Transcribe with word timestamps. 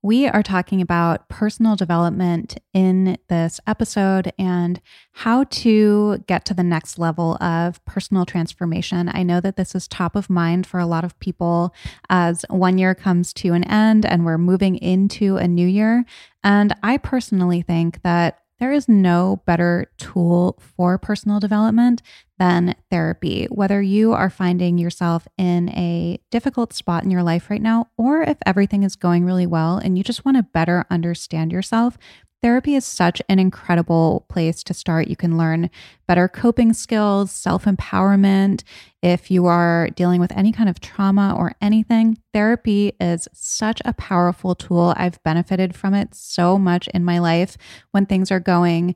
We 0.00 0.28
are 0.28 0.44
talking 0.44 0.80
about 0.80 1.28
personal 1.28 1.74
development 1.74 2.56
in 2.72 3.18
this 3.28 3.58
episode 3.66 4.32
and 4.38 4.80
how 5.10 5.42
to 5.44 6.18
get 6.28 6.44
to 6.44 6.54
the 6.54 6.62
next 6.62 7.00
level 7.00 7.34
of 7.42 7.84
personal 7.84 8.24
transformation. 8.24 9.10
I 9.12 9.24
know 9.24 9.40
that 9.40 9.56
this 9.56 9.74
is 9.74 9.88
top 9.88 10.14
of 10.14 10.30
mind 10.30 10.68
for 10.68 10.78
a 10.78 10.86
lot 10.86 11.02
of 11.02 11.18
people 11.18 11.74
as 12.08 12.44
one 12.48 12.78
year 12.78 12.94
comes 12.94 13.32
to 13.34 13.54
an 13.54 13.64
end 13.64 14.06
and 14.06 14.24
we're 14.24 14.38
moving 14.38 14.76
into 14.76 15.36
a 15.36 15.48
new 15.48 15.66
year. 15.66 16.04
And 16.44 16.76
I 16.80 16.98
personally 16.98 17.62
think 17.62 18.02
that 18.02 18.38
there 18.60 18.72
is 18.72 18.88
no 18.88 19.42
better 19.46 19.90
tool 19.98 20.58
for 20.60 20.96
personal 20.96 21.40
development 21.40 22.02
than 22.38 22.74
therapy. 22.90 23.46
Whether 23.50 23.82
you 23.82 24.12
are 24.12 24.30
finding 24.30 24.78
yourself 24.78 25.26
in 25.36 25.68
a 25.70 26.20
difficult 26.30 26.72
spot 26.72 27.04
in 27.04 27.10
your 27.10 27.22
life 27.22 27.50
right 27.50 27.62
now, 27.62 27.88
or 27.96 28.22
if 28.22 28.38
everything 28.46 28.82
is 28.82 28.96
going 28.96 29.24
really 29.24 29.46
well 29.46 29.78
and 29.78 29.98
you 29.98 30.04
just 30.04 30.24
want 30.24 30.36
to 30.36 30.42
better 30.42 30.84
understand 30.90 31.52
yourself, 31.52 31.98
Therapy 32.40 32.76
is 32.76 32.84
such 32.84 33.20
an 33.28 33.40
incredible 33.40 34.24
place 34.28 34.62
to 34.62 34.72
start. 34.72 35.08
You 35.08 35.16
can 35.16 35.36
learn 35.36 35.70
better 36.06 36.28
coping 36.28 36.72
skills, 36.72 37.32
self 37.32 37.64
empowerment. 37.64 38.62
If 39.02 39.28
you 39.28 39.46
are 39.46 39.88
dealing 39.96 40.20
with 40.20 40.30
any 40.32 40.52
kind 40.52 40.68
of 40.68 40.80
trauma 40.80 41.34
or 41.36 41.56
anything, 41.60 42.18
therapy 42.32 42.92
is 43.00 43.26
such 43.32 43.82
a 43.84 43.92
powerful 43.92 44.54
tool. 44.54 44.94
I've 44.96 45.22
benefited 45.24 45.74
from 45.74 45.94
it 45.94 46.14
so 46.14 46.58
much 46.58 46.86
in 46.94 47.04
my 47.04 47.18
life 47.18 47.56
when 47.90 48.06
things 48.06 48.30
are 48.30 48.40
going 48.40 48.94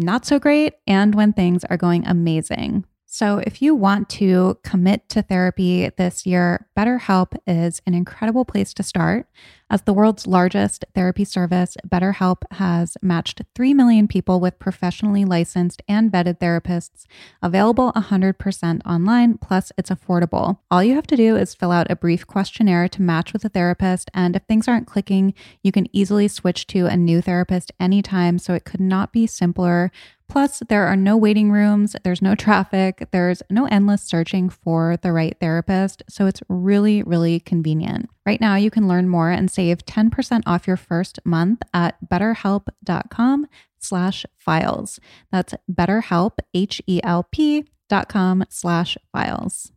not 0.00 0.26
so 0.26 0.38
great 0.38 0.74
and 0.86 1.14
when 1.14 1.32
things 1.32 1.64
are 1.64 1.76
going 1.76 2.06
amazing. 2.06 2.84
So, 3.06 3.38
if 3.38 3.60
you 3.60 3.74
want 3.74 4.08
to 4.10 4.58
commit 4.62 5.08
to 5.08 5.22
therapy 5.22 5.90
this 5.96 6.24
year, 6.26 6.68
BetterHelp 6.78 7.36
is 7.44 7.82
an 7.84 7.92
incredible 7.94 8.44
place 8.44 8.72
to 8.74 8.84
start. 8.84 9.26
As 9.72 9.82
the 9.82 9.92
world's 9.92 10.26
largest 10.26 10.84
therapy 10.96 11.24
service, 11.24 11.76
BetterHelp 11.88 12.42
has 12.54 12.96
matched 13.02 13.42
3 13.54 13.72
million 13.72 14.08
people 14.08 14.40
with 14.40 14.58
professionally 14.58 15.24
licensed 15.24 15.80
and 15.86 16.10
vetted 16.10 16.40
therapists, 16.40 17.06
available 17.40 17.92
100% 17.92 18.80
online, 18.84 19.38
plus 19.38 19.70
it's 19.78 19.90
affordable. 19.90 20.58
All 20.72 20.82
you 20.82 20.96
have 20.96 21.06
to 21.06 21.16
do 21.16 21.36
is 21.36 21.54
fill 21.54 21.70
out 21.70 21.88
a 21.88 21.94
brief 21.94 22.26
questionnaire 22.26 22.88
to 22.88 23.00
match 23.00 23.32
with 23.32 23.44
a 23.44 23.48
therapist, 23.48 24.10
and 24.12 24.34
if 24.34 24.42
things 24.42 24.66
aren't 24.66 24.88
clicking, 24.88 25.34
you 25.62 25.70
can 25.70 25.86
easily 25.94 26.26
switch 26.26 26.66
to 26.66 26.86
a 26.86 26.96
new 26.96 27.22
therapist 27.22 27.70
anytime, 27.78 28.40
so 28.40 28.54
it 28.54 28.64
could 28.64 28.80
not 28.80 29.12
be 29.12 29.24
simpler 29.28 29.92
Plus, 30.30 30.62
there 30.68 30.86
are 30.86 30.94
no 30.94 31.16
waiting 31.16 31.50
rooms, 31.50 31.96
there's 32.04 32.22
no 32.22 32.36
traffic, 32.36 33.08
there's 33.10 33.42
no 33.50 33.66
endless 33.66 34.00
searching 34.00 34.48
for 34.48 34.96
the 35.02 35.10
right 35.10 35.36
therapist. 35.40 36.04
So 36.08 36.26
it's 36.26 36.40
really, 36.48 37.02
really 37.02 37.40
convenient. 37.40 38.08
Right 38.24 38.40
now, 38.40 38.54
you 38.54 38.70
can 38.70 38.86
learn 38.86 39.08
more 39.08 39.30
and 39.30 39.50
save 39.50 39.84
10% 39.86 40.42
off 40.46 40.68
your 40.68 40.76
first 40.76 41.18
month 41.24 41.62
at 41.74 41.96
betterhelp.com 42.08 43.48
slash 43.80 44.24
files. 44.36 45.00
That's 45.32 45.54
betterhelp, 45.68 46.38
H-E-L-P 46.54 47.64
dot 47.88 48.08
com 48.08 48.44
slash 48.48 48.96
files. 49.10 49.72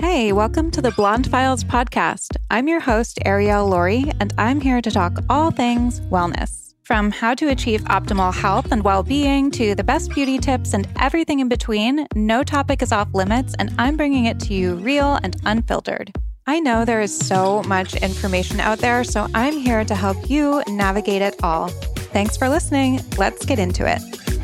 Hey, 0.00 0.32
welcome 0.32 0.70
to 0.70 0.80
the 0.80 0.92
Blonde 0.92 1.30
Files 1.30 1.62
podcast. 1.62 2.36
I'm 2.50 2.68
your 2.68 2.80
host, 2.80 3.18
Ariel 3.26 3.68
Laurie, 3.68 4.10
and 4.18 4.32
I'm 4.38 4.62
here 4.62 4.80
to 4.80 4.90
talk 4.90 5.18
all 5.28 5.50
things 5.50 6.00
wellness. 6.00 6.57
From 6.88 7.10
how 7.10 7.34
to 7.34 7.48
achieve 7.48 7.82
optimal 7.82 8.34
health 8.34 8.72
and 8.72 8.82
well 8.82 9.02
being 9.02 9.50
to 9.50 9.74
the 9.74 9.84
best 9.84 10.10
beauty 10.14 10.38
tips 10.38 10.72
and 10.72 10.88
everything 10.98 11.40
in 11.40 11.46
between, 11.46 12.06
no 12.14 12.42
topic 12.42 12.80
is 12.80 12.92
off 12.92 13.12
limits, 13.12 13.54
and 13.58 13.74
I'm 13.76 13.98
bringing 13.98 14.24
it 14.24 14.40
to 14.40 14.54
you 14.54 14.76
real 14.76 15.18
and 15.22 15.36
unfiltered. 15.44 16.16
I 16.46 16.60
know 16.60 16.86
there 16.86 17.02
is 17.02 17.14
so 17.14 17.62
much 17.64 17.94
information 17.96 18.58
out 18.58 18.78
there, 18.78 19.04
so 19.04 19.28
I'm 19.34 19.58
here 19.58 19.84
to 19.84 19.94
help 19.94 20.30
you 20.30 20.62
navigate 20.66 21.20
it 21.20 21.36
all. 21.42 21.68
Thanks 22.14 22.38
for 22.38 22.48
listening. 22.48 23.00
Let's 23.18 23.44
get 23.44 23.58
into 23.58 23.84
it. 23.86 24.37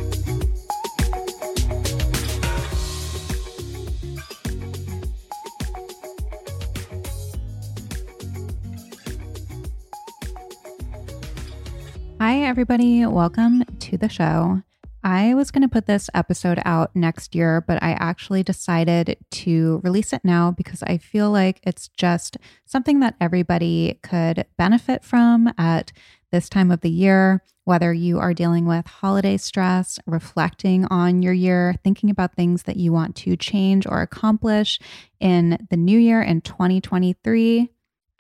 Hi, 12.27 12.41
everybody. 12.41 13.05
Welcome 13.05 13.65
to 13.81 13.99
the 13.99 14.09
show. 14.09 14.63
I 15.03 15.35
was 15.35 15.51
going 15.51 15.61
to 15.61 15.69
put 15.69 15.85
this 15.85 16.09
episode 16.15 16.59
out 16.65 16.97
next 16.97 17.35
year, 17.35 17.61
but 17.61 17.83
I 17.83 17.91
actually 18.01 18.43
decided 18.43 19.19
to 19.31 19.83
release 19.85 20.11
it 20.15 20.25
now 20.25 20.51
because 20.51 20.83
I 20.85 20.97
feel 20.97 21.31
like 21.31 21.61
it's 21.65 21.89
just 21.89 22.39
something 22.65 23.01
that 23.01 23.15
everybody 23.21 24.01
could 24.03 24.47
benefit 24.57 25.05
from 25.05 25.53
at 25.59 25.93
this 26.33 26.49
time 26.49 26.71
of 26.71 26.81
the 26.81 26.89
year. 26.89 27.43
Whether 27.65 27.93
you 27.93 28.19
are 28.21 28.33
dealing 28.33 28.65
with 28.65 28.87
holiday 28.87 29.37
stress, 29.37 29.99
reflecting 30.07 30.87
on 30.87 31.21
your 31.21 31.35
year, 31.35 31.75
thinking 31.85 32.09
about 32.09 32.37
things 32.37 32.63
that 32.63 32.79
you 32.79 32.91
want 32.91 33.17
to 33.17 33.37
change 33.37 33.87
or 33.87 34.01
accomplish 34.01 34.81
in 35.21 35.67
the 35.69 35.77
new 35.77 35.99
year 35.99 36.23
in 36.23 36.41
2023, 36.41 37.69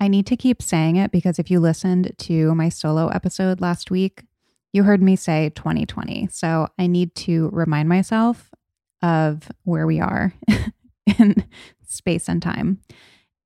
I 0.04 0.08
need 0.08 0.26
to 0.26 0.36
keep 0.36 0.60
saying 0.60 0.96
it 0.96 1.10
because 1.10 1.38
if 1.38 1.50
you 1.50 1.60
listened 1.60 2.12
to 2.18 2.54
my 2.54 2.68
solo 2.68 3.08
episode 3.08 3.62
last 3.62 3.90
week, 3.90 4.22
you 4.74 4.82
heard 4.82 5.00
me 5.00 5.16
say 5.16 5.50
2020. 5.54 6.28
So 6.30 6.68
I 6.78 6.88
need 6.88 7.14
to 7.14 7.48
remind 7.54 7.88
myself 7.88 8.50
of 9.00 9.50
where 9.62 9.86
we 9.86 10.00
are 10.00 10.34
in 11.18 11.46
space 11.88 12.28
and 12.28 12.42
time. 12.42 12.82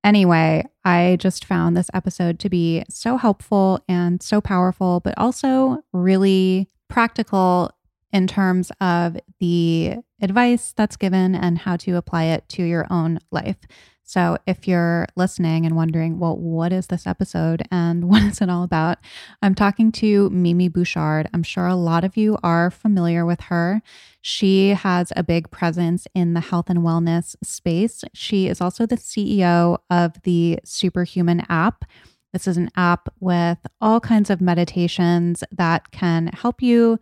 Anyway, 0.02 0.64
I 0.84 1.16
just 1.20 1.44
found 1.44 1.76
this 1.76 1.90
episode 1.94 2.40
to 2.40 2.48
be 2.48 2.82
so 2.88 3.18
helpful 3.18 3.78
and 3.88 4.20
so 4.20 4.40
powerful, 4.40 4.98
but 4.98 5.14
also 5.16 5.78
really 5.92 6.68
practical 6.88 7.70
in 8.12 8.26
terms 8.26 8.72
of 8.80 9.16
the 9.38 9.94
advice 10.20 10.74
that's 10.76 10.96
given 10.96 11.36
and 11.36 11.58
how 11.58 11.76
to 11.76 11.94
apply 11.94 12.24
it 12.24 12.48
to 12.48 12.64
your 12.64 12.88
own 12.90 13.20
life. 13.30 13.58
So, 14.08 14.38
if 14.46 14.66
you're 14.66 15.06
listening 15.16 15.66
and 15.66 15.76
wondering, 15.76 16.18
well, 16.18 16.34
what 16.34 16.72
is 16.72 16.86
this 16.86 17.06
episode 17.06 17.62
and 17.70 18.04
what 18.08 18.22
is 18.22 18.40
it 18.40 18.48
all 18.48 18.62
about? 18.62 18.96
I'm 19.42 19.54
talking 19.54 19.92
to 19.92 20.30
Mimi 20.30 20.68
Bouchard. 20.68 21.28
I'm 21.34 21.42
sure 21.42 21.66
a 21.66 21.74
lot 21.74 22.04
of 22.04 22.16
you 22.16 22.38
are 22.42 22.70
familiar 22.70 23.26
with 23.26 23.42
her. 23.42 23.82
She 24.22 24.70
has 24.70 25.12
a 25.14 25.22
big 25.22 25.50
presence 25.50 26.08
in 26.14 26.32
the 26.32 26.40
health 26.40 26.70
and 26.70 26.78
wellness 26.78 27.36
space. 27.44 28.02
She 28.14 28.48
is 28.48 28.62
also 28.62 28.86
the 28.86 28.96
CEO 28.96 29.76
of 29.90 30.14
the 30.22 30.58
Superhuman 30.64 31.42
app. 31.50 31.84
This 32.32 32.48
is 32.48 32.56
an 32.56 32.70
app 32.76 33.10
with 33.20 33.58
all 33.78 34.00
kinds 34.00 34.30
of 34.30 34.40
meditations 34.40 35.44
that 35.52 35.90
can 35.90 36.28
help 36.28 36.62
you 36.62 36.98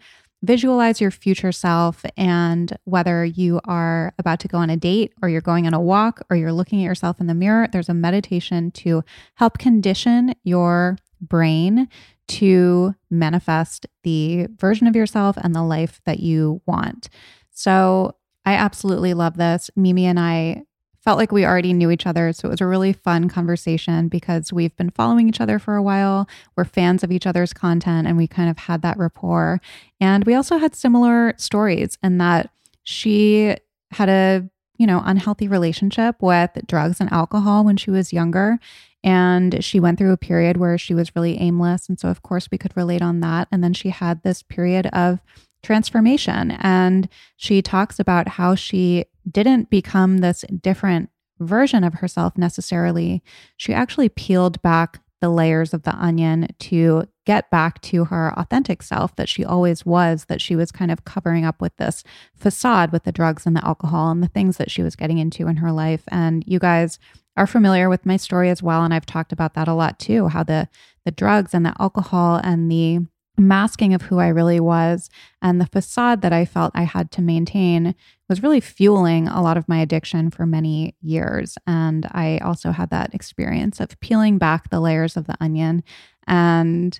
visualize 0.46 1.00
your 1.00 1.10
future 1.10 1.52
self 1.52 2.04
and 2.16 2.76
whether 2.84 3.24
you 3.24 3.60
are 3.64 4.14
about 4.18 4.40
to 4.40 4.48
go 4.48 4.58
on 4.58 4.70
a 4.70 4.76
date 4.76 5.12
or 5.20 5.28
you're 5.28 5.40
going 5.40 5.66
on 5.66 5.74
a 5.74 5.80
walk 5.80 6.24
or 6.30 6.36
you're 6.36 6.52
looking 6.52 6.80
at 6.80 6.84
yourself 6.84 7.20
in 7.20 7.26
the 7.26 7.34
mirror, 7.34 7.68
there's 7.72 7.88
a 7.88 7.94
meditation 7.94 8.70
to 8.70 9.02
help 9.34 9.58
condition 9.58 10.34
your 10.44 10.98
brain 11.20 11.88
to 12.28 12.94
manifest 13.10 13.86
the 14.02 14.46
version 14.58 14.86
of 14.86 14.94
yourself 14.94 15.36
and 15.38 15.54
the 15.54 15.62
life 15.62 16.00
that 16.04 16.20
you 16.20 16.60
want. 16.66 17.08
So 17.50 18.16
I 18.44 18.54
absolutely 18.54 19.14
love 19.14 19.36
this. 19.36 19.70
Mimi 19.74 20.06
and 20.06 20.20
I 20.20 20.62
felt 21.06 21.18
like 21.18 21.30
we 21.30 21.46
already 21.46 21.72
knew 21.72 21.90
each 21.92 22.04
other. 22.04 22.32
So 22.32 22.48
it 22.48 22.50
was 22.50 22.60
a 22.60 22.66
really 22.66 22.92
fun 22.92 23.28
conversation 23.28 24.08
because 24.08 24.52
we've 24.52 24.76
been 24.76 24.90
following 24.90 25.28
each 25.28 25.40
other 25.40 25.60
for 25.60 25.76
a 25.76 25.82
while. 25.82 26.28
We're 26.56 26.64
fans 26.64 27.04
of 27.04 27.12
each 27.12 27.28
other's 27.28 27.52
content 27.52 28.08
and 28.08 28.16
we 28.16 28.26
kind 28.26 28.50
of 28.50 28.58
had 28.58 28.82
that 28.82 28.98
rapport. 28.98 29.60
And 30.00 30.24
we 30.24 30.34
also 30.34 30.58
had 30.58 30.74
similar 30.74 31.32
stories 31.36 31.96
in 32.02 32.18
that 32.18 32.50
she 32.82 33.56
had 33.92 34.08
a 34.08 34.50
you 34.78 34.86
know, 34.86 35.00
unhealthy 35.04 35.48
relationship 35.48 36.16
with 36.20 36.50
drugs 36.66 37.00
and 37.00 37.10
alcohol 37.12 37.64
when 37.64 37.76
she 37.76 37.90
was 37.90 38.12
younger. 38.12 38.58
And 39.04 39.62
she 39.64 39.78
went 39.78 39.98
through 39.98 40.12
a 40.12 40.18
period 40.18 40.56
where 40.56 40.76
she 40.76 40.92
was 40.92 41.14
really 41.14 41.38
aimless. 41.38 41.88
And 41.88 41.98
so, 41.98 42.08
of 42.08 42.22
course, 42.22 42.50
we 42.50 42.58
could 42.58 42.76
relate 42.76 43.00
on 43.00 43.20
that. 43.20 43.48
And 43.52 43.62
then 43.62 43.72
she 43.72 43.90
had 43.90 44.22
this 44.22 44.42
period 44.42 44.86
of 44.88 45.20
transformation. 45.62 46.50
And 46.50 47.08
she 47.36 47.62
talks 47.62 47.98
about 47.98 48.28
how 48.28 48.54
she 48.54 49.06
didn't 49.30 49.70
become 49.70 50.18
this 50.18 50.44
different 50.60 51.10
version 51.40 51.84
of 51.84 51.94
herself 51.94 52.36
necessarily. 52.38 53.22
She 53.56 53.74
actually 53.74 54.08
peeled 54.08 54.60
back 54.62 55.00
the 55.20 55.28
layers 55.30 55.72
of 55.72 55.82
the 55.82 55.94
onion 55.94 56.48
to 56.58 57.08
get 57.24 57.50
back 57.50 57.80
to 57.80 58.04
her 58.04 58.32
authentic 58.38 58.82
self 58.82 59.16
that 59.16 59.28
she 59.28 59.44
always 59.44 59.84
was, 59.84 60.26
that 60.26 60.40
she 60.40 60.54
was 60.54 60.70
kind 60.70 60.90
of 60.90 61.04
covering 61.04 61.44
up 61.44 61.60
with 61.60 61.76
this 61.76 62.04
facade 62.34 62.92
with 62.92 63.04
the 63.04 63.12
drugs 63.12 63.46
and 63.46 63.56
the 63.56 63.66
alcohol 63.66 64.10
and 64.10 64.22
the 64.22 64.28
things 64.28 64.58
that 64.58 64.70
she 64.70 64.82
was 64.82 64.94
getting 64.94 65.18
into 65.18 65.48
in 65.48 65.56
her 65.56 65.72
life. 65.72 66.04
And 66.08 66.44
you 66.46 66.58
guys 66.58 66.98
are 67.36 67.46
familiar 67.46 67.88
with 67.88 68.06
my 68.06 68.16
story 68.16 68.50
as 68.50 68.62
well. 68.62 68.82
And 68.82 68.92
I've 68.92 69.06
talked 69.06 69.32
about 69.32 69.54
that 69.54 69.68
a 69.68 69.74
lot 69.74 69.98
too, 69.98 70.28
how 70.28 70.42
the 70.42 70.68
the 71.04 71.10
drugs 71.12 71.54
and 71.54 71.64
the 71.64 71.74
alcohol 71.78 72.40
and 72.42 72.70
the 72.70 73.00
masking 73.38 73.94
of 73.94 74.02
who 74.02 74.18
I 74.18 74.28
really 74.28 74.60
was 74.60 75.10
and 75.42 75.60
the 75.60 75.66
facade 75.66 76.22
that 76.22 76.32
I 76.32 76.44
felt 76.44 76.72
I 76.74 76.84
had 76.84 77.10
to 77.12 77.22
maintain 77.22 77.94
was 78.28 78.42
really 78.42 78.60
fueling 78.60 79.28
a 79.28 79.42
lot 79.42 79.56
of 79.56 79.68
my 79.68 79.78
addiction 79.78 80.30
for 80.30 80.46
many 80.46 80.94
years. 81.00 81.56
And 81.66 82.06
I 82.12 82.38
also 82.38 82.72
had 82.72 82.90
that 82.90 83.14
experience 83.14 83.80
of 83.80 83.98
peeling 84.00 84.38
back 84.38 84.70
the 84.70 84.80
layers 84.80 85.16
of 85.16 85.26
the 85.26 85.36
onion 85.40 85.84
and, 86.26 86.98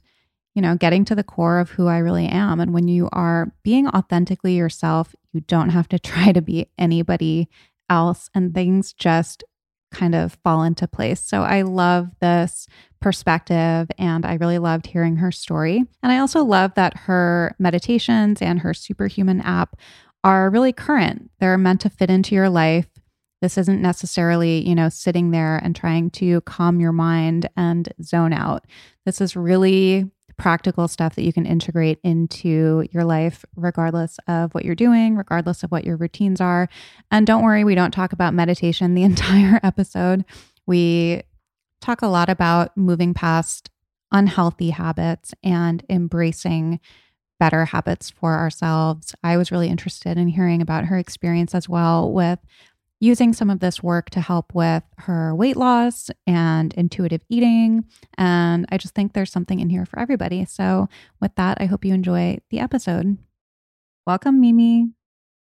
you 0.54 0.62
know, 0.62 0.76
getting 0.76 1.04
to 1.06 1.14
the 1.14 1.24
core 1.24 1.58
of 1.58 1.70
who 1.70 1.86
I 1.86 1.98
really 1.98 2.26
am. 2.26 2.60
And 2.60 2.72
when 2.72 2.88
you 2.88 3.08
are 3.12 3.52
being 3.62 3.88
authentically 3.88 4.54
yourself, 4.56 5.14
you 5.32 5.40
don't 5.40 5.70
have 5.70 5.88
to 5.88 5.98
try 5.98 6.32
to 6.32 6.42
be 6.42 6.70
anybody 6.78 7.48
else, 7.88 8.28
and 8.34 8.52
things 8.52 8.92
just 8.92 9.44
kind 9.92 10.14
of 10.14 10.38
fall 10.44 10.62
into 10.62 10.86
place. 10.88 11.20
So 11.20 11.42
I 11.42 11.62
love 11.62 12.10
this 12.20 12.66
perspective 13.00 13.88
and 13.98 14.26
I 14.26 14.34
really 14.34 14.58
loved 14.58 14.86
hearing 14.86 15.16
her 15.16 15.30
story. 15.30 15.84
And 16.02 16.12
I 16.12 16.18
also 16.18 16.44
love 16.44 16.74
that 16.74 16.96
her 16.96 17.54
meditations 17.58 18.42
and 18.42 18.60
her 18.60 18.74
superhuman 18.74 19.40
app 19.40 19.76
are 20.24 20.50
really 20.50 20.72
current. 20.72 21.30
They're 21.38 21.58
meant 21.58 21.80
to 21.82 21.90
fit 21.90 22.10
into 22.10 22.34
your 22.34 22.48
life. 22.48 22.88
This 23.42 23.58
isn't 23.58 23.82
necessarily, 23.82 24.66
you 24.66 24.74
know, 24.74 24.88
sitting 24.88 25.30
there 25.30 25.58
and 25.58 25.76
trying 25.76 26.10
to 26.12 26.40
calm 26.42 26.80
your 26.80 26.92
mind 26.92 27.48
and 27.56 27.92
zone 28.02 28.32
out. 28.32 28.64
This 29.04 29.20
is 29.20 29.36
really 29.36 30.10
practical 30.38 30.86
stuff 30.88 31.14
that 31.14 31.24
you 31.24 31.32
can 31.32 31.46
integrate 31.46 31.98
into 32.02 32.86
your 32.92 33.04
life, 33.04 33.44
regardless 33.56 34.18
of 34.28 34.54
what 34.54 34.64
you're 34.64 34.74
doing, 34.74 35.16
regardless 35.16 35.62
of 35.62 35.70
what 35.70 35.84
your 35.84 35.96
routines 35.96 36.40
are. 36.40 36.68
And 37.10 37.26
don't 37.26 37.42
worry, 37.42 37.64
we 37.64 37.74
don't 37.74 37.92
talk 37.92 38.12
about 38.12 38.34
meditation 38.34 38.94
the 38.94 39.02
entire 39.04 39.60
episode. 39.62 40.24
We 40.66 41.22
talk 41.80 42.02
a 42.02 42.08
lot 42.08 42.28
about 42.28 42.76
moving 42.76 43.14
past 43.14 43.70
unhealthy 44.12 44.70
habits 44.70 45.34
and 45.42 45.84
embracing 45.88 46.80
better 47.38 47.66
habits 47.66 48.10
for 48.10 48.34
ourselves. 48.34 49.14
I 49.22 49.36
was 49.36 49.52
really 49.52 49.68
interested 49.68 50.16
in 50.16 50.28
hearing 50.28 50.62
about 50.62 50.86
her 50.86 50.98
experience 50.98 51.54
as 51.54 51.68
well 51.68 52.10
with 52.10 52.38
using 53.00 53.32
some 53.32 53.50
of 53.50 53.60
this 53.60 53.82
work 53.82 54.10
to 54.10 54.20
help 54.20 54.54
with 54.54 54.82
her 54.98 55.34
weight 55.34 55.56
loss 55.56 56.10
and 56.26 56.72
intuitive 56.74 57.22
eating. 57.28 57.84
And 58.16 58.66
I 58.70 58.78
just 58.78 58.94
think 58.94 59.12
there's 59.12 59.32
something 59.32 59.60
in 59.60 59.68
here 59.68 59.84
for 59.84 59.98
everybody. 59.98 60.44
So, 60.44 60.88
with 61.20 61.34
that, 61.36 61.58
I 61.60 61.66
hope 61.66 61.84
you 61.84 61.92
enjoy 61.92 62.38
the 62.50 62.60
episode. 62.60 63.18
Welcome, 64.06 64.40
Mimi. 64.40 64.90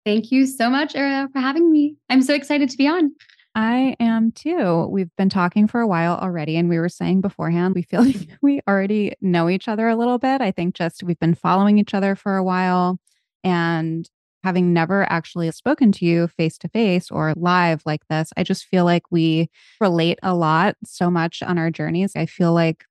Thank 0.06 0.32
you 0.32 0.46
so 0.46 0.70
much, 0.70 0.96
Era, 0.96 1.30
for 1.34 1.40
having 1.40 1.72
me. 1.72 1.98
I'm 2.10 2.22
so 2.22 2.34
excited 2.34 2.70
to 2.70 2.78
be 2.78 2.88
on. 2.88 3.12
I 3.56 3.96
am 4.00 4.32
too. 4.34 4.88
We've 4.88 5.16
been 5.18 5.30
talking 5.30 5.68
for 5.68 5.80
a 5.80 5.88
while 5.88 6.16
already, 6.16 6.58
and 6.58 6.68
we 6.68 6.78
were 6.78 6.90
saying 6.90 7.22
beforehand, 7.22 7.74
we 7.74 7.84
feel 7.84 8.04
like 8.06 8.28
we 8.42 8.62
already 8.68 9.14
know 9.22 9.50
each 9.50 9.68
other 9.68 9.88
a 9.88 9.96
little 9.96 10.18
bit. 10.18 10.42
I 10.42 10.52
think 10.52 10.76
just 10.76 11.04
we've 11.04 11.20
been 11.20 11.36
following 11.36 11.78
each 11.78 11.94
other 11.94 12.16
for 12.16 12.36
a 12.36 12.44
while. 12.44 13.00
And 13.44 14.10
having 14.46 14.74
never 14.74 15.12
actually 15.12 15.50
spoken 15.50 15.92
to 15.92 16.06
you 16.06 16.28
face 16.28 16.56
to 16.60 16.70
face 16.70 17.10
or 17.10 17.34
live 17.36 17.82
like 17.84 18.08
this, 18.12 18.30
I 18.38 18.44
just 18.44 18.66
feel 18.66 18.86
like 18.86 19.02
we 19.10 19.50
relate 19.82 20.20
a 20.22 20.36
lot 20.36 20.76
so 20.86 21.10
much 21.10 21.42
on 21.42 21.58
our 21.58 21.72
journeys. 21.72 22.12
I 22.16 22.28
feel 22.28 22.54
like 22.54 22.86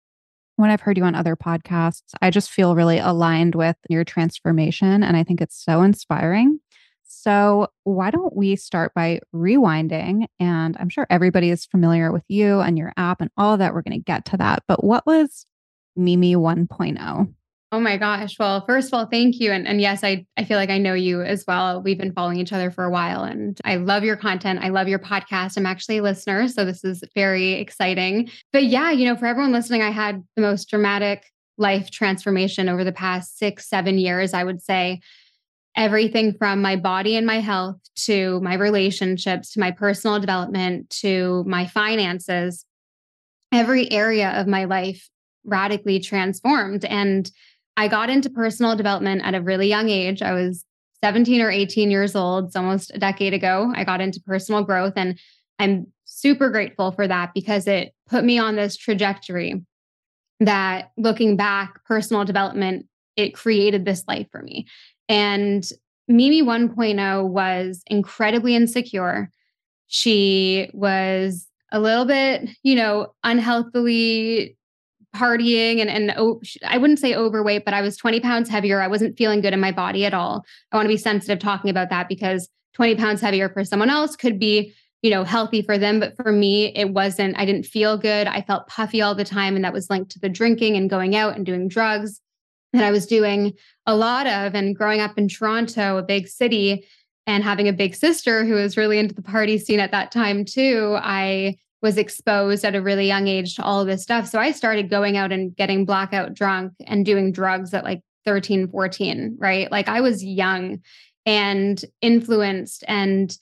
when 0.57 0.71
I've 0.71 0.81
heard 0.81 0.99
you 0.99 1.05
on 1.05 1.15
other 1.15 1.37
podcasts, 1.37 2.11
I 2.21 2.31
just 2.31 2.51
feel 2.51 2.75
really 2.75 2.99
aligned 2.99 3.55
with 3.55 3.77
your 3.89 4.03
transformation. 4.03 5.05
And 5.05 5.17
I 5.17 5.23
think 5.23 5.41
it's 5.41 5.57
so 5.57 5.83
inspiring. 5.83 6.59
So, 7.05 7.69
why 7.85 8.11
don't 8.11 8.35
we 8.35 8.57
start 8.57 8.93
by 8.93 9.21
rewinding? 9.33 10.27
And 10.41 10.77
I'm 10.81 10.89
sure 10.89 11.07
everybody 11.09 11.51
is 11.51 11.67
familiar 11.67 12.11
with 12.11 12.25
you 12.27 12.59
and 12.59 12.77
your 12.77 12.93
app 12.97 13.21
and 13.21 13.31
all 13.37 13.57
that. 13.59 13.75
We're 13.75 13.83
going 13.83 14.01
to 14.01 14.05
get 14.05 14.25
to 14.27 14.37
that. 14.39 14.65
But 14.67 14.83
what 14.83 15.07
was 15.07 15.47
Mimi 15.95 16.35
1.0? 16.35 17.33
Oh 17.75 17.81
my 17.81 17.97
gosh. 17.97 18.39
Well, 18.39 18.65
first 18.67 18.87
of 18.87 18.95
all, 18.95 19.07
thank 19.07 19.41
you. 19.41 19.51
And, 19.51 19.67
and 19.67 19.81
yes, 19.81 20.05
I, 20.05 20.25
I 20.37 20.45
feel 20.45 20.59
like 20.59 20.71
I 20.71 20.79
know 20.79 20.95
you 20.95 21.23
as 21.23 21.45
well. 21.45 21.83
We've 21.83 21.99
been 21.99 22.13
following 22.13 22.39
each 22.39 22.53
other 22.53 22.71
for 22.71 22.85
a 22.85 22.91
while 22.91 23.25
and 23.25 23.61
I 23.65 23.75
love 23.75 24.05
your 24.05 24.15
content. 24.15 24.61
I 24.63 24.69
love 24.69 24.87
your 24.87 25.01
podcast. 25.01 25.57
I'm 25.57 25.67
actually 25.67 25.99
a 25.99 26.03
listener. 26.05 26.47
So 26.47 26.65
this 26.65 26.85
is 26.85 27.03
very 27.17 27.55
exciting. 27.55 28.31
But 28.53 28.67
yeah, 28.67 28.93
you 28.93 29.09
know, 29.09 29.17
for 29.17 29.27
everyone 29.27 29.51
listening, 29.51 29.83
I 29.83 29.91
had 29.91 30.23
the 30.37 30.43
most 30.43 30.71
dramatic 30.71 31.25
life 31.59 31.91
transformation 31.91 32.69
over 32.69 32.85
the 32.85 32.93
past 32.93 33.39
six, 33.39 33.69
seven 33.69 33.99
years, 33.99 34.35
I 34.35 34.45
would 34.45 34.63
say. 34.63 35.01
Everything 35.77 36.33
from 36.39 36.63
my 36.63 36.77
body 36.77 37.17
and 37.17 37.27
my 37.27 37.41
health 37.41 37.81
to 38.05 38.41
my 38.41 38.55
relationships 38.55 39.51
to 39.55 39.59
my 39.59 39.73
personal 39.73 40.21
development 40.21 40.91
to 40.91 41.43
my 41.49 41.67
finances, 41.67 42.65
every 43.51 43.91
area 43.91 44.31
of 44.41 44.47
my 44.47 44.63
life 44.67 45.11
radically 45.45 46.01
transformed. 46.01 46.85
And 46.85 47.31
I 47.77 47.89
got 47.89 48.11
into 48.11 48.31
personal 48.31 48.77
development 48.77 49.23
at 49.25 49.35
a 49.35 49.43
really 49.43 49.69
young 49.69 49.89
age. 49.89 50.23
I 50.23 50.33
was 50.33 50.65
17 51.03 51.41
or 51.41 51.51
18 51.51 51.91
years 51.91 52.17
old, 52.17 52.47
it's 52.47 52.57
almost 52.57 52.91
a 52.95 52.99
decade 52.99 53.35
ago. 53.35 53.73
I 53.75 53.85
got 53.85 54.01
into 54.01 54.21
personal 54.21 54.63
growth 54.63 54.95
and 54.97 55.19
I'm 55.59 55.87
super 56.05 56.51
grateful 56.51 56.93
for 56.93 57.07
that 57.07 57.33
because 57.35 57.67
it 57.67 57.93
put 58.09 58.25
me 58.25 58.39
on 58.39 58.57
this 58.57 58.77
trajectory 58.77 59.63
that 60.41 60.91
looking 60.97 61.37
back, 61.37 61.85
personal 61.85 62.25
development, 62.25 62.87
it 63.17 63.35
created 63.35 63.85
this 63.85 64.05
life 64.09 64.27
for 64.31 64.43
me. 64.43 64.67
And 65.09 65.69
Mimi 66.09 66.43
1.0 66.43 67.29
was 67.29 67.83
incredibly 67.87 68.55
insecure. 68.55 69.31
She 69.87 70.71
was 70.73 71.47
a 71.73 71.81
little 71.81 72.05
bit, 72.05 72.49
you 72.63 72.75
know, 72.75 73.15
unhealthily 73.23 74.57
partying 75.15 75.81
and 75.81 75.89
and 75.89 76.13
oh, 76.17 76.41
I 76.67 76.79
wouldn't 76.79 76.99
say 76.99 77.15
overweight, 77.15 77.65
but 77.65 77.75
I 77.75 77.81
was 77.81 77.97
20 77.97 78.21
pounds 78.21 78.49
heavier. 78.49 78.81
I 78.81 78.89
wasn't 78.89 79.17
feeling 79.17 79.41
good 79.41 79.53
in 79.53 79.61
my 79.61 79.73
body 79.73 80.05
at 80.05 80.15
all. 80.15 80.45
I 80.73 80.77
want 80.77 80.87
to 80.87 80.93
be 80.93 80.97
sensitive 80.97 81.39
talking 81.39 81.71
about 81.71 81.91
that 81.91 82.09
because 82.09 82.49
20 82.75 82.97
pounds 82.97 83.21
heavier 83.21 83.49
for 83.49 83.65
someone 83.65 83.91
else 83.91 84.17
could 84.17 84.39
be, 84.39 84.75
you 85.03 85.11
know, 85.11 85.25
healthy 85.25 85.63
for 85.63 85.79
them, 85.79 86.01
but 86.01 86.17
for 86.17 86.33
me 86.33 86.75
it 86.75 86.91
wasn't. 86.91 87.39
I 87.39 87.45
didn't 87.45 87.67
feel 87.67 87.97
good. 87.97 88.27
I 88.27 88.43
felt 88.43 88.67
puffy 88.67 89.01
all 89.01 89.15
the 89.15 89.25
time 89.25 89.57
and 89.57 89.65
that 89.65 89.73
was 89.73 89.89
linked 89.91 90.11
to 90.13 90.19
the 90.19 90.29
drinking 90.29 90.77
and 90.77 90.91
going 90.91 91.15
out 91.15 91.37
and 91.37 91.47
doing 91.47 91.69
drugs 91.69 92.21
that 92.73 92.85
I 92.85 92.91
was 92.91 93.07
doing 93.07 93.53
a 93.87 93.95
lot 93.95 94.27
of 94.27 94.55
and 94.55 94.75
growing 94.75 95.01
up 95.01 95.17
in 95.17 95.29
Toronto, 95.29 95.97
a 95.97 96.03
big 96.03 96.27
city 96.27 96.85
and 97.27 97.43
having 97.43 97.69
a 97.69 97.73
big 97.73 97.95
sister 97.95 98.45
who 98.45 98.55
was 98.55 98.77
really 98.77 98.99
into 98.99 99.15
the 99.15 99.23
party 99.23 99.59
scene 99.59 99.81
at 99.81 99.93
that 99.93 100.11
time 100.11 100.45
too. 100.45 100.97
I 101.01 101.57
was 101.85 101.99
exposed 101.99 102.65
at 102.65 102.75
a 102.75 102.81
really 102.81 103.07
young 103.07 103.29
age 103.29 103.57
to 103.57 103.63
all 103.63 103.79
of 103.79 103.87
this 103.87 104.03
stuff. 104.03 104.27
So 104.27 104.39
I 104.39 104.53
started 104.53 104.89
going 104.89 105.19
out 105.19 105.33
and 105.33 105.55
getting 105.55 105.85
blackout 105.85 106.33
drunk 106.33 106.73
and 106.87 107.05
doing 107.05 107.31
drugs 107.31 107.75
at 107.75 107.85
like 107.85 108.01
13, 108.25 108.69
14, 108.69 109.37
right? 109.39 109.71
Like 109.71 109.87
I 109.87 110.01
was 110.01 110.25
young 110.25 110.81
and 111.27 111.85
influenced. 112.01 112.85
And 112.89 113.37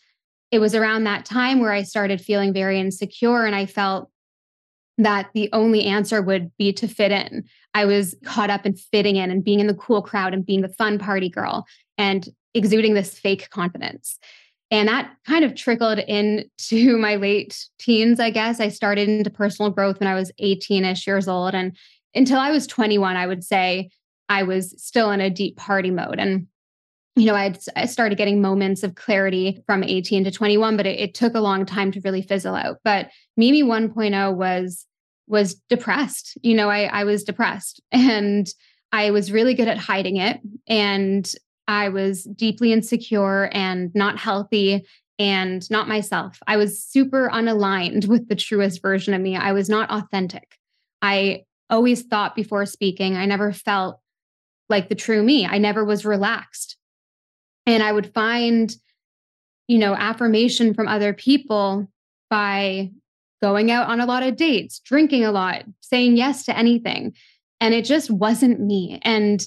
it 0.51 0.59
was 0.59 0.75
around 0.75 1.05
that 1.05 1.25
time 1.25 1.61
where 1.61 1.71
I 1.71 1.85
started 1.85 2.21
feeling 2.21 2.53
very 2.53 2.81
insecure. 2.81 3.45
And 3.45 3.55
I 3.55 3.65
felt 3.65 4.11
that 4.99 5.31
the 5.35 5.49
only 5.53 5.85
answer 5.85 6.21
would 6.21 6.51
be 6.59 6.73
to 6.73 6.89
fit 6.89 7.13
in. 7.13 7.45
I 7.75 7.85
was 7.85 8.17
caught 8.25 8.51
up 8.51 8.67
in 8.67 8.75
fitting 8.75 9.15
in 9.15 9.31
and 9.31 9.45
being 9.45 9.61
in 9.61 9.69
the 9.69 9.75
cool 9.75 10.03
crowd 10.03 10.35
and 10.35 10.45
being 10.45 10.63
the 10.63 10.69
fun 10.69 10.99
party 10.99 11.29
girl 11.29 11.65
and 11.97 12.29
exuding 12.55 12.95
this 12.95 13.17
fake 13.17 13.51
confidence. 13.51 14.19
And 14.73 14.89
that 14.89 15.15
kind 15.27 15.45
of 15.45 15.55
trickled 15.55 15.99
into 16.01 16.97
my 16.99 17.17
late 17.17 17.69
teens, 17.79 18.19
I 18.19 18.31
guess. 18.31 18.59
I 18.59 18.69
started 18.69 19.09
into 19.09 19.31
personal 19.31 19.71
growth 19.71 20.01
when 20.01 20.09
I 20.09 20.15
was 20.15 20.33
18 20.39 20.85
ish 20.85 21.07
years 21.07 21.29
old. 21.29 21.55
And 21.55 21.77
until 22.15 22.39
I 22.39 22.51
was 22.51 22.67
21, 22.67 23.17
I 23.17 23.27
would 23.27 23.45
say 23.45 23.91
I 24.29 24.43
was 24.43 24.75
still 24.83 25.11
in 25.11 25.21
a 25.21 25.31
deep 25.31 25.57
party 25.57 25.91
mode. 25.91 26.19
And 26.19 26.49
you 27.15 27.27
know, 27.27 27.35
I'd, 27.35 27.59
I 27.77 27.85
started 27.85 28.17
getting 28.17 28.41
moments 28.41 28.83
of 28.83 28.95
clarity 28.95 29.63
from 29.67 29.85
18 29.85 30.25
to 30.25 30.31
21, 30.31 30.79
but 30.79 30.87
it, 30.87 30.99
it 30.99 31.15
took 31.15 31.35
a 31.35 31.41
long 31.41 31.67
time 31.67 31.93
to 31.93 32.01
really 32.01 32.23
fizzle 32.23 32.55
out. 32.55 32.79
But 32.85 33.11
Mimi 33.37 33.63
1.0 33.63 34.35
was 34.35 34.87
was 35.29 35.55
depressed. 35.69 36.37
You 36.43 36.55
know, 36.55 36.71
I, 36.71 36.85
I 36.85 37.05
was 37.05 37.23
depressed 37.23 37.83
and 37.93 38.49
I 38.93 39.11
was 39.11 39.31
really 39.31 39.53
good 39.53 39.69
at 39.69 39.79
hiding 39.79 40.17
it. 40.17 40.41
And 40.67 41.31
I 41.69 41.89
was 41.89 42.25
deeply 42.25 42.73
insecure 42.73 43.45
and 43.53 43.95
not 43.95 44.19
healthy 44.19 44.87
and 45.19 45.69
not 45.71 45.89
myself. 45.89 46.39
I 46.47 46.57
was 46.57 46.83
super 46.83 47.31
unaligned 47.33 48.07
with 48.09 48.29
the 48.29 48.37
truest 48.37 48.83
version 48.83 49.15
of 49.15 49.21
me. 49.21 49.37
I 49.37 49.53
was 49.53 49.69
not 49.69 49.91
authentic. 49.91 50.57
I 51.01 51.45
always 51.71 52.03
thought 52.03 52.37
before 52.37 52.67
speaking. 52.67 53.17
I 53.17 53.27
never 53.27 53.53
felt 53.53 54.01
like 54.69 54.89
the 54.89 54.95
true 54.95 55.23
me. 55.23 55.47
I 55.47 55.59
never 55.59 55.85
was 55.85 56.05
relaxed. 56.05 56.77
And 57.67 57.83
I 57.83 57.93
would 57.93 58.13
find, 58.13 58.75
you 59.69 59.79
know, 59.79 59.95
affirmation 59.95 60.75
from 60.75 60.89
other 60.89 61.13
people 61.13 61.89
by 62.29 62.91
going 63.43 63.71
out 63.71 63.89
on 63.89 64.01
a 64.01 64.07
lot 64.07 64.23
of 64.23 64.37
dates, 64.37 64.81
drinking 64.81 65.25
a 65.25 65.33
lot, 65.33 65.65
saying 65.81 66.17
yes 66.17 66.45
to 66.45 66.57
anything. 66.57 67.15
And 67.61 67.75
it 67.75 67.85
just 67.85 68.11
wasn't 68.11 68.61
me. 68.61 69.01
And 69.03 69.47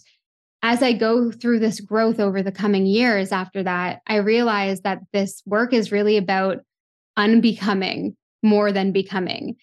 as 0.67 0.81
I 0.81 0.93
go 0.93 1.29
through 1.29 1.60
this 1.60 1.79
growth 1.79 2.19
over 2.19 2.41
the 2.41 2.51
coming 2.51 2.88
years 2.88 3.31
after 3.31 3.62
that, 3.62 4.01
I 4.07 4.15
realized 4.15 4.81
that 4.81 5.03
this 5.13 5.43
work 5.45 5.74
is 5.74 5.91
really 5.91 6.17
about 6.17 6.57
unbecoming 7.15 8.17
more 8.41 8.72
than 8.72 8.91
becoming. 8.91 9.57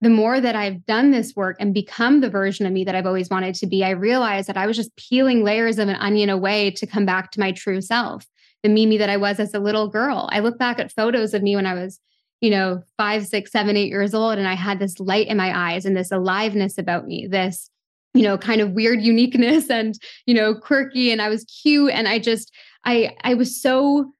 The 0.00 0.10
more 0.10 0.40
that 0.40 0.56
I've 0.56 0.84
done 0.84 1.12
this 1.12 1.36
work 1.36 1.58
and 1.60 1.72
become 1.72 2.20
the 2.20 2.28
version 2.28 2.66
of 2.66 2.72
me 2.72 2.82
that 2.82 2.96
I've 2.96 3.06
always 3.06 3.30
wanted 3.30 3.54
to 3.54 3.68
be, 3.68 3.84
I 3.84 3.90
realized 3.90 4.48
that 4.48 4.56
I 4.56 4.66
was 4.66 4.76
just 4.76 4.96
peeling 4.96 5.44
layers 5.44 5.78
of 5.78 5.88
an 5.88 5.94
onion 5.94 6.28
away 6.28 6.72
to 6.72 6.88
come 6.88 7.06
back 7.06 7.30
to 7.32 7.40
my 7.40 7.52
true 7.52 7.80
self, 7.80 8.26
the 8.64 8.68
Mimi 8.68 8.98
that 8.98 9.10
I 9.10 9.16
was 9.16 9.38
as 9.38 9.54
a 9.54 9.60
little 9.60 9.86
girl. 9.86 10.28
I 10.32 10.40
look 10.40 10.58
back 10.58 10.80
at 10.80 10.90
photos 10.90 11.34
of 11.34 11.42
me 11.44 11.54
when 11.54 11.66
I 11.66 11.74
was, 11.74 12.00
you 12.40 12.50
know, 12.50 12.82
five, 12.96 13.28
six, 13.28 13.52
seven, 13.52 13.76
eight 13.76 13.90
years 13.90 14.12
old, 14.12 14.38
and 14.38 14.48
I 14.48 14.54
had 14.54 14.80
this 14.80 14.98
light 14.98 15.28
in 15.28 15.36
my 15.36 15.56
eyes 15.56 15.86
and 15.86 15.96
this 15.96 16.10
aliveness 16.10 16.78
about 16.78 17.06
me, 17.06 17.28
this 17.28 17.70
you 18.14 18.22
know 18.22 18.38
kind 18.38 18.60
of 18.60 18.72
weird 18.72 19.00
uniqueness 19.00 19.70
and 19.70 19.98
you 20.26 20.34
know 20.34 20.54
quirky 20.54 21.10
and 21.10 21.22
i 21.22 21.28
was 21.28 21.44
cute 21.44 21.92
and 21.92 22.08
i 22.08 22.18
just 22.18 22.52
i 22.84 23.14
i 23.22 23.34
was 23.34 23.60
so 23.60 24.12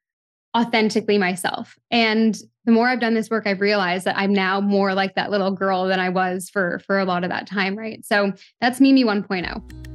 authentically 0.56 1.18
myself. 1.18 1.76
And 1.90 2.36
the 2.64 2.72
more 2.72 2.88
i've 2.88 3.00
done 3.00 3.14
this 3.14 3.30
work 3.30 3.46
i've 3.46 3.60
realized 3.60 4.04
that 4.04 4.16
i'm 4.16 4.32
now 4.32 4.60
more 4.60 4.94
like 4.94 5.14
that 5.14 5.30
little 5.30 5.50
girl 5.50 5.86
than 5.86 6.00
i 6.00 6.08
was 6.08 6.48
for 6.50 6.80
for 6.86 6.98
a 6.98 7.04
lot 7.04 7.24
of 7.24 7.30
that 7.30 7.46
time 7.46 7.76
right? 7.76 8.04
So 8.04 8.32
that's 8.60 8.80
mimi 8.80 9.04
1.0 9.04 9.87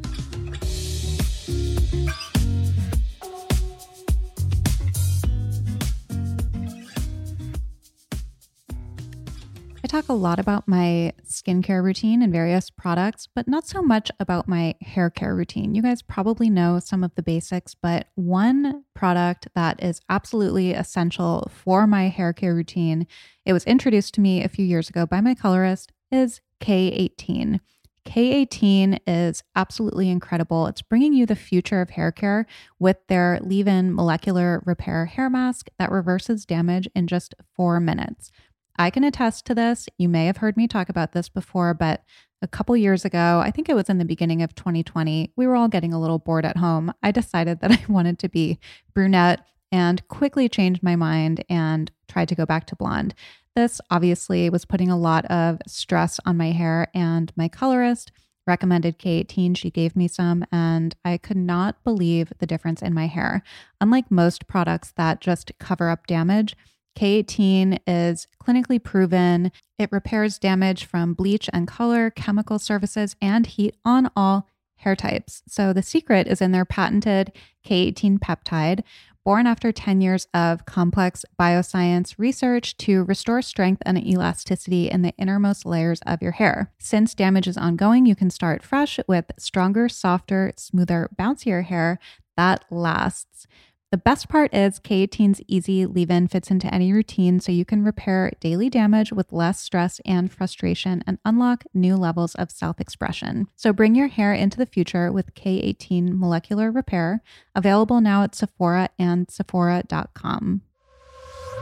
talk 9.93 10.09
a 10.09 10.13
lot 10.13 10.39
about 10.39 10.67
my 10.67 11.13
skincare 11.23 11.83
routine 11.83 12.23
and 12.23 12.33
various 12.33 12.71
products, 12.71 13.27
but 13.35 13.47
not 13.47 13.67
so 13.67 13.79
much 13.79 14.09
about 14.19 14.47
my 14.47 14.73
hair 14.81 15.11
care 15.11 15.35
routine. 15.35 15.75
You 15.75 15.83
guys 15.83 16.01
probably 16.01 16.49
know 16.49 16.79
some 16.79 17.03
of 17.03 17.13
the 17.13 17.21
basics, 17.21 17.75
but 17.75 18.07
one 18.15 18.85
product 18.95 19.49
that 19.53 19.83
is 19.83 20.01
absolutely 20.09 20.73
essential 20.73 21.47
for 21.53 21.85
my 21.85 22.07
hair 22.07 22.33
care 22.33 22.55
routine, 22.55 23.05
it 23.45 23.53
was 23.53 23.65
introduced 23.65 24.15
to 24.15 24.21
me 24.21 24.43
a 24.43 24.49
few 24.49 24.65
years 24.65 24.89
ago 24.89 25.05
by 25.05 25.21
my 25.21 25.35
colorist, 25.35 25.91
is 26.11 26.41
K18. 26.59 27.59
K18 28.03 28.99
is 29.05 29.43
absolutely 29.55 30.09
incredible. 30.09 30.65
It's 30.65 30.81
bringing 30.81 31.13
you 31.13 31.27
the 31.27 31.35
future 31.35 31.81
of 31.81 31.91
hair 31.91 32.11
care 32.11 32.47
with 32.79 32.97
their 33.09 33.39
leave 33.43 33.67
in 33.67 33.93
molecular 33.93 34.63
repair 34.65 35.05
hair 35.05 35.29
mask 35.29 35.67
that 35.77 35.91
reverses 35.91 36.47
damage 36.47 36.89
in 36.95 37.05
just 37.05 37.35
four 37.55 37.79
minutes. 37.79 38.31
I 38.77 38.89
can 38.89 39.03
attest 39.03 39.45
to 39.45 39.55
this. 39.55 39.87
You 39.97 40.09
may 40.09 40.25
have 40.25 40.37
heard 40.37 40.57
me 40.57 40.67
talk 40.67 40.89
about 40.89 41.11
this 41.11 41.29
before, 41.29 41.73
but 41.73 42.03
a 42.41 42.47
couple 42.47 42.75
years 42.75 43.05
ago, 43.05 43.41
I 43.43 43.51
think 43.51 43.69
it 43.69 43.75
was 43.75 43.89
in 43.89 43.99
the 43.99 44.05
beginning 44.05 44.41
of 44.41 44.53
2020, 44.53 45.31
we 45.35 45.47
were 45.47 45.55
all 45.55 45.69
getting 45.69 45.93
a 45.93 45.99
little 45.99 46.19
bored 46.19 46.45
at 46.45 46.57
home. 46.57 46.93
I 47.01 47.11
decided 47.11 47.61
that 47.61 47.71
I 47.89 47.91
wanted 47.91 48.19
to 48.19 48.29
be 48.29 48.59
brunette 48.93 49.45
and 49.71 50.07
quickly 50.07 50.49
changed 50.49 50.83
my 50.83 50.95
mind 50.95 51.43
and 51.49 51.91
tried 52.07 52.29
to 52.29 52.35
go 52.35 52.45
back 52.45 52.67
to 52.67 52.75
blonde. 52.75 53.15
This 53.55 53.79
obviously 53.89 54.49
was 54.49 54.65
putting 54.65 54.89
a 54.89 54.97
lot 54.97 55.25
of 55.25 55.59
stress 55.67 56.19
on 56.25 56.37
my 56.37 56.51
hair, 56.51 56.87
and 56.93 57.31
my 57.35 57.47
colorist 57.47 58.11
recommended 58.45 58.99
K18. 58.99 59.55
She 59.55 59.69
gave 59.69 59.95
me 59.95 60.07
some, 60.07 60.43
and 60.51 60.95
I 61.05 61.17
could 61.17 61.37
not 61.37 61.83
believe 61.83 62.33
the 62.39 62.47
difference 62.47 62.81
in 62.81 62.93
my 62.93 63.07
hair. 63.07 63.43
Unlike 63.79 64.11
most 64.11 64.47
products 64.47 64.91
that 64.97 65.21
just 65.21 65.51
cover 65.59 65.89
up 65.89 66.07
damage, 66.07 66.55
K18 66.95 67.79
is 67.87 68.27
clinically 68.41 68.81
proven. 68.81 69.51
It 69.77 69.91
repairs 69.91 70.37
damage 70.37 70.85
from 70.85 71.13
bleach 71.13 71.49
and 71.51 71.67
color, 71.67 72.09
chemical 72.09 72.59
surfaces, 72.59 73.15
and 73.21 73.45
heat 73.45 73.75
on 73.83 74.11
all 74.15 74.47
hair 74.77 74.95
types. 74.95 75.43
So 75.47 75.73
the 75.73 75.81
secret 75.81 76.27
is 76.27 76.41
in 76.41 76.51
their 76.51 76.65
patented 76.65 77.31
K18 77.65 78.19
peptide, 78.19 78.83
born 79.23 79.47
after 79.47 79.71
10 79.71 80.01
years 80.01 80.27
of 80.33 80.65
complex 80.65 81.23
bioscience 81.39 82.15
research 82.17 82.75
to 82.77 83.03
restore 83.03 83.41
strength 83.41 83.81
and 83.85 83.97
elasticity 84.05 84.89
in 84.89 85.01
the 85.01 85.13
innermost 85.17 85.65
layers 85.65 86.01
of 86.05 86.21
your 86.21 86.33
hair. 86.33 86.71
Since 86.79 87.15
damage 87.15 87.47
is 87.47 87.57
ongoing, 87.57 88.05
you 88.05 88.15
can 88.15 88.29
start 88.29 88.63
fresh 88.63 88.99
with 89.07 89.31
stronger, 89.37 89.87
softer, 89.87 90.51
smoother, 90.57 91.09
bouncier 91.17 91.63
hair 91.63 91.99
that 92.35 92.65
lasts. 92.69 93.47
The 93.93 93.97
best 93.97 94.27
part 94.27 94.51
is 94.55 94.79
K18's 94.79 95.39
easy 95.47 95.85
leave 95.85 96.09
in 96.09 96.27
fits 96.27 96.49
into 96.49 96.65
any 96.73 96.91
routine 96.91 97.39
so 97.39 97.51
you 97.51 97.63
can 97.63 97.83
repair 97.83 98.31
daily 98.39 98.67
damage 98.67 99.13
with 99.13 99.31
less 99.31 99.59
stress 99.59 100.01
and 100.03 100.31
frustration 100.31 101.03
and 101.05 101.19
unlock 101.23 101.63
new 101.75 101.95
levels 101.95 102.33
of 102.33 102.49
self 102.49 102.79
expression. 102.79 103.45
So 103.55 103.71
bring 103.71 103.93
your 103.93 104.07
hair 104.07 104.33
into 104.33 104.57
the 104.57 104.65
future 104.65 105.11
with 105.11 105.35
K18 105.35 106.17
Molecular 106.17 106.71
Repair, 106.71 107.21
available 107.53 108.01
now 108.01 108.23
at 108.23 108.33
Sephora 108.33 108.89
and 108.97 109.29
Sephora.com. 109.29 110.63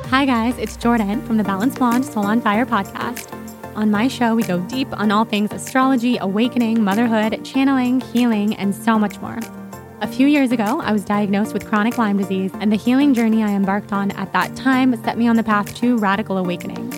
Hi, 0.06 0.26
guys, 0.26 0.58
it's 0.58 0.78
Jordan 0.78 1.22
from 1.24 1.36
the 1.36 1.44
Balanced 1.44 1.80
Blonde 1.80 2.06
Soul 2.06 2.26
on 2.26 2.40
Fire 2.40 2.66
podcast. 2.66 3.30
On 3.76 3.92
my 3.92 4.08
show, 4.08 4.36
we 4.36 4.44
go 4.44 4.58
deep 4.70 4.88
on 4.98 5.12
all 5.12 5.26
things 5.26 5.52
astrology, 5.52 6.16
awakening, 6.16 6.82
motherhood, 6.82 7.44
channeling, 7.44 8.00
healing, 8.00 8.56
and 8.56 8.74
so 8.74 8.98
much 8.98 9.20
more. 9.20 9.42
A 10.01 10.08
few 10.08 10.25
years 10.25 10.51
ago, 10.51 10.81
I 10.81 10.91
was 10.93 11.05
diagnosed 11.05 11.53
with 11.53 11.67
chronic 11.67 12.00
Lyme 12.00 12.17
disease, 12.17 12.50
and 12.55 12.72
the 12.72 12.75
healing 12.75 13.13
journey 13.13 13.43
I 13.43 13.51
embarked 13.51 13.93
on 13.93 14.10
at 14.12 14.34
that 14.34 14.55
time 14.55 15.00
set 15.03 15.15
me 15.15 15.27
on 15.27 15.36
the 15.36 15.43
path 15.43 15.75
to 15.75 15.96
radical 16.00 16.39
awakening. 16.39 16.89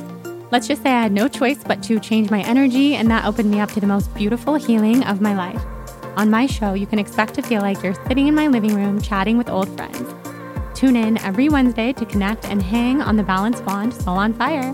Let's 0.51 0.69
just 0.69 0.83
say 0.83 0.91
I 0.91 1.01
had 1.01 1.11
no 1.11 1.27
choice 1.27 1.61
but 1.65 1.83
to 1.83 1.99
change 1.99 2.31
my 2.31 2.39
energy, 2.43 2.95
and 2.95 3.11
that 3.11 3.25
opened 3.25 3.51
me 3.51 3.59
up 3.59 3.73
to 3.73 3.81
the 3.81 3.87
most 3.87 4.13
beautiful 4.15 4.55
healing 4.55 5.03
of 5.03 5.19
my 5.19 5.35
life. 5.35 5.61
On 6.15 6.29
my 6.29 6.45
show, 6.45 6.75
you 6.75 6.87
can 6.87 6.97
expect 6.97 7.33
to 7.33 7.41
feel 7.41 7.61
like 7.61 7.83
you're 7.83 7.93
sitting 8.07 8.29
in 8.29 8.35
my 8.35 8.47
living 8.47 8.73
room 8.73 9.01
chatting 9.01 9.37
with 9.37 9.49
old 9.49 9.67
friends. 9.75 10.13
Tune 10.73 10.95
in 10.95 11.17
every 11.17 11.49
Wednesday 11.49 11.91
to 11.91 12.05
connect 12.05 12.45
and 12.45 12.63
hang 12.63 13.01
on 13.01 13.17
the 13.17 13.23
Balanced 13.23 13.65
Blonde 13.65 13.93
Soul 13.93 14.15
on 14.15 14.33
Fire. 14.33 14.73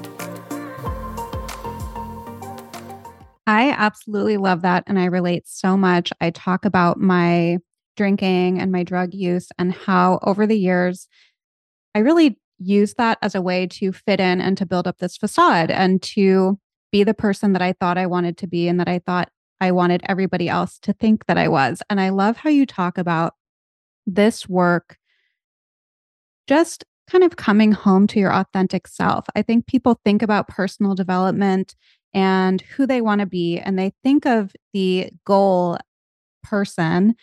I 3.48 3.71
absolutely 3.71 4.38
love 4.38 4.62
that. 4.62 4.83
And 4.86 5.00
I 5.00 5.05
relate 5.05 5.48
so 5.48 5.75
much. 5.75 6.13
I 6.21 6.29
talk 6.29 6.65
about 6.65 7.00
my 7.00 7.57
drinking 8.00 8.62
and 8.62 8.72
my 8.72 8.82
drug 8.82 9.13
use 9.13 9.50
and 9.60 9.74
how 9.74 10.20
over 10.24 10.48
the 10.48 10.58
years 10.58 11.10
I 11.94 12.00
really 12.00 12.39
used 12.58 12.96
that 12.96 13.18
as 13.22 13.36
a 13.36 13.41
way 13.41 13.68
to 13.68 13.91
fit 13.91 14.22
in 14.22 14.39
and 14.39 14.58
to 14.58 14.65
build 14.65 14.88
up 14.88 15.00
this 15.00 15.18
facade 15.18 15.70
and 15.70 16.01
to 16.03 16.58
be 16.94 17.03
the 17.03 17.13
person 17.13 17.51
that 17.51 17.62
I 17.62 17.74
thought 17.74 17.98
I 17.98 18.06
wanted 18.06 18.38
to 18.38 18.48
be 18.48 18.70
and 18.70 18.79
that 18.79 18.88
I 18.88 19.00
thought 19.00 19.29
I 19.60 19.74
wanted 19.74 20.01
everybody 20.08 20.48
else 20.48 20.79
to 20.79 20.94
think 20.94 21.25
that 21.25 21.38
I 21.38 21.50
was. 21.50 21.84
And 21.89 22.00
I 22.00 22.08
love 22.08 22.38
how 22.38 22.50
you 22.50 22.65
talk 22.65 22.98
about 22.98 23.34
this 24.08 24.48
work 24.48 24.98
just 26.48 26.86
kind 27.12 27.25
of 27.25 27.36
coming 27.36 27.74
home 27.74 28.08
to 28.08 28.20
your 28.20 28.34
authentic 28.34 28.88
self. 28.88 29.25
I 29.36 29.41
think 29.41 29.68
people 29.68 30.00
think 30.06 30.22
about 30.22 30.48
personal 30.48 30.96
development 30.96 31.75
and 32.13 32.62
who 32.62 32.88
they 32.88 33.01
want 33.01 33.20
to 33.20 33.27
be, 33.27 33.60
and 33.60 33.77
they 33.77 33.91
think 34.03 34.25
of 34.25 34.56
the 34.72 35.10
goal 35.25 35.77
person 36.44 37.15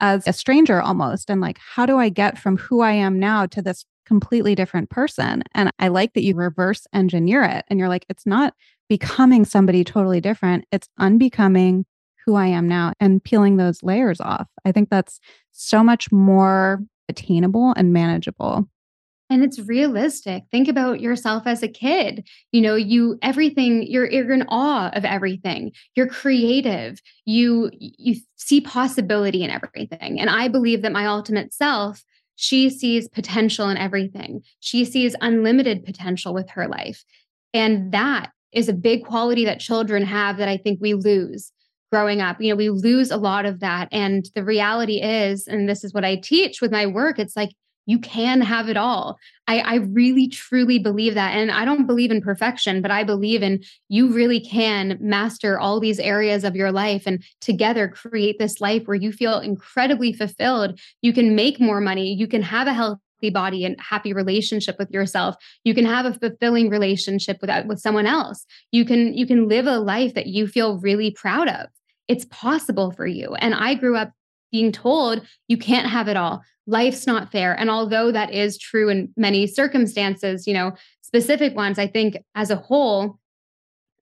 as 0.00 0.26
a 0.26 0.32
stranger 0.32 0.80
almost 0.80 1.30
and 1.30 1.40
like 1.40 1.58
how 1.58 1.86
do 1.86 1.98
i 1.98 2.08
get 2.08 2.38
from 2.38 2.56
who 2.56 2.80
i 2.80 2.92
am 2.92 3.18
now 3.18 3.46
to 3.46 3.62
this 3.62 3.84
completely 4.04 4.54
different 4.54 4.88
person? 4.90 5.42
And 5.54 5.70
i 5.78 5.88
like 5.88 6.14
that 6.14 6.22
you 6.22 6.34
reverse 6.34 6.86
engineer 6.92 7.42
it 7.42 7.64
and 7.68 7.78
you're 7.78 7.88
like 7.88 8.06
it's 8.08 8.26
not 8.26 8.54
becoming 8.88 9.44
somebody 9.44 9.82
totally 9.82 10.20
different 10.20 10.64
it's 10.70 10.88
unbecoming 10.98 11.84
who 12.24 12.34
i 12.34 12.46
am 12.46 12.68
now 12.68 12.92
and 13.00 13.22
peeling 13.22 13.56
those 13.56 13.82
layers 13.82 14.20
off. 14.20 14.48
I 14.64 14.72
think 14.72 14.90
that's 14.90 15.20
so 15.52 15.82
much 15.82 16.12
more 16.12 16.80
attainable 17.08 17.72
and 17.76 17.92
manageable 17.92 18.68
and 19.30 19.42
it's 19.42 19.58
realistic 19.60 20.44
think 20.50 20.68
about 20.68 21.00
yourself 21.00 21.46
as 21.46 21.62
a 21.62 21.68
kid 21.68 22.26
you 22.52 22.60
know 22.60 22.74
you 22.74 23.18
everything 23.22 23.84
you're 23.86 24.10
you're 24.10 24.32
in 24.32 24.44
awe 24.48 24.90
of 24.94 25.04
everything 25.04 25.72
you're 25.94 26.08
creative 26.08 27.00
you 27.24 27.70
you 27.78 28.16
see 28.36 28.60
possibility 28.60 29.42
in 29.42 29.50
everything 29.50 30.20
and 30.20 30.30
i 30.30 30.48
believe 30.48 30.82
that 30.82 30.92
my 30.92 31.06
ultimate 31.06 31.52
self 31.52 32.02
she 32.36 32.68
sees 32.70 33.08
potential 33.08 33.68
in 33.70 33.78
everything. 33.78 34.42
She 34.60 34.84
sees 34.84 35.16
unlimited 35.20 35.84
potential 35.84 36.32
with 36.32 36.48
her 36.50 36.68
life. 36.68 37.02
And 37.52 37.92
that 37.92 38.30
is 38.52 38.68
a 38.68 38.74
big 38.74 39.04
quality 39.04 39.44
that 39.46 39.58
children 39.58 40.04
have 40.04 40.36
that 40.36 40.48
I 40.48 40.58
think 40.58 40.78
we 40.80 40.94
lose 40.94 41.50
growing 41.90 42.20
up. 42.20 42.40
You 42.40 42.50
know, 42.50 42.56
we 42.56 42.68
lose 42.68 43.10
a 43.10 43.16
lot 43.16 43.46
of 43.46 43.60
that. 43.60 43.88
And 43.90 44.28
the 44.34 44.44
reality 44.44 45.00
is, 45.00 45.46
and 45.46 45.68
this 45.68 45.82
is 45.82 45.94
what 45.94 46.04
I 46.04 46.16
teach 46.16 46.60
with 46.60 46.70
my 46.70 46.86
work, 46.86 47.18
it's 47.18 47.36
like 47.36 47.50
you 47.86 47.98
can 48.00 48.40
have 48.40 48.68
it 48.68 48.76
all. 48.76 49.18
I, 49.46 49.60
I 49.60 49.74
really 49.76 50.28
truly 50.28 50.78
believe 50.78 51.14
that. 51.14 51.34
And 51.34 51.50
I 51.50 51.64
don't 51.64 51.86
believe 51.86 52.10
in 52.10 52.20
perfection, 52.20 52.82
but 52.82 52.90
I 52.90 53.04
believe 53.04 53.42
in 53.42 53.62
you 53.88 54.12
really 54.12 54.40
can 54.40 54.98
master 55.00 55.58
all 55.58 55.80
these 55.80 56.00
areas 56.00 56.44
of 56.44 56.56
your 56.56 56.72
life 56.72 57.04
and 57.06 57.24
together 57.40 57.88
create 57.88 58.38
this 58.38 58.60
life 58.60 58.82
where 58.86 58.96
you 58.96 59.12
feel 59.12 59.38
incredibly 59.38 60.12
fulfilled. 60.12 60.78
You 61.00 61.12
can 61.12 61.34
make 61.34 61.60
more 61.60 61.80
money. 61.80 62.12
You 62.12 62.26
can 62.26 62.42
have 62.42 62.66
a 62.66 62.74
healthy 62.74 63.00
body 63.32 63.64
and 63.64 63.80
happy 63.80 64.12
relationship 64.12 64.76
with 64.78 64.90
yourself 64.90 65.36
you 65.64 65.74
can 65.74 65.86
have 65.86 66.04
a 66.04 66.12
fulfilling 66.12 66.68
relationship 66.68 67.38
with 67.40 67.50
with 67.64 67.80
someone 67.80 68.06
else 68.06 68.44
you 68.72 68.84
can 68.84 69.14
you 69.14 69.26
can 69.26 69.48
live 69.48 69.66
a 69.66 69.78
life 69.78 70.12
that 70.12 70.26
you 70.26 70.46
feel 70.46 70.78
really 70.80 71.10
proud 71.10 71.48
of 71.48 71.66
it's 72.08 72.26
possible 72.26 72.90
for 72.90 73.06
you 73.06 73.34
and 73.36 73.54
i 73.54 73.72
grew 73.72 73.96
up 73.96 74.12
being 74.52 74.70
told 74.70 75.26
you 75.48 75.56
can't 75.56 75.88
have 75.88 76.08
it 76.08 76.16
all 76.16 76.42
life's 76.66 77.06
not 77.06 77.30
fair. 77.30 77.58
And 77.58 77.70
although 77.70 78.10
that 78.12 78.32
is 78.32 78.58
true 78.58 78.88
in 78.88 79.12
many 79.16 79.46
circumstances 79.46 80.46
you 80.46 80.54
know 80.54 80.72
specific 81.02 81.54
ones 81.54 81.78
i 81.78 81.86
think 81.86 82.16
as 82.34 82.50
a 82.50 82.56
whole 82.56 83.18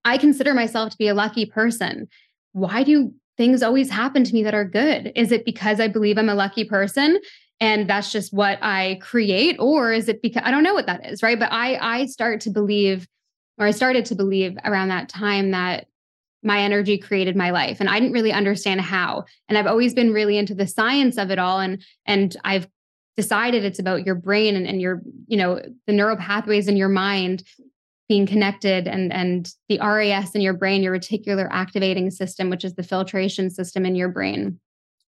i 0.05 0.17
consider 0.17 0.55
myself 0.55 0.91
to 0.91 0.99
be 0.99 1.09
a 1.09 1.15
lucky 1.15 1.47
person. 1.47 2.09
Why 2.53 2.83
do 2.83 3.13
things 3.37 3.63
always 3.63 3.91
happen 3.91 4.23
to 4.25 4.33
me 4.33 4.43
that 4.45 4.55
are 4.55 4.65
good? 4.65 5.13
Is 5.15 5.33
it 5.33 5.45
because 5.45 5.81
i 5.81 5.89
believe 5.89 6.19
i'm 6.19 6.29
a 6.29 6.35
lucky 6.35 6.65
person 6.65 7.19
and 7.61 7.89
that's 7.89 8.11
just 8.11 8.33
what 8.33 8.59
i 8.63 8.99
create? 9.03 9.57
Or 9.59 9.93
is 9.93 10.09
it 10.09 10.23
because 10.23 10.43
i 10.45 10.51
don't 10.51 10.63
know 10.63 10.75
what 10.75 10.87
that 10.87 11.07
is 11.07 11.23
right? 11.23 11.39
But 11.39 11.53
i 11.53 11.77
i 11.77 12.07
start 12.07 12.41
to 12.43 12.51
believe 12.51 13.07
or 13.59 13.67
i 13.67 13.71
started 13.71 14.05
to 14.07 14.15
believe 14.15 14.57
around 14.65 14.89
that 14.89 15.09
time 15.09 15.51
that 15.51 15.87
my 16.45 16.61
energy 16.61 16.99
created 16.99 17.37
my 17.37 17.51
life. 17.51 17.81
And 17.81 17.89
i 17.89 17.99
didn't 17.99 18.13
really 18.13 18.33
understand 18.33 18.81
how. 18.81 19.25
And 19.49 19.59
i've 19.59 19.67
always 19.67 19.95
been 19.95 20.13
really 20.13 20.37
into 20.39 20.55
the 20.55 20.67
science 20.67 21.17
of 21.19 21.31
it 21.31 21.39
all. 21.39 21.61
And 21.61 21.83
and 22.07 22.37
i've 22.45 22.69
decided 23.17 23.65
it's 23.65 23.79
about 23.79 24.05
your 24.05 24.15
brain 24.15 24.57
and, 24.57 24.67
and 24.67 24.81
your 24.81 25.03
you 25.27 25.37
know 25.37 25.61
the 25.87 25.93
neural 25.93 26.17
pathways 26.17 26.69
in 26.69 26.77
your 26.77 26.89
mind 26.89 27.45
being 28.09 28.27
connected 28.27 28.87
and 28.87 29.13
and 29.13 29.51
the 29.69 29.79
ras 29.79 30.35
in 30.35 30.41
your 30.41 30.53
brain 30.55 30.83
your 30.83 30.97
reticular 30.97 31.49
activating 31.51 32.11
system 32.11 32.51
which 32.51 32.65
is 32.65 32.75
the 32.75 32.83
filtration 32.83 33.51
system 33.51 33.87
in 33.87 33.95
your 33.95 34.09
brain 34.09 34.59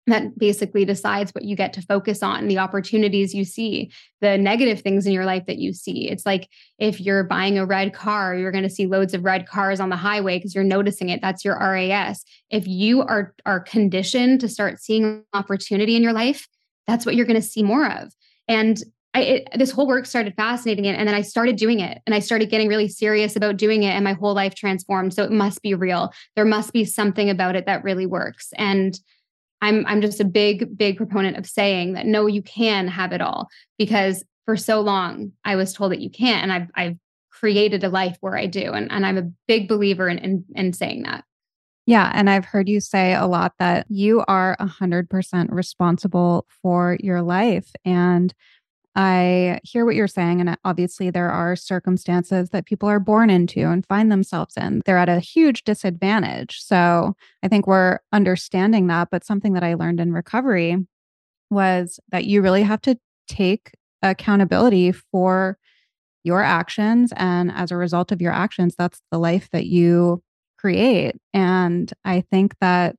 that 0.07 0.38
basically 0.38 0.85
decides 0.85 1.31
what 1.31 1.45
you 1.45 1.55
get 1.55 1.74
to 1.74 1.81
focus 1.81 2.21
on, 2.21 2.47
the 2.47 2.59
opportunities 2.59 3.33
you 3.33 3.43
see, 3.43 3.91
the 4.21 4.38
negative 4.38 4.81
things 4.81 5.07
in 5.07 5.13
your 5.13 5.25
life 5.25 5.45
that 5.47 5.57
you 5.57 5.74
see. 5.74 6.09
It's 6.09 6.25
like 6.25 6.47
if 6.77 7.01
you're 7.01 7.24
buying 7.24 7.57
a 7.57 7.65
red 7.65 7.93
car, 7.93 8.35
you're 8.35 8.51
going 8.51 8.63
to 8.63 8.69
see 8.69 8.85
loads 8.85 9.13
of 9.13 9.24
red 9.24 9.47
cars 9.47 9.79
on 9.79 9.89
the 9.89 9.95
highway 9.95 10.38
because 10.38 10.53
you're 10.53 10.63
noticing 10.63 11.09
it. 11.09 11.21
That's 11.21 11.43
your 11.43 11.57
RAS. 11.57 12.24
If 12.51 12.67
you 12.67 13.01
are 13.01 13.33
are 13.45 13.59
conditioned 13.59 14.41
to 14.41 14.47
start 14.47 14.79
seeing 14.79 15.24
opportunity 15.33 15.95
in 15.95 16.03
your 16.03 16.13
life, 16.13 16.47
that's 16.85 17.05
what 17.05 17.15
you're 17.15 17.25
going 17.25 17.41
to 17.41 17.47
see 17.47 17.63
more 17.63 17.89
of. 17.89 18.13
And 18.47 18.81
I, 19.15 19.21
it, 19.21 19.47
this 19.55 19.71
whole 19.71 19.88
work 19.88 20.05
started 20.05 20.35
fascinating 20.35 20.85
it, 20.85 21.00
and 21.00 21.07
then 21.07 21.15
I 21.15 21.21
started 21.21 21.55
doing 21.55 21.79
it, 21.79 22.01
and 22.05 22.13
I 22.13 22.19
started 22.19 22.50
getting 22.50 22.67
really 22.67 22.89
serious 22.89 23.38
about 23.38 23.55
doing 23.55 23.83
it, 23.83 23.91
and 23.91 24.03
my 24.03 24.12
whole 24.12 24.35
life 24.35 24.55
transformed. 24.55 25.13
So 25.13 25.24
it 25.24 25.31
must 25.31 25.62
be 25.62 25.74
real. 25.74 26.12
There 26.35 26.43
must 26.43 26.74
be 26.74 26.83
something 26.83 27.29
about 27.29 27.55
it 27.55 27.65
that 27.65 27.83
really 27.83 28.05
works, 28.05 28.50
and 28.57 29.00
I'm 29.65 29.86
I'm 29.88 30.01
just 30.01 30.19
a 30.19 30.25
big 30.25 30.77
big 30.77 30.98
proponent 30.98 31.38
of 31.38 31.48
saying 31.48 31.93
that 31.93 32.05
no 32.05 32.27
you 32.27 32.41
can 32.41 32.88
have 32.88 33.12
it 33.12 33.22
all 33.22 33.48
because 33.77 34.24
for 34.45 34.55
so 34.55 34.79
long 34.81 35.31
I 35.43 35.55
was 35.55 35.74
told 35.74 35.91
that 35.91 36.01
you 36.01 36.10
can't. 36.10 36.43
And 36.43 36.53
I've 36.53 36.67
I've 36.75 36.98
created 37.31 37.84
a 37.84 37.89
life 37.89 38.17
where 38.22 38.38
I 38.38 38.45
do. 38.45 38.72
And 38.72 38.91
and 38.91 39.05
I'm 39.05 39.17
a 39.17 39.29
big 39.48 39.67
believer 39.67 40.07
in 40.07 40.19
in, 40.19 40.45
in 40.55 40.74
saying 40.74 41.03
that. 41.03 41.24
Yeah, 41.88 42.12
and 42.13 42.29
I've 42.29 42.45
heard 42.45 42.67
you 42.67 42.79
say 42.79 43.13
a 43.13 43.27
lot 43.27 43.53
that 43.60 43.86
you 43.89 44.24
are 44.27 44.57
100% 44.60 45.51
responsible 45.51 46.48
for 46.63 46.98
your 47.00 47.22
life. 47.22 47.72
And 47.86 48.34
I 48.95 49.59
hear 49.63 49.85
what 49.85 49.95
you're 49.95 50.07
saying. 50.07 50.39
And 50.39 50.49
uh, 50.49 50.55
obviously, 50.63 51.09
there 51.09 51.29
are 51.29 51.55
circumstances 51.55 52.49
that 52.49 52.65
people 52.65 52.88
are 52.88 52.99
born 52.99 53.29
into 53.29 53.62
and 53.62 53.86
find 53.86 54.12
themselves 54.12 54.55
in. 54.55 54.81
They're 54.86 54.97
at 54.97 55.10
a 55.10 55.19
huge 55.19 55.63
disadvantage. 55.63 56.62
So 56.62 57.15
I 57.43 57.47
think 57.47 57.67
we're 57.67 57.99
understanding 58.13 58.88
that. 58.88 59.10
But 59.12 59.25
something 59.25 59.53
that 59.53 59.63
I 59.63 59.73
learned 59.73 59.99
in 59.99 60.13
recovery 60.13 60.77
was 61.49 61.99
that 62.12 62.25
you 62.25 62.41
really 62.41 62.63
have 62.63 62.81
to 62.81 62.97
take 63.27 63.71
accountability 64.01 64.91
for 64.91 65.58
your 66.23 66.41
actions. 66.41 67.12
And 67.17 67.51
as 67.51 67.71
a 67.71 67.77
result 67.77 68.12
of 68.12 68.21
your 68.21 68.31
actions, 68.31 68.75
that's 68.77 69.01
the 69.12 69.19
life 69.19 69.49
that 69.51 69.65
you 69.65 70.23
create. 70.58 71.15
And 71.34 71.91
I 72.03 72.21
think 72.21 72.55
that 72.62 72.95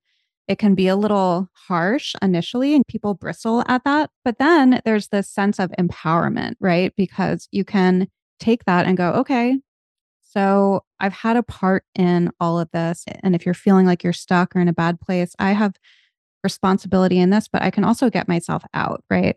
it 0.48 0.59
can 0.59 0.74
be 0.74 0.88
a 0.88 0.96
little 0.96 1.48
harsh 1.52 2.14
initially 2.22 2.74
and 2.74 2.87
people 2.87 3.14
bristle 3.14 3.64
at 3.66 3.85
that. 3.85 4.11
But 4.24 4.38
then 4.38 4.80
there's 4.85 5.09
this 5.09 5.28
sense 5.28 5.59
of 5.59 5.72
empowerment, 5.78 6.54
right? 6.61 6.92
Because 6.96 7.48
you 7.50 7.64
can 7.64 8.09
take 8.38 8.64
that 8.64 8.87
and 8.87 8.96
go, 8.96 9.12
okay, 9.14 9.59
so 10.22 10.85
I've 11.00 11.12
had 11.12 11.37
a 11.37 11.42
part 11.42 11.85
in 11.94 12.30
all 12.40 12.61
of 12.61 12.70
this. 12.72 13.04
And 13.22 13.35
if 13.35 13.44
you're 13.44 13.54
feeling 13.54 13.87
like 13.87 14.04
you're 14.04 14.12
stuck 14.12 14.54
or 14.54 14.61
in 14.61 14.68
a 14.68 14.72
bad 14.72 15.00
place, 15.00 15.35
I 15.38 15.52
have 15.52 15.74
responsibility 16.44 17.18
in 17.18 17.30
this, 17.30 17.48
but 17.48 17.62
I 17.62 17.70
can 17.70 17.85
also 17.85 18.11
get 18.11 18.28
myself 18.28 18.62
out, 18.74 19.02
right? 19.11 19.37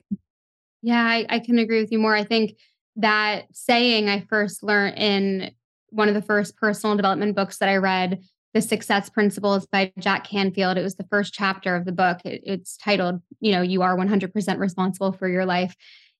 Yeah, 0.82 1.04
I, 1.04 1.26
I 1.30 1.40
can 1.40 1.58
agree 1.58 1.82
with 1.82 1.92
you 1.92 2.00
more. 2.00 2.16
I 2.16 2.24
think 2.24 2.58
that 2.98 3.46
saying 3.54 4.10
I 4.10 4.22
first 4.30 4.62
learned 4.62 4.98
in 4.98 5.52
one 5.90 6.08
of 6.08 6.14
the 6.14 6.22
first 6.22 6.56
personal 6.58 6.96
development 6.96 7.36
books 7.36 7.58
that 7.58 7.70
I 7.70 7.78
read 7.78 8.22
the 8.54 8.62
Success 8.62 9.10
Principles 9.10 9.68
by 9.68 9.92
Jack 10.00 10.28
Canfield. 10.28 10.78
It 10.78 10.84
was 10.84 10.96
the 10.96 11.08
first 11.10 11.34
chapter 11.34 11.76
of 11.76 11.86
the 11.86 11.92
book. 11.92 12.20
It, 12.26 12.42
it's 12.46 12.78
titled, 12.78 13.22
you 13.40 13.52
know, 13.52 13.62
you 13.62 13.82
are 13.82 13.96
100% 13.96 14.58
responsible 14.58 15.12
for 15.12 15.28
your 15.28 15.46
life. 15.46 15.76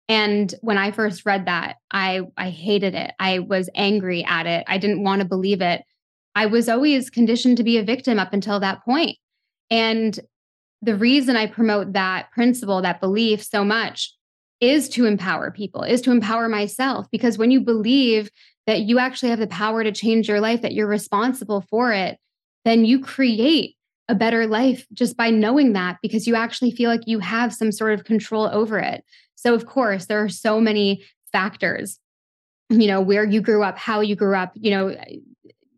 And 0.08 0.54
when 0.62 0.78
I 0.78 0.92
first 0.92 1.26
read 1.26 1.46
that, 1.46 1.76
I 1.92 2.22
I 2.36 2.50
hated 2.50 2.96
it. 2.96 3.12
I 3.20 3.40
was 3.40 3.70
angry 3.76 4.26
at 4.26 4.48
it. 4.48 4.64
I 4.68 4.80
didn't 4.80 5.04
want 5.04 5.22
to 5.22 5.28
believe 5.28 5.62
it. 5.62 5.84
I 6.36 6.48
was 6.48 6.68
always 6.68 7.12
conditioned 7.12 7.58
to 7.58 7.64
be 7.64 7.78
a 7.78 7.84
victim 7.84 8.18
up 8.18 8.34
until 8.34 8.60
that 8.60 8.84
point. 8.84 9.18
And 9.70 10.20
the 10.82 10.96
reason 10.96 11.36
I 11.36 11.46
promote 11.46 11.94
that 11.94 12.32
principle, 12.32 12.82
that 12.82 13.02
belief 13.02 13.44
so 13.44 13.64
much 13.64 14.16
is 14.60 14.90
to 14.90 15.06
empower 15.06 15.52
people, 15.52 15.84
is 15.84 16.02
to 16.02 16.12
empower 16.12 16.50
myself. 16.50 17.06
Because 17.12 17.38
when 17.38 17.52
you 17.52 17.62
believe 17.62 18.32
that 18.70 18.82
you 18.82 19.00
actually 19.00 19.30
have 19.30 19.40
the 19.40 19.48
power 19.48 19.84
to 19.84 19.92
change 19.92 20.30
your 20.30 20.40
life, 20.40 20.62
that 20.62 20.76
you're 20.76 20.86
responsible 20.86 21.62
for 21.72 21.92
it, 21.92 22.20
then 22.66 22.86
you 22.86 23.00
create 23.00 23.76
a 24.08 24.14
better 24.14 24.46
life 24.46 24.86
just 24.94 25.18
by 25.18 25.32
knowing 25.32 25.74
that 25.74 25.98
because 26.04 26.28
you 26.28 26.36
actually 26.36 26.70
feel 26.70 26.88
like 26.88 27.08
you 27.08 27.18
have 27.18 27.52
some 27.52 27.72
sort 27.72 27.94
of 27.94 28.06
control 28.06 28.48
over 28.54 28.78
it. 28.78 29.04
So, 29.34 29.56
of 29.56 29.66
course, 29.66 30.06
there 30.06 30.24
are 30.24 30.30
so 30.30 30.62
many 30.62 31.04
factors, 31.32 32.00
you 32.70 32.86
know, 32.86 33.02
where 33.02 33.24
you 33.24 33.42
grew 33.42 33.64
up, 33.64 33.76
how 33.80 34.02
you 34.02 34.16
grew 34.16 34.36
up, 34.36 34.52
you 34.54 34.70
know, 34.70 34.96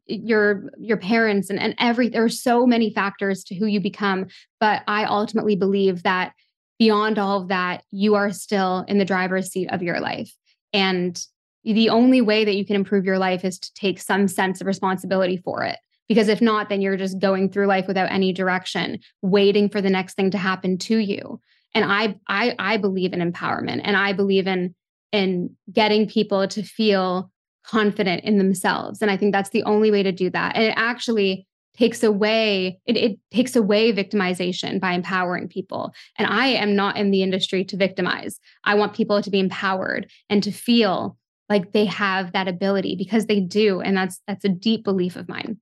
your 0.06 0.70
your 0.78 0.98
parents 0.98 1.50
and 1.50 1.62
and 1.62 1.74
every 1.80 2.10
there 2.10 2.26
are 2.26 2.28
so 2.28 2.66
many 2.66 2.94
factors 2.94 3.46
to 3.46 3.56
who 3.56 3.66
you 3.66 3.80
become 3.80 4.26
but 4.60 4.82
i 4.86 5.06
ultimately 5.06 5.56
believe 5.56 6.04
that 6.04 6.34
beyond 6.80 7.18
all 7.18 7.44
of 7.44 7.48
that 7.48 7.84
you 7.92 8.16
are 8.16 8.30
still 8.30 8.84
in 8.90 8.98
the 8.98 9.06
driver's 9.06 9.50
seat 9.50 9.72
of 9.72 9.82
your 9.82 10.02
life 10.02 10.36
and 10.74 11.28
the 11.64 11.90
only 11.90 12.22
way 12.22 12.44
that 12.44 12.56
you 12.56 12.66
can 12.66 12.76
improve 12.76 13.06
your 13.06 13.20
life 13.20 13.46
is 13.46 13.60
to 13.60 13.74
take 13.74 14.00
some 14.00 14.28
sense 14.28 14.62
of 14.62 14.68
responsibility 14.68 15.38
for 15.38 15.64
it. 15.64 15.78
Because 16.08 16.28
if 16.28 16.42
not 16.42 16.70
then 16.70 16.82
you're 16.82 16.98
just 16.98 17.20
going 17.20 17.50
through 17.50 17.68
life 17.68 17.88
without 17.88 18.12
any 18.12 18.34
direction 18.34 19.00
waiting 19.22 19.70
for 19.70 19.82
the 19.82 19.90
next 19.90 20.16
thing 20.16 20.32
to 20.32 20.38
happen 20.38 20.78
to 20.80 20.98
you. 20.98 21.40
And 21.74 21.86
i 21.86 22.16
i 22.28 22.56
i 22.60 22.78
believe 22.78 23.14
in 23.14 23.32
empowerment 23.32 23.82
and 23.84 23.96
i 23.96 24.14
believe 24.14 24.48
in 24.48 24.76
in 25.12 25.56
getting 25.72 26.08
people 26.08 26.48
to 26.48 26.64
feel 26.64 27.32
confident 27.64 28.24
in 28.24 28.38
themselves. 28.38 29.02
And 29.02 29.12
i 29.12 29.18
think 29.18 29.32
that's 29.32 29.52
the 29.52 29.64
only 29.64 29.92
way 29.92 30.04
to 30.04 30.12
do 30.12 30.30
that. 30.32 30.56
And 30.56 30.66
it 30.66 30.74
actually 30.76 31.48
takes 31.78 32.04
away 32.04 32.80
it, 32.86 32.98
it 32.98 33.20
takes 33.32 33.56
away 33.56 33.94
victimization 33.94 34.82
by 34.82 34.92
empowering 34.92 35.48
people. 35.48 35.94
And 36.18 36.28
i 36.28 36.48
am 36.48 36.76
not 36.76 36.98
in 36.98 37.12
the 37.12 37.24
industry 37.24 37.64
to 37.66 37.78
victimize. 37.78 38.40
I 38.66 38.76
want 38.76 38.94
people 38.94 39.22
to 39.22 39.30
be 39.30 39.40
empowered 39.40 40.10
and 40.30 40.44
to 40.44 40.52
feel 40.52 41.18
like 41.52 41.74
they 41.74 41.84
have 41.84 42.32
that 42.32 42.48
ability 42.48 42.96
because 42.96 43.26
they 43.26 43.42
do 43.42 43.82
and 43.82 43.98
that's 43.98 44.22
that's 44.26 44.46
a 44.46 44.50
deep 44.50 44.86
belief 44.86 45.18
of 45.18 45.28
mine. 45.28 45.60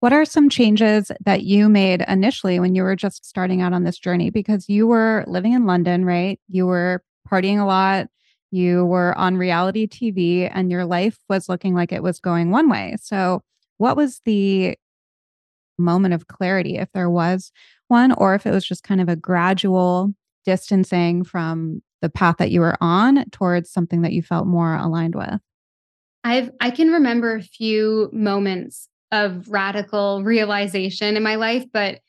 What 0.00 0.12
are 0.12 0.26
some 0.26 0.50
changes 0.50 1.10
that 1.24 1.44
you 1.44 1.70
made 1.70 2.04
initially 2.06 2.60
when 2.60 2.74
you 2.74 2.82
were 2.82 2.94
just 2.94 3.24
starting 3.24 3.62
out 3.62 3.72
on 3.72 3.84
this 3.84 3.98
journey? 3.98 4.28
Because 4.28 4.68
you 4.68 4.86
were 4.86 5.24
living 5.26 5.54
in 5.54 5.64
london 5.64 6.04
right? 6.04 6.38
You 6.48 6.66
were 6.66 7.02
partying 7.26 7.58
a 7.58 7.64
lot. 7.64 8.08
You 8.50 8.84
were 8.84 9.16
on 9.16 9.38
reality 9.38 9.86
tv 9.86 10.50
and 10.52 10.70
your 10.70 10.84
life 10.84 11.16
was 11.26 11.48
looking 11.48 11.74
like 11.74 11.90
it 11.90 12.02
was 12.02 12.20
going 12.20 12.50
one 12.50 12.68
way. 12.68 12.96
So 13.00 13.42
what 13.78 13.96
was 13.96 14.20
the 14.26 14.76
moment 15.78 16.12
of 16.12 16.28
clarity 16.28 16.76
if 16.76 16.92
there 16.92 17.08
was 17.08 17.50
one 17.88 18.12
or 18.12 18.34
if 18.34 18.46
it 18.46 18.50
was 18.50 18.66
just 18.66 18.84
kind 18.84 19.00
of 19.00 19.08
a 19.08 19.16
gradual 19.16 20.12
distancing 20.44 21.24
from 21.24 21.80
the 22.02 22.10
path 22.10 22.36
that 22.38 22.50
you 22.50 22.60
were 22.60 22.76
on 22.80 23.24
towards 23.30 23.70
something 23.70 24.02
that 24.02 24.12
you 24.12 24.22
felt 24.22 24.46
more 24.46 24.74
aligned 24.74 25.14
with? 25.14 25.40
I've 26.24 26.50
I 26.60 26.70
can 26.70 26.90
remember 26.90 27.34
a 27.34 27.42
few 27.42 28.10
moments 28.12 28.88
of 29.10 29.48
radical 29.48 30.22
realization 30.22 31.16
in 31.16 31.22
my 31.22 31.36
life, 31.36 31.64
but 31.72 32.00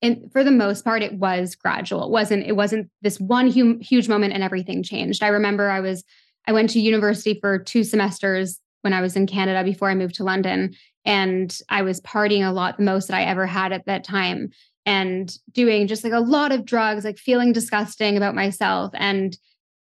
in, 0.00 0.28
for 0.30 0.44
the 0.44 0.50
most 0.50 0.84
part, 0.84 1.02
it 1.02 1.14
was 1.14 1.56
gradual. 1.56 2.04
It 2.04 2.10
wasn't 2.10 2.46
it 2.46 2.56
wasn't 2.56 2.90
this 3.02 3.18
one 3.18 3.50
hum, 3.50 3.80
huge 3.80 4.08
moment 4.08 4.32
and 4.32 4.42
everything 4.42 4.82
changed. 4.82 5.22
I 5.22 5.28
remember 5.28 5.70
I 5.70 5.80
was 5.80 6.04
I 6.46 6.52
went 6.52 6.70
to 6.70 6.80
university 6.80 7.38
for 7.40 7.58
two 7.58 7.84
semesters 7.84 8.60
when 8.82 8.92
I 8.92 9.00
was 9.00 9.16
in 9.16 9.26
Canada 9.26 9.64
before 9.64 9.90
I 9.90 9.94
moved 9.94 10.14
to 10.16 10.24
London, 10.24 10.74
and 11.04 11.56
I 11.68 11.82
was 11.82 12.00
partying 12.00 12.48
a 12.48 12.52
lot, 12.52 12.76
the 12.76 12.84
most 12.84 13.08
that 13.08 13.16
I 13.16 13.24
ever 13.24 13.44
had 13.44 13.72
at 13.72 13.86
that 13.86 14.04
time, 14.04 14.50
and 14.88 15.36
doing 15.52 15.86
just 15.86 16.02
like 16.02 16.14
a 16.14 16.20
lot 16.20 16.50
of 16.50 16.64
drugs, 16.64 17.04
like 17.04 17.18
feeling 17.18 17.52
disgusting 17.52 18.16
about 18.16 18.34
myself, 18.34 18.90
and 18.94 19.36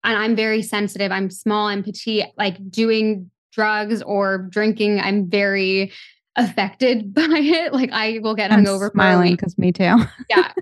and 0.04 0.18
I'm 0.18 0.36
very 0.36 0.62
sensitive. 0.62 1.12
I'm 1.12 1.30
small, 1.30 1.68
I'm 1.68 1.84
petite. 1.84 2.28
Like 2.38 2.72
doing 2.72 3.30
drugs 3.52 4.02
or 4.02 4.38
drinking, 4.38 5.02
I'm 5.02 5.30
very 5.30 5.92
affected 6.38 7.14
by 7.14 7.28
it. 7.30 7.74
Like 7.74 7.92
I 7.92 8.20
will 8.24 8.34
get 8.34 8.52
I'm 8.52 8.64
hungover. 8.64 8.92
Smiling 8.92 9.34
because 9.34 9.58
me 9.58 9.74
too. 9.74 9.98
yeah, 10.30 10.54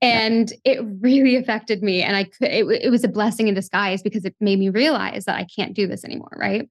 and 0.00 0.52
it 0.64 0.80
really 1.00 1.34
affected 1.34 1.82
me, 1.82 2.02
and 2.02 2.14
I 2.14 2.24
could. 2.24 2.48
It, 2.48 2.66
it 2.84 2.90
was 2.90 3.02
a 3.02 3.08
blessing 3.08 3.48
in 3.48 3.54
disguise 3.54 4.00
because 4.00 4.24
it 4.24 4.36
made 4.40 4.60
me 4.60 4.68
realize 4.68 5.24
that 5.24 5.36
I 5.36 5.44
can't 5.44 5.74
do 5.74 5.88
this 5.88 6.04
anymore. 6.04 6.36
Right. 6.36 6.68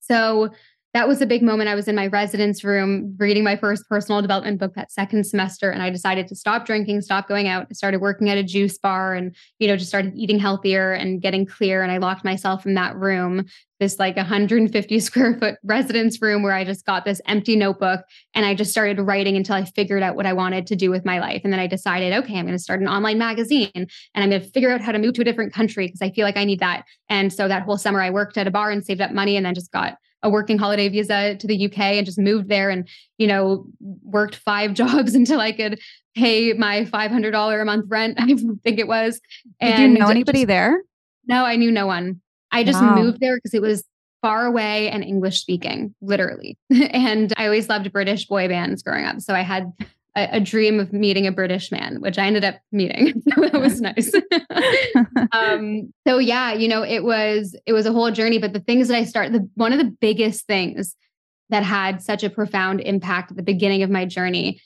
So 0.00 0.50
that 0.92 1.06
was 1.06 1.22
a 1.22 1.26
big 1.26 1.42
moment. 1.42 1.68
I 1.68 1.76
was 1.76 1.86
in 1.86 1.94
my 1.94 2.08
residence 2.08 2.64
room 2.64 3.14
reading 3.18 3.44
my 3.44 3.56
first 3.56 3.88
personal 3.88 4.20
development 4.20 4.58
book 4.58 4.74
that 4.74 4.90
second 4.90 5.24
semester, 5.24 5.70
and 5.70 5.82
I 5.82 5.90
decided 5.90 6.26
to 6.28 6.34
stop 6.34 6.66
drinking, 6.66 7.02
stop 7.02 7.28
going 7.28 7.46
out. 7.46 7.68
I 7.70 7.74
started 7.74 8.00
working 8.00 8.28
at 8.28 8.38
a 8.38 8.42
juice 8.42 8.76
bar 8.76 9.14
and, 9.14 9.34
you 9.60 9.68
know, 9.68 9.76
just 9.76 9.88
started 9.88 10.14
eating 10.16 10.40
healthier 10.40 10.92
and 10.92 11.22
getting 11.22 11.46
clear. 11.46 11.82
And 11.82 11.92
I 11.92 11.98
locked 11.98 12.24
myself 12.24 12.66
in 12.66 12.74
that 12.74 12.96
room, 12.96 13.46
this 13.78 14.00
like 14.00 14.16
150 14.16 15.00
square 15.00 15.38
foot 15.38 15.58
residence 15.62 16.20
room 16.20 16.42
where 16.42 16.54
I 16.54 16.64
just 16.64 16.84
got 16.84 17.04
this 17.04 17.20
empty 17.26 17.54
notebook 17.54 18.00
and 18.34 18.44
I 18.44 18.56
just 18.56 18.72
started 18.72 19.00
writing 19.00 19.36
until 19.36 19.54
I 19.54 19.64
figured 19.64 20.02
out 20.02 20.16
what 20.16 20.26
I 20.26 20.32
wanted 20.32 20.66
to 20.68 20.76
do 20.76 20.90
with 20.90 21.04
my 21.04 21.20
life. 21.20 21.42
And 21.44 21.52
then 21.52 21.60
I 21.60 21.68
decided, 21.68 22.12
okay, 22.24 22.36
I'm 22.36 22.46
going 22.46 22.58
to 22.58 22.62
start 22.62 22.80
an 22.80 22.88
online 22.88 23.16
magazine 23.16 23.70
and 23.74 23.88
I'm 24.16 24.30
going 24.30 24.42
to 24.42 24.50
figure 24.50 24.72
out 24.72 24.80
how 24.80 24.90
to 24.90 24.98
move 24.98 25.14
to 25.14 25.22
a 25.22 25.24
different 25.24 25.52
country 25.52 25.86
because 25.86 26.02
I 26.02 26.10
feel 26.10 26.24
like 26.24 26.36
I 26.36 26.44
need 26.44 26.58
that. 26.58 26.84
And 27.08 27.32
so 27.32 27.46
that 27.46 27.62
whole 27.62 27.78
summer 27.78 28.02
I 28.02 28.10
worked 28.10 28.36
at 28.36 28.48
a 28.48 28.50
bar 28.50 28.72
and 28.72 28.84
saved 28.84 29.00
up 29.00 29.12
money 29.12 29.36
and 29.36 29.46
then 29.46 29.54
just 29.54 29.70
got 29.70 29.96
a 30.22 30.30
working 30.30 30.58
holiday 30.58 30.88
visa 30.88 31.36
to 31.36 31.46
the 31.46 31.66
UK 31.66 31.78
and 31.78 32.06
just 32.06 32.18
moved 32.18 32.48
there 32.48 32.70
and, 32.70 32.88
you 33.18 33.26
know, 33.26 33.66
worked 34.02 34.36
five 34.36 34.74
jobs 34.74 35.14
until 35.14 35.40
I 35.40 35.52
could 35.52 35.80
pay 36.14 36.52
my 36.52 36.84
$500 36.84 37.62
a 37.62 37.64
month 37.64 37.86
rent, 37.88 38.16
I 38.20 38.26
think 38.26 38.78
it 38.78 38.88
was. 38.88 39.20
And 39.60 39.76
Did 39.76 39.92
you 39.92 39.98
know 39.98 40.10
anybody 40.10 40.40
just, 40.40 40.48
there? 40.48 40.82
No, 41.26 41.44
I 41.44 41.56
knew 41.56 41.70
no 41.70 41.86
one. 41.86 42.20
I 42.50 42.64
just 42.64 42.80
wow. 42.80 42.96
moved 42.96 43.20
there 43.20 43.36
because 43.36 43.54
it 43.54 43.62
was 43.62 43.84
far 44.22 44.44
away 44.46 44.90
and 44.90 45.02
English 45.02 45.40
speaking, 45.40 45.94
literally. 46.00 46.58
and 46.70 47.32
I 47.36 47.44
always 47.46 47.68
loved 47.68 47.92
British 47.92 48.26
boy 48.26 48.48
bands 48.48 48.82
growing 48.82 49.04
up. 49.04 49.20
So 49.20 49.34
I 49.34 49.40
had 49.40 49.72
a, 50.16 50.36
a, 50.36 50.40
dream 50.40 50.80
of 50.80 50.92
meeting 50.92 51.26
a 51.26 51.32
British 51.32 51.70
man, 51.70 52.00
which 52.00 52.18
I 52.18 52.26
ended 52.26 52.44
up 52.44 52.56
meeting. 52.72 53.22
so 53.34 53.40
that 53.42 53.60
was 53.60 53.80
nice. 53.80 54.12
um, 55.32 55.92
so 56.06 56.18
yeah, 56.18 56.52
you 56.52 56.68
know, 56.68 56.82
it 56.82 57.04
was 57.04 57.56
it 57.66 57.72
was 57.72 57.86
a 57.86 57.92
whole 57.92 58.10
journey. 58.10 58.38
But 58.38 58.52
the 58.52 58.60
things 58.60 58.88
that 58.88 58.96
I 58.96 59.04
started, 59.04 59.32
the 59.32 59.48
one 59.54 59.72
of 59.72 59.78
the 59.78 59.96
biggest 60.00 60.46
things 60.46 60.96
that 61.50 61.62
had 61.62 62.02
such 62.02 62.24
a 62.24 62.30
profound 62.30 62.80
impact 62.80 63.30
at 63.30 63.36
the 63.36 63.42
beginning 63.42 63.82
of 63.82 63.90
my 63.90 64.04
journey 64.04 64.60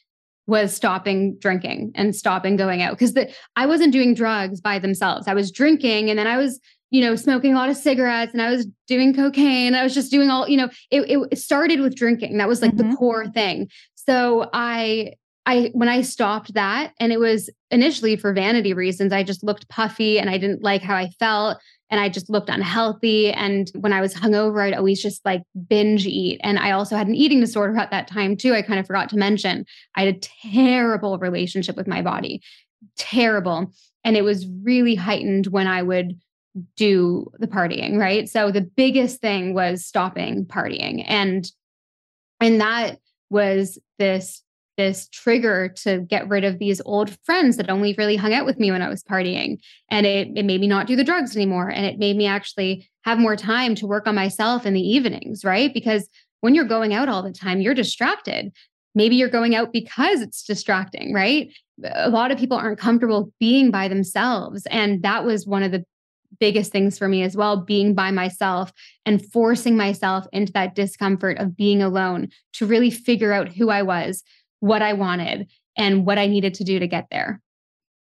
was 0.46 0.74
stopping 0.74 1.37
drinking 1.38 1.92
and 1.94 2.14
stopping 2.14 2.57
going 2.57 2.83
out 2.83 2.98
because 2.98 3.16
I 3.57 3.66
wasn't 3.66 3.92
doing 3.92 4.14
drugs 4.14 4.61
by 4.61 4.78
themselves. 4.78 5.26
I 5.26 5.35
was 5.35 5.50
drinking 5.50 6.11
and 6.11 6.18
then 6.18 6.26
I 6.26 6.37
was, 6.37 6.61
you 6.90 7.00
know, 7.00 7.16
smoking 7.16 7.54
a 7.54 7.57
lot 7.57 7.70
of 7.70 7.76
cigarettes 7.76 8.33
and 8.33 8.42
I 8.42 8.50
was 8.50 8.66
doing 8.87 9.14
cocaine. 9.14 9.74
I 9.74 9.83
was 9.83 9.94
just 9.94 10.11
doing 10.11 10.28
all, 10.28 10.46
you 10.46 10.59
know, 10.59 10.68
it, 10.90 11.26
it 11.33 11.38
started 11.38 11.80
with 11.80 11.96
drinking. 11.96 12.37
That 12.37 12.48
was 12.48 12.61
like 12.61 12.72
mm-hmm. 12.72 12.90
the 12.90 12.96
core 12.96 13.26
thing. 13.28 13.70
So 13.94 14.50
I 14.52 15.14
I 15.46 15.70
when 15.74 15.88
I 15.88 16.00
stopped 16.02 16.54
that, 16.54 16.92
and 16.98 17.12
it 17.12 17.20
was 17.20 17.50
initially 17.70 18.16
for 18.16 18.33
vanity 18.33 18.72
reasons, 18.72 19.12
I 19.12 19.22
just 19.22 19.44
looked 19.44 19.68
puffy 19.68 20.18
and 20.18 20.30
I 20.30 20.38
didn't 20.38 20.62
like 20.62 20.83
how 20.83 20.96
I 20.96 21.11
felt. 21.18 21.59
And 21.90 22.00
I 22.00 22.09
just 22.09 22.30
looked 22.30 22.48
unhealthy. 22.48 23.30
And 23.30 23.70
when 23.74 23.92
I 23.92 24.00
was 24.00 24.14
hungover, 24.14 24.66
I'd 24.66 24.74
always 24.74 25.00
just 25.00 25.24
like 25.24 25.42
binge 25.68 26.07
eat. 26.07 26.40
And 26.42 26.59
I 26.59 26.72
also 26.72 26.96
had 26.96 27.07
an 27.07 27.14
eating 27.14 27.40
disorder 27.40 27.76
at 27.76 27.90
that 27.90 28.09
time, 28.09 28.37
too. 28.37 28.54
I 28.54 28.62
kind 28.62 28.80
of 28.80 28.87
forgot 28.87 29.11
to 29.11 29.16
mention 29.16 29.66
I 29.94 30.04
had 30.04 30.16
a 30.16 30.18
terrible 30.18 31.18
relationship 31.18 31.76
with 31.76 31.87
my 31.87 32.00
body, 32.02 32.42
terrible. 32.96 33.70
And 34.02 34.16
it 34.16 34.22
was 34.22 34.46
really 34.62 34.94
heightened 34.94 35.48
when 35.48 35.66
I 35.66 35.83
would 35.83 36.18
do 36.76 37.30
the 37.38 37.46
partying, 37.46 37.98
right? 37.98 38.28
So 38.28 38.50
the 38.50 38.62
biggest 38.62 39.20
thing 39.20 39.54
was 39.54 39.85
stopping 39.85 40.46
partying. 40.46 41.04
And 41.07 41.50
and 42.40 42.61
that 42.61 42.98
was 43.30 43.78
this 43.98 44.42
this 44.76 45.08
trigger 45.08 45.68
to 45.82 46.00
get 46.00 46.28
rid 46.28 46.44
of 46.44 46.58
these 46.58 46.80
old 46.84 47.16
friends 47.24 47.56
that 47.56 47.70
only 47.70 47.94
really 47.96 48.16
hung 48.16 48.32
out 48.32 48.46
with 48.46 48.58
me 48.58 48.70
when 48.70 48.82
I 48.82 48.88
was 48.88 49.02
partying. 49.02 49.58
And 49.90 50.06
it, 50.06 50.28
it 50.37 50.44
made 50.44 50.60
me 50.60 50.66
not 50.66 50.87
do 50.87 50.96
the 50.96 51.04
drugs 51.04 51.37
anymore. 51.37 51.68
And 51.68 51.87
it 51.87 51.98
made 51.98 52.16
me 52.16 52.26
actually 52.26 52.88
have 53.04 53.18
more 53.18 53.37
time 53.37 53.74
to 53.76 53.87
work 53.87 54.06
on 54.06 54.14
myself 54.14 54.66
in 54.66 54.74
the 54.74 54.80
evenings, 54.80 55.44
right? 55.44 55.72
Because 55.72 56.08
when 56.40 56.54
you're 56.54 56.64
going 56.64 56.92
out 56.92 57.08
all 57.08 57.22
the 57.22 57.32
time, 57.32 57.60
you're 57.60 57.74
distracted. 57.74 58.52
Maybe 58.94 59.16
you're 59.16 59.28
going 59.28 59.54
out 59.54 59.72
because 59.72 60.20
it's 60.20 60.44
distracting, 60.44 61.12
right? 61.12 61.52
A 61.94 62.10
lot 62.10 62.30
of 62.30 62.38
people 62.38 62.56
aren't 62.56 62.78
comfortable 62.78 63.32
being 63.40 63.70
by 63.70 63.88
themselves. 63.88 64.66
And 64.70 65.02
that 65.02 65.24
was 65.24 65.46
one 65.46 65.62
of 65.62 65.72
the 65.72 65.84
biggest 66.40 66.72
things 66.72 66.98
for 66.98 67.08
me 67.08 67.22
as 67.22 67.37
well 67.37 67.56
being 67.56 67.94
by 67.94 68.10
myself 68.10 68.72
and 69.06 69.24
forcing 69.32 69.76
myself 69.76 70.26
into 70.32 70.52
that 70.52 70.74
discomfort 70.74 71.38
of 71.38 71.56
being 71.56 71.82
alone 71.82 72.28
to 72.54 72.66
really 72.66 72.90
figure 72.90 73.32
out 73.32 73.48
who 73.48 73.70
I 73.70 73.82
was, 73.82 74.22
what 74.64 74.81
I 74.81 74.94
wanted 74.94 75.46
and 75.77 76.07
what 76.07 76.18
I 76.18 76.27
needed 76.27 76.55
to 76.55 76.64
do 76.64 76.79
to 76.79 76.87
get 76.87 77.09
there. 77.11 77.42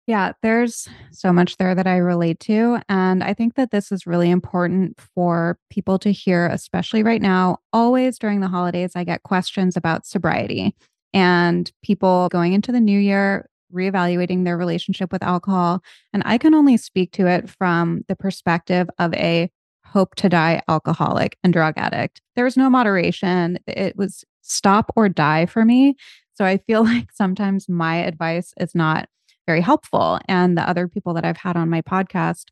Yeah, 0.06 0.32
there's 0.42 0.88
so 1.12 1.34
much 1.34 1.58
there 1.58 1.76
that 1.76 1.88
I 1.88 1.98
relate 1.98 2.40
to. 2.42 2.80
And 2.88 3.22
I 3.22 3.34
think 3.34 3.56
that 3.56 3.72
this 3.72 3.92
is 3.92 4.08
really 4.08 4.32
important 4.32 4.98
for 5.14 5.60
people 5.70 6.00
to 6.00 6.12
hear, 6.14 6.48
especially 6.48 7.04
right 7.04 7.22
now. 7.22 7.58
Always 7.74 8.18
during 8.18 8.40
the 8.40 8.48
holidays, 8.48 8.94
I 8.96 9.04
get 9.04 9.24
questions 9.24 9.76
about 9.76 10.06
sobriety 10.06 10.74
and 11.14 11.70
people 11.84 12.30
going 12.30 12.54
into 12.54 12.72
the 12.72 12.80
new 12.80 12.98
year, 12.98 13.50
reevaluating 13.74 14.46
their 14.46 14.56
relationship 14.56 15.12
with 15.12 15.24
alcohol. 15.24 15.84
And 16.14 16.24
I 16.26 16.38
can 16.38 16.54
only 16.54 16.78
speak 16.78 17.12
to 17.14 17.28
it 17.28 17.50
from 17.50 18.06
the 18.08 18.16
perspective 18.16 18.88
of 19.00 19.14
a 19.16 19.52
hope 19.84 20.16
to 20.16 20.30
die 20.30 20.62
alcoholic 20.70 21.38
and 21.44 21.52
drug 21.52 21.74
addict. 21.76 22.22
There 22.38 22.46
was 22.46 22.56
no 22.56 22.70
moderation. 22.70 23.60
It 23.68 23.98
was 23.98 24.24
stop 24.42 24.94
or 24.96 25.10
die 25.10 25.46
for 25.46 25.66
me. 25.66 25.98
So 26.38 26.46
I 26.46 26.58
feel 26.58 26.84
like 26.92 27.12
sometimes 27.12 27.68
my 27.68 27.98
advice 27.98 28.54
is 28.60 28.76
not 28.76 29.10
very 29.48 29.62
helpful. 29.62 30.20
And 30.28 30.58
the 30.58 30.70
other 30.70 30.88
people 30.88 31.14
that 31.16 31.26
I've 31.26 31.38
had 31.38 31.58
on 31.58 31.70
my 31.70 31.82
podcast 31.82 32.46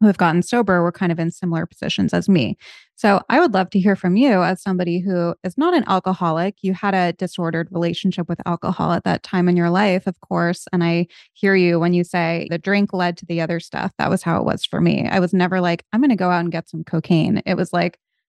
who 0.00 0.06
have 0.06 0.18
gotten 0.18 0.42
sober 0.42 0.82
were 0.82 0.92
kind 0.92 1.10
of 1.10 1.18
in 1.18 1.30
similar 1.30 1.64
positions 1.64 2.12
as 2.12 2.28
me. 2.28 2.58
So 2.96 3.22
I 3.30 3.40
would 3.40 3.54
love 3.54 3.70
to 3.70 3.80
hear 3.80 3.96
from 3.96 4.16
you 4.16 4.42
as 4.42 4.60
somebody 4.60 4.98
who 4.98 5.34
is 5.42 5.56
not 5.56 5.72
an 5.72 5.84
alcoholic. 5.86 6.56
You 6.60 6.74
had 6.74 6.94
a 6.94 7.14
disordered 7.14 7.68
relationship 7.70 8.28
with 8.28 8.40
alcohol 8.46 8.92
at 8.92 9.04
that 9.04 9.22
time 9.22 9.48
in 9.48 9.56
your 9.56 9.70
life, 9.70 10.06
of 10.06 10.20
course. 10.20 10.66
And 10.70 10.84
I 10.84 11.06
hear 11.32 11.54
you 11.54 11.80
when 11.80 11.94
you 11.94 12.04
say 12.04 12.46
the 12.50 12.58
drink 12.58 12.92
led 12.92 13.16
to 13.18 13.26
the 13.26 13.40
other 13.40 13.58
stuff. 13.58 13.92
That 13.98 14.10
was 14.10 14.22
how 14.22 14.38
it 14.38 14.44
was 14.44 14.66
for 14.66 14.82
me. 14.82 15.08
I 15.08 15.18
was 15.18 15.32
never 15.32 15.62
like, 15.62 15.86
I'm 15.94 16.00
going 16.00 16.10
to 16.10 16.16
go 16.16 16.30
out 16.30 16.40
and 16.40 16.52
get 16.52 16.68
some 16.68 16.84
cocaine. 16.84 17.42
It 17.46 17.54
was 17.54 17.72
like, 17.72 17.98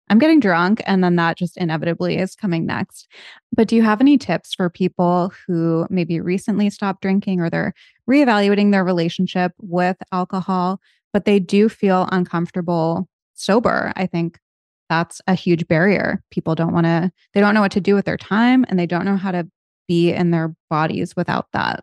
I'm 0.09 0.19
getting 0.19 0.41
drunk, 0.41 0.83
and 0.87 1.03
then 1.03 1.17
that 1.17 1.37
just 1.37 1.57
inevitably 1.57 2.19
is 2.19 2.37
coming 2.37 2.65
next. 2.65 3.09
But 3.53 3.69
do 3.69 3.77
you 3.77 3.83
have 3.83 4.01
any 4.01 4.19
tips 4.19 4.55
for 4.55 4.71
people 4.71 5.33
who 5.47 5.87
maybe 5.91 6.21
recently 6.21 6.71
stopped 6.71 7.03
drinking 7.03 7.41
or 7.41 7.51
they're 7.51 7.75
reevaluating 8.09 8.71
their 8.71 8.85
relationship 8.85 9.53
with 9.59 9.97
alcohol, 10.13 10.81
but 11.13 11.25
they 11.25 11.41
do 11.41 11.69
feel 11.69 12.09
uncomfortable 12.13 13.09
sober? 13.35 13.93
I 13.97 14.07
think 14.07 14.39
that's 14.89 15.21
a 15.27 15.35
huge 15.35 15.67
barrier. 15.67 16.23
People 16.31 16.55
don't 16.55 16.73
want 16.73 16.87
to, 16.87 17.11
they 17.35 17.41
don't 17.41 17.55
know 17.55 17.61
what 17.61 17.73
to 17.73 17.81
do 17.81 17.95
with 17.95 18.05
their 18.05 18.17
time 18.17 18.65
and 18.69 18.79
they 18.79 18.87
don't 18.87 19.05
know 19.05 19.17
how 19.17 19.33
to 19.33 19.49
be 19.89 20.13
in 20.13 20.31
their 20.31 20.55
bodies 20.71 21.17
without 21.17 21.47
that. 21.53 21.83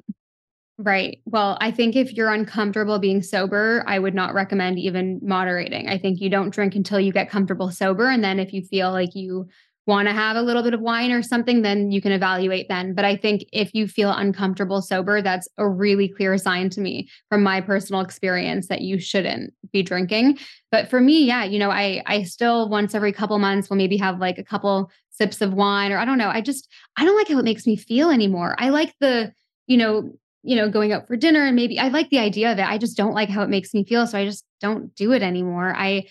Right. 0.80 1.20
Well, 1.26 1.58
I 1.62 1.70
think 1.70 1.96
if 1.96 2.14
you're 2.14 2.32
uncomfortable 2.34 2.98
being 2.98 3.22
sober, 3.22 3.84
I 3.86 4.00
would 4.00 4.16
not 4.16 4.34
recommend 4.34 4.80
even 4.80 5.20
moderating. 5.22 5.88
I 5.88 6.00
think 6.00 6.20
you 6.20 6.30
don't 6.30 6.50
drink 6.50 6.74
until 6.76 7.00
you 7.00 7.14
get 7.14 7.30
comfortable 7.30 7.70
sober. 7.70 8.10
And 8.10 8.24
then 8.24 8.40
if 8.40 8.54
you 8.54 8.64
feel 8.64 8.92
like 8.92 9.14
you 9.14 9.48
want 9.86 10.08
to 10.08 10.14
have 10.14 10.36
a 10.36 10.42
little 10.42 10.64
bit 10.64 10.74
of 10.74 10.80
wine 10.82 11.12
or 11.12 11.22
something, 11.22 11.62
then 11.62 11.92
you 11.92 12.02
can 12.02 12.12
evaluate 12.12 12.68
then. 12.70 12.96
But 12.96 13.06
I 13.06 13.16
think 13.18 13.44
if 13.52 13.70
you 13.76 13.88
feel 13.88 14.12
uncomfortable 14.12 14.82
sober, 14.82 15.22
that's 15.22 15.48
a 15.60 15.70
really 15.70 16.08
clear 16.08 16.38
sign 16.40 16.70
to 16.72 16.82
me 16.82 17.08
from 17.30 17.44
my 17.44 17.62
personal 17.62 18.02
experience 18.02 18.68
that 18.70 18.82
you 18.82 18.98
shouldn't 18.98 19.54
be 19.72 19.84
drinking. 19.84 20.40
But 20.72 20.90
for 20.90 21.00
me, 21.02 21.24
yeah, 21.26 21.44
you 21.44 21.60
know, 21.60 21.70
I 21.70 22.02
I 22.08 22.24
still 22.24 22.68
once 22.70 22.96
every 22.96 23.12
couple 23.12 23.38
months 23.38 23.70
will 23.70 23.78
maybe 23.78 23.98
have 23.98 24.20
like 24.20 24.40
a 24.40 24.44
couple 24.44 24.90
sips 25.12 25.40
of 25.42 25.54
wine 25.54 25.92
or 25.92 26.00
I 26.00 26.06
don't 26.06 26.18
know. 26.18 26.30
I 26.30 26.42
just 26.42 26.68
I 26.98 27.06
don't 27.06 27.16
like 27.18 27.28
how 27.28 27.38
it 27.38 27.46
makes 27.46 27.68
me 27.68 27.76
feel 27.76 28.10
anymore. 28.10 28.56
I 28.58 28.70
like 28.70 28.94
the, 29.00 29.34
you 29.68 29.78
know, 29.78 30.14
you 30.44 30.56
know, 30.56 30.70
going 30.70 30.92
out 30.92 31.08
for 31.08 31.16
dinner 31.16 31.46
and 31.46 31.56
maybe 31.56 31.80
I 31.80 31.88
like 31.88 32.10
the 32.10 32.20
idea 32.20 32.52
of 32.52 32.60
it. 32.60 32.68
I 32.68 32.78
just 32.78 32.98
don't 32.98 33.14
like 33.14 33.30
how 33.30 33.44
it 33.44 33.50
makes 33.50 33.74
me 33.74 33.86
feel. 33.86 34.06
So 34.06 34.18
I 34.18 34.26
just 34.26 34.46
don't 34.60 34.94
do 34.96 35.14
it 35.14 35.24
anymore. 35.24 35.74
I 35.76 36.08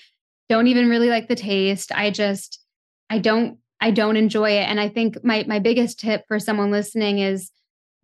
don't 0.49 0.67
even 0.67 0.89
really 0.89 1.09
like 1.09 1.29
the 1.29 1.35
taste. 1.35 1.93
I 1.93 2.11
just, 2.11 2.65
I 3.11 3.19
don't, 3.19 3.59
I 3.81 3.91
don't 3.91 4.17
enjoy 4.17 4.53
it. 4.53 4.69
And 4.69 4.81
I 4.81 4.89
think 4.89 5.23
my 5.25 5.45
my 5.49 5.59
biggest 5.59 5.99
tip 5.99 6.23
for 6.29 6.39
someone 6.39 6.71
listening 6.71 7.19
is 7.19 7.51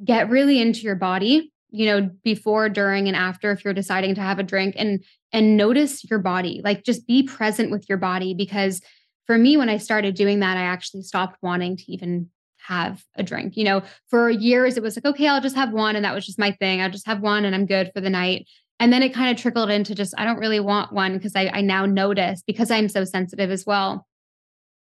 get 0.04 0.28
really 0.28 0.60
into 0.60 0.80
your 0.80 0.96
body, 0.96 1.52
you 1.70 1.86
know, 1.86 2.10
before, 2.24 2.68
during, 2.68 3.06
and 3.06 3.16
after 3.16 3.52
if 3.52 3.64
you're 3.64 3.74
deciding 3.74 4.16
to 4.16 4.20
have 4.20 4.38
a 4.38 4.42
drink 4.42 4.74
and 4.76 5.04
and 5.32 5.56
notice 5.56 6.04
your 6.10 6.18
body. 6.18 6.60
Like 6.64 6.84
just 6.84 7.06
be 7.06 7.22
present 7.22 7.70
with 7.70 7.88
your 7.88 7.98
body 7.98 8.34
because 8.34 8.80
for 9.26 9.38
me, 9.38 9.56
when 9.56 9.68
I 9.68 9.76
started 9.76 10.16
doing 10.16 10.40
that, 10.40 10.56
I 10.56 10.62
actually 10.62 11.02
stopped 11.02 11.38
wanting 11.42 11.76
to 11.76 11.92
even 11.92 12.28
have 12.68 13.02
a 13.16 13.22
drink. 13.22 13.57
You 13.57 13.64
know, 13.64 13.83
for 14.09 14.31
years 14.31 14.76
it 14.76 14.83
was 14.83 14.96
like, 14.96 15.07
okay, 15.07 15.26
I'll 15.26 15.40
just 15.40 15.57
have 15.57 15.72
one. 15.72 15.96
And 15.96 16.04
that 16.04 16.14
was 16.14 16.26
just 16.26 16.38
my 16.38 16.52
thing. 16.52 16.81
I'll 16.81 16.90
just 16.90 17.07
have 17.07 17.20
one 17.20 17.44
and 17.44 17.54
I'm 17.54 17.66
good 17.66 17.90
for 17.94 18.00
the 18.00 18.11
night. 18.11 18.46
And 18.78 18.92
then 18.92 19.02
it 19.02 19.14
kind 19.14 19.35
of 19.35 19.40
trickled 19.40 19.70
into 19.70 19.94
just, 19.94 20.14
I 20.16 20.24
don't 20.24 20.38
really 20.38 20.61
want 20.61 20.92
one 20.92 21.14
because 21.14 21.35
I, 21.35 21.48
I 21.48 21.61
now 21.62 21.87
notice 21.87 22.42
because 22.46 22.70
I'm 22.70 22.88
so 22.88 23.04
sensitive 23.04 23.50
as 23.50 23.66
well 23.66 24.07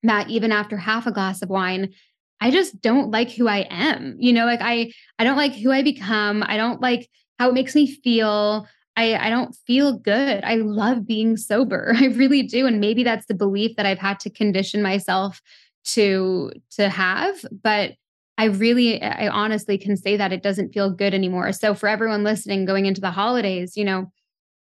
that 0.03 0.29
even 0.29 0.53
after 0.53 0.77
half 0.77 1.07
a 1.07 1.13
glass 1.13 1.41
of 1.43 1.49
wine, 1.49 1.95
I 2.41 2.51
just 2.51 2.81
don't 2.83 3.11
like 3.11 3.31
who 3.31 3.49
I 3.49 3.67
am. 3.71 4.17
You 4.19 4.33
know, 4.33 4.45
like 4.45 4.61
I 4.61 4.93
I 5.19 5.25
don't 5.25 5.39
like 5.39 5.55
who 5.55 5.73
I 5.73 5.83
become. 5.83 6.43
I 6.47 6.59
don't 6.59 6.83
like 6.83 7.09
how 7.39 7.49
it 7.49 7.55
makes 7.55 7.75
me 7.75 7.87
feel. 7.87 8.67
I, 8.99 9.15
I 9.15 9.31
don't 9.31 9.55
feel 9.67 9.99
good. 9.99 10.43
I 10.43 10.57
love 10.57 11.07
being 11.07 11.37
sober. 11.37 11.95
I 11.97 12.07
really 12.07 12.43
do. 12.43 12.67
And 12.67 12.81
maybe 12.81 13.05
that's 13.05 13.27
the 13.27 13.35
belief 13.35 13.77
that 13.77 13.87
I've 13.87 13.99
had 13.99 14.21
to 14.21 14.31
condition 14.31 14.83
myself 14.83 15.41
to 15.87 16.53
to 16.73 16.89
have. 16.89 17.45
But 17.63 17.93
I 18.39 18.47
really, 18.47 19.01
I 19.01 19.29
honestly 19.29 19.79
can 19.79 19.97
say 19.97 20.17
that 20.17 20.33
it 20.33 20.43
doesn't 20.43 20.73
feel 20.73 20.91
good 20.91 21.15
anymore. 21.15 21.53
So 21.53 21.75
for 21.75 21.89
everyone 21.89 22.23
listening 22.23 22.67
going 22.67 22.85
into 22.85 23.01
the 23.01 23.11
holidays, 23.11 23.77
you 23.77 23.85
know, 23.85 24.13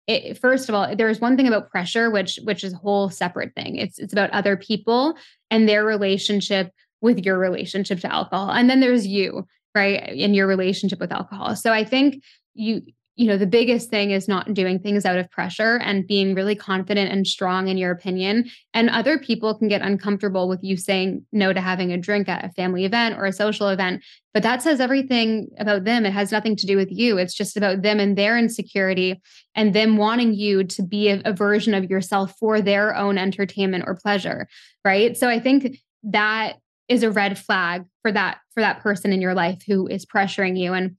it, 0.08 0.40
first 0.40 0.70
of 0.70 0.76
all, 0.76 0.96
there's 0.96 1.20
one 1.20 1.38
thing 1.38 1.48
about 1.48 1.70
pressure, 1.70 2.10
which 2.10 2.40
which 2.44 2.64
is 2.64 2.74
a 2.74 2.78
whole 2.78 3.10
separate 3.10 3.54
thing. 3.56 3.76
It's 3.76 4.00
it's 4.00 4.14
about 4.14 4.32
other 4.32 4.58
people 4.58 5.16
and 5.52 5.70
their 5.70 5.86
relationship 5.86 6.72
with 7.02 7.20
your 7.20 7.38
relationship 7.38 8.00
to 8.00 8.12
alcohol, 8.12 8.50
and 8.50 8.70
then 8.70 8.80
there's 8.80 9.06
you, 9.06 9.46
right, 9.76 10.10
in 10.10 10.34
your 10.34 10.48
relationship 10.48 11.00
with 11.00 11.12
alcohol. 11.12 11.56
So 11.56 11.72
I 11.72 11.84
think 11.84 12.24
you 12.56 12.82
you 13.20 13.28
know, 13.28 13.36
the 13.36 13.46
biggest 13.46 13.90
thing 13.90 14.12
is 14.12 14.30
not 14.30 14.54
doing 14.54 14.80
things 14.80 15.06
out 15.06 15.20
of 15.20 15.30
pressure 15.30 15.78
and 15.80 16.08
being 16.08 16.34
really 16.34 16.56
confident 16.56 17.12
and 17.12 17.28
strong 17.28 17.68
in 17.68 17.78
your 17.78 17.92
opinion. 17.92 18.50
And 18.74 18.90
other 18.90 19.20
people 19.20 19.54
can 19.58 19.68
get 19.68 19.82
uncomfortable 19.82 20.48
with 20.48 20.64
you 20.64 20.78
saying 20.78 21.26
no 21.34 21.52
to 21.52 21.60
having 21.60 21.92
a 21.92 21.98
drink 21.98 22.30
at 22.30 22.46
a 22.46 22.50
family 22.54 22.86
event 22.86 23.18
or 23.18 23.26
a 23.26 23.34
social 23.34 23.68
event. 23.68 24.06
But 24.34 24.44
that 24.44 24.62
says 24.62 24.80
everything 24.80 25.50
about 25.60 25.84
them. 25.84 26.06
It 26.06 26.14
has 26.14 26.32
nothing 26.32 26.56
to 26.56 26.66
do 26.66 26.78
with 26.78 26.94
you. 26.94 27.18
It's 27.18 27.34
just 27.34 27.58
about 27.58 27.82
them 27.82 28.00
and 28.00 28.18
their 28.18 28.38
insecurity 28.38 29.22
and 29.54 29.74
them 29.74 29.98
wanting 29.98 30.34
you 30.34 30.64
to 30.64 30.82
be 30.82 31.10
a, 31.10 31.22
a 31.26 31.34
version 31.34 31.74
of 31.74 31.90
yourself 31.90 32.36
for 32.40 32.62
their 32.62 32.96
own 32.96 33.18
entertainment 33.18 33.84
or 33.86 34.00
pleasure. 34.02 34.48
Right. 34.86 35.18
So 35.18 35.28
I 35.28 35.42
think 35.42 35.78
that 36.04 36.54
is 36.88 37.04
a 37.04 37.12
red 37.12 37.38
flag 37.38 37.84
for 38.02 38.14
that 38.14 38.40
for 38.54 38.62
that 38.62 38.80
person 38.80 39.12
in 39.12 39.20
your 39.20 39.34
life 39.34 39.62
who 39.68 39.88
is 39.88 40.06
pressuring 40.06 40.58
you 40.58 40.74
and 40.74 40.96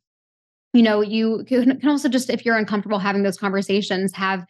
you 0.73 0.83
know, 0.83 1.01
you 1.01 1.45
can 1.47 1.81
also 1.89 2.09
just, 2.09 2.31
if 2.31 2.45
you're 2.45 2.57
uncomfortable 2.57 2.99
having 2.99 3.23
those 3.23 3.39
conversations, 3.39 4.15
have 4.15 4.45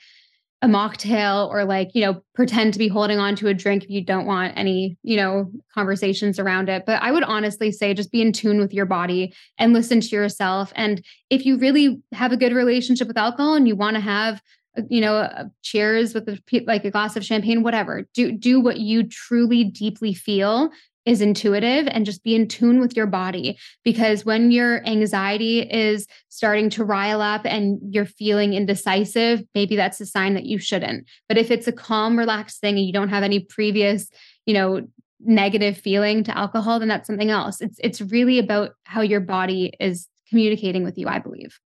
a 0.63 0.67
mocktail 0.67 1.49
or 1.49 1.65
like, 1.65 1.89
you 1.95 2.03
know, 2.03 2.23
pretend 2.35 2.75
to 2.75 2.79
be 2.79 2.89
holding 2.89 3.19
on 3.19 3.35
to 3.35 3.49
a 3.49 3.55
drink 3.55 3.85
if 3.85 3.91
you 3.91 4.05
don't 4.05 4.27
want 4.27 4.53
any, 4.57 4.99
you 5.03 5.17
know, 5.17 5.51
conversations 5.73 6.39
around 6.39 6.69
it. 6.69 6.85
But 6.85 7.01
I 7.03 7.13
would 7.13 7.23
honestly 7.23 7.73
say 7.73 7.95
just 7.95 8.13
be 8.13 8.21
in 8.21 8.33
tune 8.33 8.59
with 8.59 8.75
your 8.75 8.85
body 8.85 9.35
and 9.57 9.73
listen 9.73 10.01
to 10.01 10.09
yourself. 10.09 10.71
And 10.77 11.03
if 11.31 11.47
you 11.47 11.57
really 11.57 12.03
have 12.13 12.33
a 12.33 12.37
good 12.37 12.53
relationship 12.53 13.09
with 13.09 13.17
alcohol 13.17 13.55
and 13.55 13.67
you 13.67 13.75
want 13.75 13.95
to 13.95 14.01
have, 14.03 14.43
uh, 14.77 14.83
you 14.91 15.01
know, 15.01 15.51
cheers 15.63 16.13
with 16.13 16.29
a, 16.29 16.39
like 16.67 16.85
a 16.85 16.91
glass 16.91 17.17
of 17.17 17.25
champagne, 17.25 17.63
whatever, 17.63 18.07
do 18.13 18.31
do 18.31 18.61
what 18.61 18.79
you 18.79 19.05
truly 19.05 19.65
deeply 19.65 20.13
feel 20.13 20.71
is 21.11 21.21
intuitive 21.21 21.89
and 21.89 22.07
just 22.07 22.23
be 22.23 22.37
in 22.37 22.47
tune 22.47 22.79
with 22.79 22.97
your 22.97 23.07
body. 23.07 23.59
Because 23.83 24.25
when 24.25 24.53
your 24.53 24.87
anxiety 24.87 25.61
is 25.61 26.07
starting 26.29 26.71
to 26.71 26.85
rile 26.85 27.21
up 27.21 27.45
and 27.45 27.81
you're 27.83 28.07
feeling 28.07 28.55
indecisive 28.55 29.43
maybe 29.53 29.75
that's 29.75 30.01
a 30.01 30.07
sign 30.07 30.35
that 30.35 30.45
you 30.45 30.57
shouldn't. 30.57 31.05
But 31.29 31.37
if 31.37 31.51
it's 31.51 31.67
a 31.67 31.73
calm 31.73 32.17
relaxed 32.17 32.61
thing 32.61 32.77
and 32.77 32.87
you 32.87 32.93
don't 32.93 33.09
have 33.09 33.25
any 33.25 33.41
previous 33.41 34.09
you 34.47 34.55
know 34.55 34.87
negative 35.19 35.77
feeling 35.77 36.23
to 36.25 36.39
alcohol 36.39 36.79
then 36.79 36.89
that's 36.89 37.09
something 37.09 37.31
else. 37.31 37.61
It's 37.61 37.79
it's 37.83 38.01
really 38.01 38.39
about 38.39 38.71
how 38.85 39.01
your 39.01 39.21
body 39.21 39.73
is 39.81 40.07
communicating 40.29 40.85
with 40.85 40.97
you 40.97 41.09
i 41.09 41.19
believe. 41.19 41.59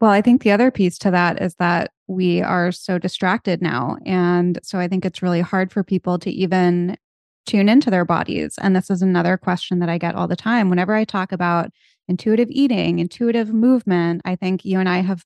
Well, 0.00 0.10
I 0.10 0.20
think 0.20 0.42
the 0.42 0.50
other 0.50 0.72
piece 0.72 0.98
to 0.98 1.12
that 1.12 1.40
is 1.40 1.54
that 1.56 1.92
we 2.08 2.42
are 2.42 2.72
so 2.72 2.98
distracted 2.98 3.62
now. 3.62 3.98
And 4.04 4.58
so 4.64 4.80
I 4.80 4.88
think 4.88 5.04
it's 5.04 5.22
really 5.22 5.40
hard 5.40 5.70
for 5.70 5.84
people 5.84 6.18
to 6.20 6.30
even 6.30 6.96
tune 7.46 7.68
into 7.68 7.90
their 7.90 8.04
bodies. 8.04 8.54
And 8.60 8.74
this 8.74 8.90
is 8.90 9.02
another 9.02 9.36
question 9.36 9.78
that 9.80 9.88
I 9.88 9.98
get 9.98 10.14
all 10.14 10.28
the 10.28 10.36
time. 10.36 10.70
Whenever 10.70 10.94
I 10.94 11.04
talk 11.04 11.32
about 11.32 11.70
intuitive 12.08 12.48
eating, 12.50 12.98
intuitive 12.98 13.52
movement, 13.52 14.22
I 14.24 14.36
think 14.36 14.64
you 14.64 14.78
and 14.78 14.88
I 14.88 14.98
have 14.98 15.24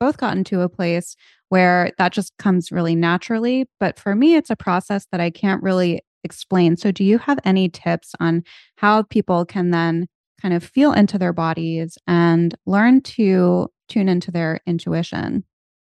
both 0.00 0.16
gotten 0.16 0.44
to 0.44 0.60
a 0.60 0.68
place 0.68 1.16
where 1.48 1.92
that 1.98 2.12
just 2.12 2.36
comes 2.38 2.72
really 2.72 2.94
naturally. 2.94 3.68
But 3.78 3.98
for 3.98 4.14
me, 4.14 4.34
it's 4.34 4.50
a 4.50 4.56
process 4.56 5.06
that 5.12 5.20
I 5.20 5.30
can't 5.30 5.62
really 5.62 6.02
explain. 6.24 6.76
So, 6.76 6.90
do 6.90 7.04
you 7.04 7.18
have 7.18 7.38
any 7.44 7.68
tips 7.68 8.12
on 8.18 8.42
how 8.76 9.02
people 9.02 9.44
can 9.44 9.70
then 9.70 10.06
kind 10.40 10.54
of 10.54 10.64
feel 10.64 10.92
into 10.92 11.18
their 11.18 11.32
bodies 11.32 11.96
and 12.06 12.54
learn 12.66 13.00
to 13.02 13.68
tune 13.88 14.08
into 14.08 14.30
their 14.30 14.60
intuition? 14.66 15.44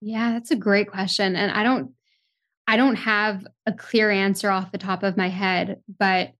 Yeah, 0.01 0.31
that's 0.31 0.51
a 0.51 0.55
great 0.55 0.89
question. 0.89 1.35
And 1.35 1.51
I 1.51 1.63
don't 1.63 1.91
I 2.69 2.77
don't 2.77 2.97
have 2.97 3.47
a 3.65 3.73
clear 3.73 4.11
answer 4.11 4.51
off 4.51 4.71
the 4.71 4.77
top 4.77 5.01
of 5.01 5.17
my 5.17 5.27
head, 5.27 5.81
but 5.97 6.33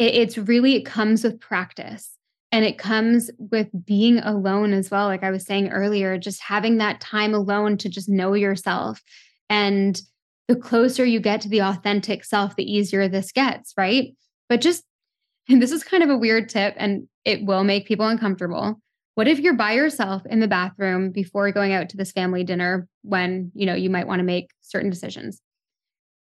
it, 0.00 0.14
it's 0.14 0.36
really, 0.36 0.74
it 0.74 0.84
comes 0.84 1.22
with 1.22 1.38
practice 1.38 2.10
and 2.50 2.64
it 2.64 2.76
comes 2.76 3.30
with 3.38 3.68
being 3.84 4.18
alone 4.18 4.72
as 4.72 4.90
well. 4.90 5.06
Like 5.06 5.22
I 5.22 5.30
was 5.30 5.46
saying 5.46 5.68
earlier, 5.68 6.18
just 6.18 6.42
having 6.42 6.78
that 6.78 7.00
time 7.00 7.34
alone 7.34 7.76
to 7.78 7.88
just 7.88 8.08
know 8.08 8.34
yourself. 8.34 9.00
And 9.48 10.02
the 10.48 10.56
closer 10.56 11.04
you 11.04 11.20
get 11.20 11.40
to 11.42 11.48
the 11.48 11.62
authentic 11.62 12.24
self, 12.24 12.56
the 12.56 12.68
easier 12.68 13.06
this 13.06 13.30
gets, 13.30 13.72
right? 13.76 14.12
But 14.48 14.60
just, 14.60 14.82
and 15.48 15.62
this 15.62 15.70
is 15.70 15.84
kind 15.84 16.02
of 16.02 16.10
a 16.10 16.18
weird 16.18 16.48
tip 16.48 16.74
and 16.78 17.06
it 17.24 17.44
will 17.44 17.62
make 17.62 17.86
people 17.86 18.08
uncomfortable. 18.08 18.80
What 19.14 19.28
if 19.28 19.38
you're 19.38 19.54
by 19.54 19.74
yourself 19.74 20.26
in 20.26 20.40
the 20.40 20.48
bathroom 20.48 21.12
before 21.12 21.52
going 21.52 21.72
out 21.72 21.90
to 21.90 21.96
this 21.96 22.10
family 22.10 22.42
dinner 22.42 22.88
when, 23.02 23.52
you 23.54 23.66
know, 23.66 23.74
you 23.74 23.88
might 23.88 24.08
want 24.08 24.18
to 24.18 24.24
make 24.24 24.50
certain 24.62 24.90
decisions? 24.90 25.40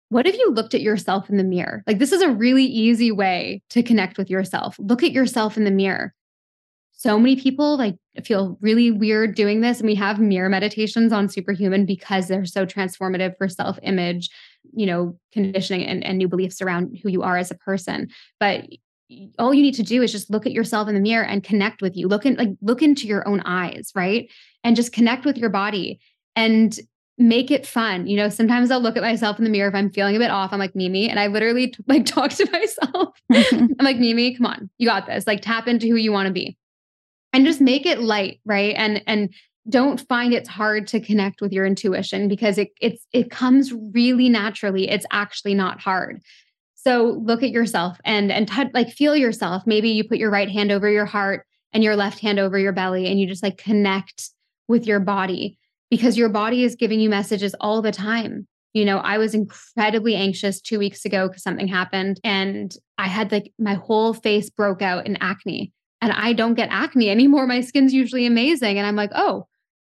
What 0.09 0.27
if 0.27 0.37
you 0.37 0.51
looked 0.53 0.75
at 0.75 0.83
yourself 0.83 1.29
in 1.29 1.37
the 1.37 1.45
mirror? 1.45 1.83
Like, 1.87 1.99
this 1.99 2.13
is 2.13 2.23
a 2.23 2.31
really 2.31 2.65
easy 2.65 3.11
way 3.11 3.63
to 3.71 3.83
connect 3.83 4.19
with 4.19 4.31
yourself. 4.31 4.77
Look 4.79 5.03
at 5.03 5.13
yourself 5.13 5.57
in 5.57 5.65
the 5.65 5.71
mirror. 5.71 6.15
So 6.99 7.19
many 7.19 7.37
people 7.37 7.77
like 7.77 7.97
feel 8.25 8.57
really 8.63 8.91
weird 8.91 9.35
doing 9.35 9.61
this. 9.61 9.81
And 9.81 9.87
we 9.87 9.95
have 9.97 10.19
mirror 10.19 10.49
meditations 10.49 11.13
on 11.13 11.29
Superhuman 11.29 11.85
because 11.85 12.27
they're 12.27 12.47
so 12.47 12.65
transformative 12.65 13.37
for 13.37 13.49
self 13.49 13.79
image, 13.83 14.31
you 14.75 14.87
know, 14.87 15.19
conditioning 15.31 15.87
and, 15.87 16.03
and 16.05 16.17
new 16.17 16.29
beliefs 16.29 16.63
around 16.63 16.99
who 17.03 17.11
you 17.11 17.23
are 17.23 17.37
as 17.37 17.51
a 17.51 17.57
person. 17.57 18.09
But 18.41 18.67
all 19.39 19.53
you 19.53 19.63
need 19.63 19.75
to 19.75 19.83
do 19.83 20.03
is 20.03 20.11
just 20.11 20.31
look 20.31 20.47
at 20.47 20.53
yourself 20.53 20.89
in 20.89 20.95
the 20.95 21.01
mirror 21.01 21.25
and 21.25 21.45
connect 21.45 21.83
with 21.83 21.97
you. 21.97 22.09
Look 22.09 22.25
in 22.25 22.37
like 22.37 22.51
look 22.63 22.81
into 22.81 23.07
your 23.07 23.29
own 23.29 23.41
eyes, 23.41 23.93
right? 23.95 24.31
And 24.65 24.75
just 24.75 24.93
connect 24.93 25.25
with 25.25 25.37
your 25.37 25.51
body. 25.51 26.01
And 26.35 26.77
make 27.19 27.51
it 27.51 27.67
fun. 27.67 28.07
You 28.07 28.17
know, 28.17 28.29
sometimes 28.29 28.71
I'll 28.71 28.81
look 28.81 28.97
at 28.97 29.03
myself 29.03 29.39
in 29.39 29.45
the 29.45 29.51
mirror 29.51 29.69
if 29.69 29.75
I'm 29.75 29.91
feeling 29.91 30.17
a 30.17 30.19
bit 30.19 30.31
off. 30.31 30.53
I'm 30.53 30.59
like, 30.59 30.77
Mimi, 30.77 31.09
and 31.09 31.19
I 31.19 31.29
literally 31.29 31.75
like 31.87 32.07
talk 32.07 32.31
to 32.33 32.51
myself. 32.53 33.19
I'm 33.33 33.85
like, 33.85 33.99
Mimi, 33.99 34.37
come 34.37 34.47
on, 34.47 34.71
you 34.79 34.87
got 34.87 35.07
this. 35.07 35.27
Like 35.27 35.41
tap 35.41 35.69
into 35.69 35.87
who 35.87 35.97
you 35.97 36.13
want 36.13 36.27
to 36.27 36.33
be. 36.33 36.57
And 37.33 37.45
just 37.45 37.61
make 37.61 37.85
it 37.85 38.01
light, 38.01 38.41
right? 38.45 38.75
And 38.77 39.03
and 39.07 39.35
don't 39.69 40.01
find 40.09 40.33
it's 40.33 40.49
hard 40.49 40.87
to 40.89 41.01
connect 41.01 41.41
with 41.41 41.53
your 41.53 41.67
intuition 41.67 42.29
because 42.29 42.57
it 42.57 42.69
it's 42.81 43.07
it 43.13 43.31
comes 43.31 43.73
really 43.93 44.29
naturally. 44.29 44.89
It's 44.89 45.07
actually 45.11 45.55
not 45.55 45.81
hard. 45.81 46.23
So 46.75 47.21
look 47.25 47.43
at 47.43 47.51
yourself 47.51 47.99
and 48.05 48.31
and 48.31 48.47
touch 48.47 48.69
like 48.73 48.91
feel 48.91 49.17
yourself. 49.17 49.65
Maybe 49.67 49.91
you 49.91 50.05
put 50.05 50.19
your 50.19 50.31
right 50.31 50.51
hand 50.51 50.71
over 50.71 50.89
your 50.89 51.05
heart 51.05 51.47
and 51.73 51.83
your 51.83 51.97
left 51.97 52.21
hand 52.21 52.39
over 52.39 52.59
your 52.59 52.73
belly 52.73 53.07
and 53.07 53.21
you 53.21 53.27
just 53.27 53.43
like 53.43 53.59
connect 53.59 54.31
with 54.69 54.87
your 54.87 55.01
body 55.01 55.59
because 55.91 56.19
your 56.19 56.29
body 56.29 56.65
is 56.65 56.75
giving 56.75 57.01
you 57.01 57.09
messages 57.09 57.55
all 57.61 57.83
the 57.83 57.93
time. 57.93 58.47
You 58.73 58.85
know, 58.85 58.99
I 58.99 59.19
was 59.19 59.35
incredibly 59.35 60.15
anxious 60.15 60.61
two 60.61 60.79
weeks 60.79 61.05
ago 61.05 61.29
because 61.29 61.43
something 61.43 61.69
happened 61.69 62.21
and 62.23 62.75
I 62.99 63.09
had 63.09 63.33
like 63.33 63.53
my 63.59 63.75
whole 63.75 64.13
face 64.13 64.51
broke 64.51 64.83
out 64.83 65.07
in 65.07 65.17
acne. 65.21 65.73
And 66.03 66.13
I 66.13 66.35
don't 66.35 66.55
get 66.55 66.69
acne 66.71 67.09
anymore. 67.11 67.47
My 67.47 67.61
skin's 67.63 67.95
usually 67.95 68.27
amazing. 68.27 68.79
And 68.79 68.87
I'm 68.87 68.97
like, 68.97 69.13
oh, 69.15 69.47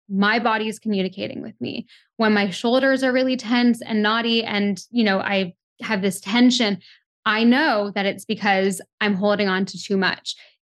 my 0.09 0.39
body 0.39 0.69
is 0.69 0.79
communicating 0.79 1.43
with 1.43 1.55
me. 1.61 1.87
When 2.17 2.33
my 2.33 2.49
shoulders 2.49 3.03
are 3.03 3.13
really 3.13 3.37
tense 3.37 3.83
and 3.83 4.03
knotty, 4.03 4.43
and, 4.43 4.81
you 4.91 5.05
know, 5.05 5.21
I 5.21 5.53
have 5.83 6.01
this 6.01 6.21
tension, 6.21 6.79
I 7.27 7.45
know 7.45 7.93
that 7.95 8.07
it's 8.07 8.25
because 8.25 8.81
I'm 9.03 9.15
holding 9.15 9.49
on 9.49 9.67
to 9.67 9.79
too 9.79 9.99
much. 9.99 10.35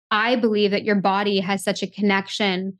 I 0.09 0.35
believe 0.35 0.71
that 0.71 0.83
your 0.83 0.95
body 0.95 1.39
has 1.39 1.63
such 1.63 1.83
a 1.83 1.87
connection 1.87 2.79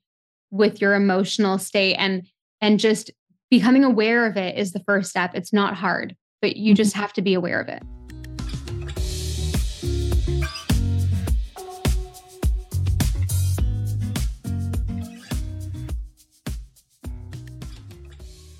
with 0.51 0.81
your 0.81 0.95
emotional 0.95 1.57
state 1.57 1.95
and 1.95 2.27
and 2.61 2.79
just 2.79 3.11
becoming 3.49 3.83
aware 3.83 4.25
of 4.25 4.37
it 4.37 4.57
is 4.57 4.71
the 4.71 4.83
first 4.85 5.09
step. 5.09 5.31
It's 5.33 5.53
not 5.53 5.75
hard, 5.75 6.15
but 6.41 6.57
you 6.57 6.73
just 6.73 6.93
mm-hmm. 6.93 7.01
have 7.01 7.13
to 7.13 7.21
be 7.21 7.33
aware 7.33 7.59
of 7.59 7.67
it. 7.67 7.83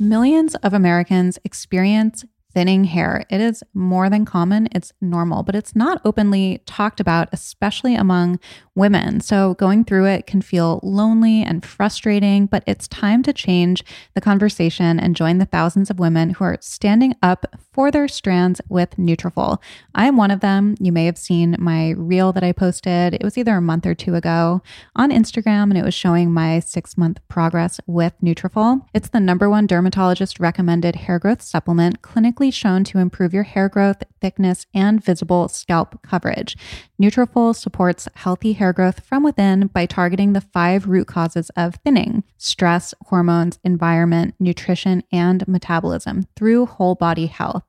Millions 0.02 0.56
of 0.56 0.73
Americans 0.73 1.38
experience 1.43 2.23
thinning 2.54 2.86
hair. 2.86 3.26
It 3.30 3.42
is 3.42 3.64
more 3.74 4.10
than 4.10 4.26
common, 4.26 4.68
it's 4.72 4.92
normal, 5.02 5.44
but 5.44 5.56
it's 5.56 5.76
not 5.76 6.02
openly 6.04 6.62
talked 6.66 7.00
about, 7.00 7.30
especially 7.32 7.96
among 7.96 8.40
women. 8.76 9.20
So 9.20 9.54
going 9.56 9.84
through 9.84 10.06
it 10.06 10.26
can 10.26 10.42
feel 10.42 10.80
lonely 10.82 11.44
and 11.44 11.66
frustrating, 11.66 12.46
but 12.46 12.64
it's 12.66 12.88
time 12.88 13.22
to 13.24 13.34
change 13.34 13.84
the 14.16 14.22
conversation 14.22 15.00
and 15.00 15.16
join 15.16 15.38
the 15.38 15.46
thousands 15.46 15.90
of 15.90 16.00
women 16.00 16.32
who 16.32 16.44
are 16.46 16.58
standing 16.62 17.14
up 17.22 17.46
for 17.74 17.92
their 17.92 18.08
strands 18.08 18.62
with 18.70 18.96
Nutrafol. 18.98 19.62
I 19.94 20.08
am 20.08 20.18
one 20.18 20.32
of 20.32 20.40
them. 20.40 20.76
You 20.80 20.92
may 20.92 21.06
have 21.06 21.18
seen 21.18 21.56
my 21.60 21.92
reel 21.92 22.32
that 22.34 22.44
I 22.44 22.52
posted. 22.52 23.14
It 23.14 23.24
was 23.24 23.38
either 23.38 23.56
a 23.56 23.62
month 23.62 23.86
or 23.86 23.94
two 23.94 24.16
ago 24.16 24.62
on 24.96 25.12
Instagram, 25.12 25.64
and 25.64 25.78
it 25.78 25.84
was 25.84 25.94
showing 25.94 26.32
my 26.32 26.60
six 26.60 26.98
month 26.98 27.20
progress 27.28 27.80
with 27.86 28.14
Nutrafol. 28.24 28.86
It's 28.94 29.10
the 29.10 29.20
number 29.20 29.50
one 29.50 29.68
dermatologist 29.68 30.40
recommended 30.40 30.96
hair 30.96 31.20
growth 31.20 31.42
supplement, 31.42 32.02
clinically 32.02 32.38
shown 32.49 32.84
to 32.86 32.97
improve 32.97 33.34
your 33.34 33.43
hair 33.43 33.67
growth, 33.67 34.04
thickness, 34.21 34.65
and 34.73 35.04
visible 35.04 35.47
scalp 35.47 36.02
coverage. 36.02 36.56
Nutrafol 37.02 37.56
supports 37.56 38.08
healthy 38.15 38.54
hair 38.54 38.73
growth 38.73 39.02
from 39.02 39.23
within 39.23 39.67
by 39.67 39.86
targeting 39.86 40.34
the 40.34 40.41
five 40.41 40.88
root 40.88 41.08
causes 41.08 41.49
of 41.58 41.75
thinning: 41.75 42.23
stress, 42.38 42.93
hormones, 43.08 43.60
environment, 43.63 44.36
nutrition, 44.39 45.04
and 45.12 45.47
metabolism 45.47 46.25
through 46.36 46.65
whole 46.65 46.95
body 46.95 47.25
health. 47.25 47.65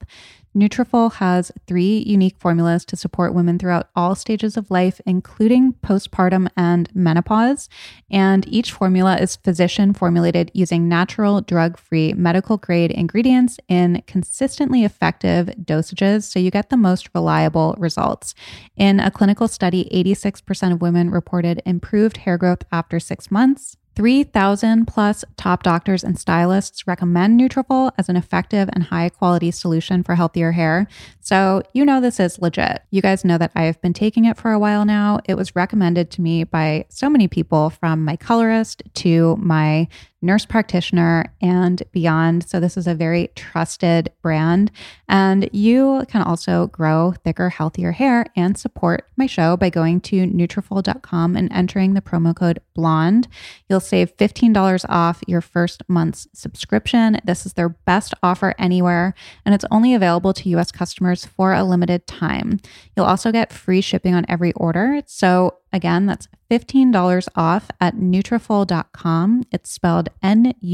Nutrafol 0.55 1.13
has 1.15 1.53
three 1.67 2.03
unique 2.07 2.37
formulas 2.39 2.85
to 2.87 2.97
support 2.97 3.35
women 3.35 3.59
throughout 3.59 3.89
all 3.95 4.15
stages 4.15 4.57
of 4.57 4.71
life, 4.71 5.01
including 5.07 5.75
postpartum 5.75 6.49
and 6.57 6.89
menopause. 6.95 7.69
And 8.11 8.47
each 8.49 8.73
formula 8.73 9.17
is 9.19 9.37
physician 9.37 9.95
formulated 9.95 10.51
using 10.53 10.89
natural, 10.89 11.41
drug 11.41 11.79
free, 11.79 12.13
medical 12.15 12.57
grade 12.57 12.91
ingredients 12.91 13.59
in 13.69 14.03
consistently 14.07 14.85
effective 14.85 15.47
dosages, 15.63 16.25
so 16.25 16.41
you 16.41 16.51
get 16.51 16.71
the 16.71 16.77
most 16.77 17.09
reliable 17.15 17.77
results. 17.79 18.35
In 18.77 18.99
a 18.99 19.11
clinical 19.11 19.47
study, 19.47 19.89
86% 19.93 20.73
of 20.73 20.83
women 20.83 21.11
reported 21.11 21.63
improved 21.65 22.19
hair 22.19 22.37
growth 22.37 22.65
after 22.73 22.99
six 22.99 23.31
months. 23.31 23.77
3,000 24.01 24.87
plus 24.87 25.27
top 25.37 25.63
doctors 25.63 26.03
and 26.03 26.19
stylists 26.19 26.87
recommend 26.87 27.39
Nutrafol 27.39 27.93
as 27.99 28.09
an 28.09 28.17
effective 28.17 28.67
and 28.73 28.85
high 28.85 29.11
quality 29.11 29.51
solution 29.51 30.03
for 30.03 30.15
healthier 30.15 30.53
hair. 30.53 30.89
So, 31.21 31.63
you 31.75 31.85
know 31.85 32.01
this 32.01 32.19
is 32.19 32.39
legit. 32.39 32.83
You 32.91 33.03
guys 33.03 33.27
know 33.27 33.37
that 33.37 33.53
I 33.55 33.65
have 33.65 33.79
been 33.83 33.93
taking 33.93 34.25
it 34.25 34.39
for 34.39 34.53
a 34.53 34.59
while 34.59 34.87
now. 34.87 35.21
It 35.27 35.35
was 35.35 35.55
recommended 35.55 36.11
to 36.13 36.23
me 36.23 36.45
by 36.45 36.87
so 36.89 37.11
many 37.11 37.29
people 37.29 37.69
from 37.69 38.03
my 38.03 38.17
colorist 38.17 38.83
to 38.95 39.37
my 39.37 39.87
nurse 40.23 40.45
practitioner, 40.45 41.33
and 41.41 41.83
beyond. 41.93 42.49
So, 42.49 42.61
this 42.61 42.77
is 42.77 42.87
a 42.87 42.95
very 42.95 43.31
trusted 43.35 44.13
brand. 44.23 44.71
And 45.09 45.49
you 45.53 46.05
can 46.09 46.23
also 46.23 46.69
grow 46.69 47.15
thicker, 47.25 47.49
healthier 47.49 47.93
hair 47.93 48.27
and 48.37 48.57
support 48.57 49.09
my 49.17 49.27
show 49.27 49.57
by 49.57 49.71
going 49.71 50.01
to 50.03 50.27
Nutrafol.com 50.27 51.37
and 51.37 51.53
entering 51.53 51.95
the 51.95 52.01
promo 52.01 52.35
code 52.35 52.61
BLONDE. 52.75 53.29
You'll 53.69 53.81
save 53.81 54.17
$15 54.17 54.85
off 54.89 55.23
your 55.27 55.41
first 55.41 55.83
month's 55.89 56.29
subscription. 56.33 57.19
This 57.25 57.47
is 57.47 57.55
their 57.55 57.71
best 57.71 58.15
offer 58.23 58.55
anywhere, 58.59 59.15
and 59.45 59.55
it's 59.55 59.65
only 59.71 59.95
available 59.95 60.33
to 60.35 60.49
US 60.51 60.71
customers 60.71 61.25
for 61.25 61.53
a 61.53 61.65
limited 61.65 62.07
time. 62.07 62.61
You'll 62.97 63.07
also 63.07 63.33
get 63.33 63.53
free 63.53 63.81
shipping 63.81 64.15
on 64.15 64.27
every 64.29 64.53
order. 64.53 65.03
So, 65.07 65.60
Again, 65.73 66.07
that's 66.07 66.29
$15 66.51 67.29
off 67.37 67.71
at 67.81 67.97
Nutrafol.com. 67.97 69.45
It's 69.53 69.71
spelled 69.71 70.09
N-U-T-R-A-F-O-L 70.23 70.65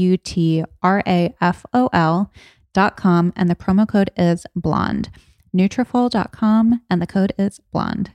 dot 2.73 2.97
com, 2.97 3.33
and 3.35 3.49
the 3.49 3.55
promo 3.55 3.87
code 3.87 4.11
is 4.17 4.45
blonde. 4.55 5.09
Nutrafol.com, 5.55 6.81
and 6.89 7.01
the 7.01 7.07
code 7.07 7.33
is 7.37 7.59
blonde. 7.71 8.11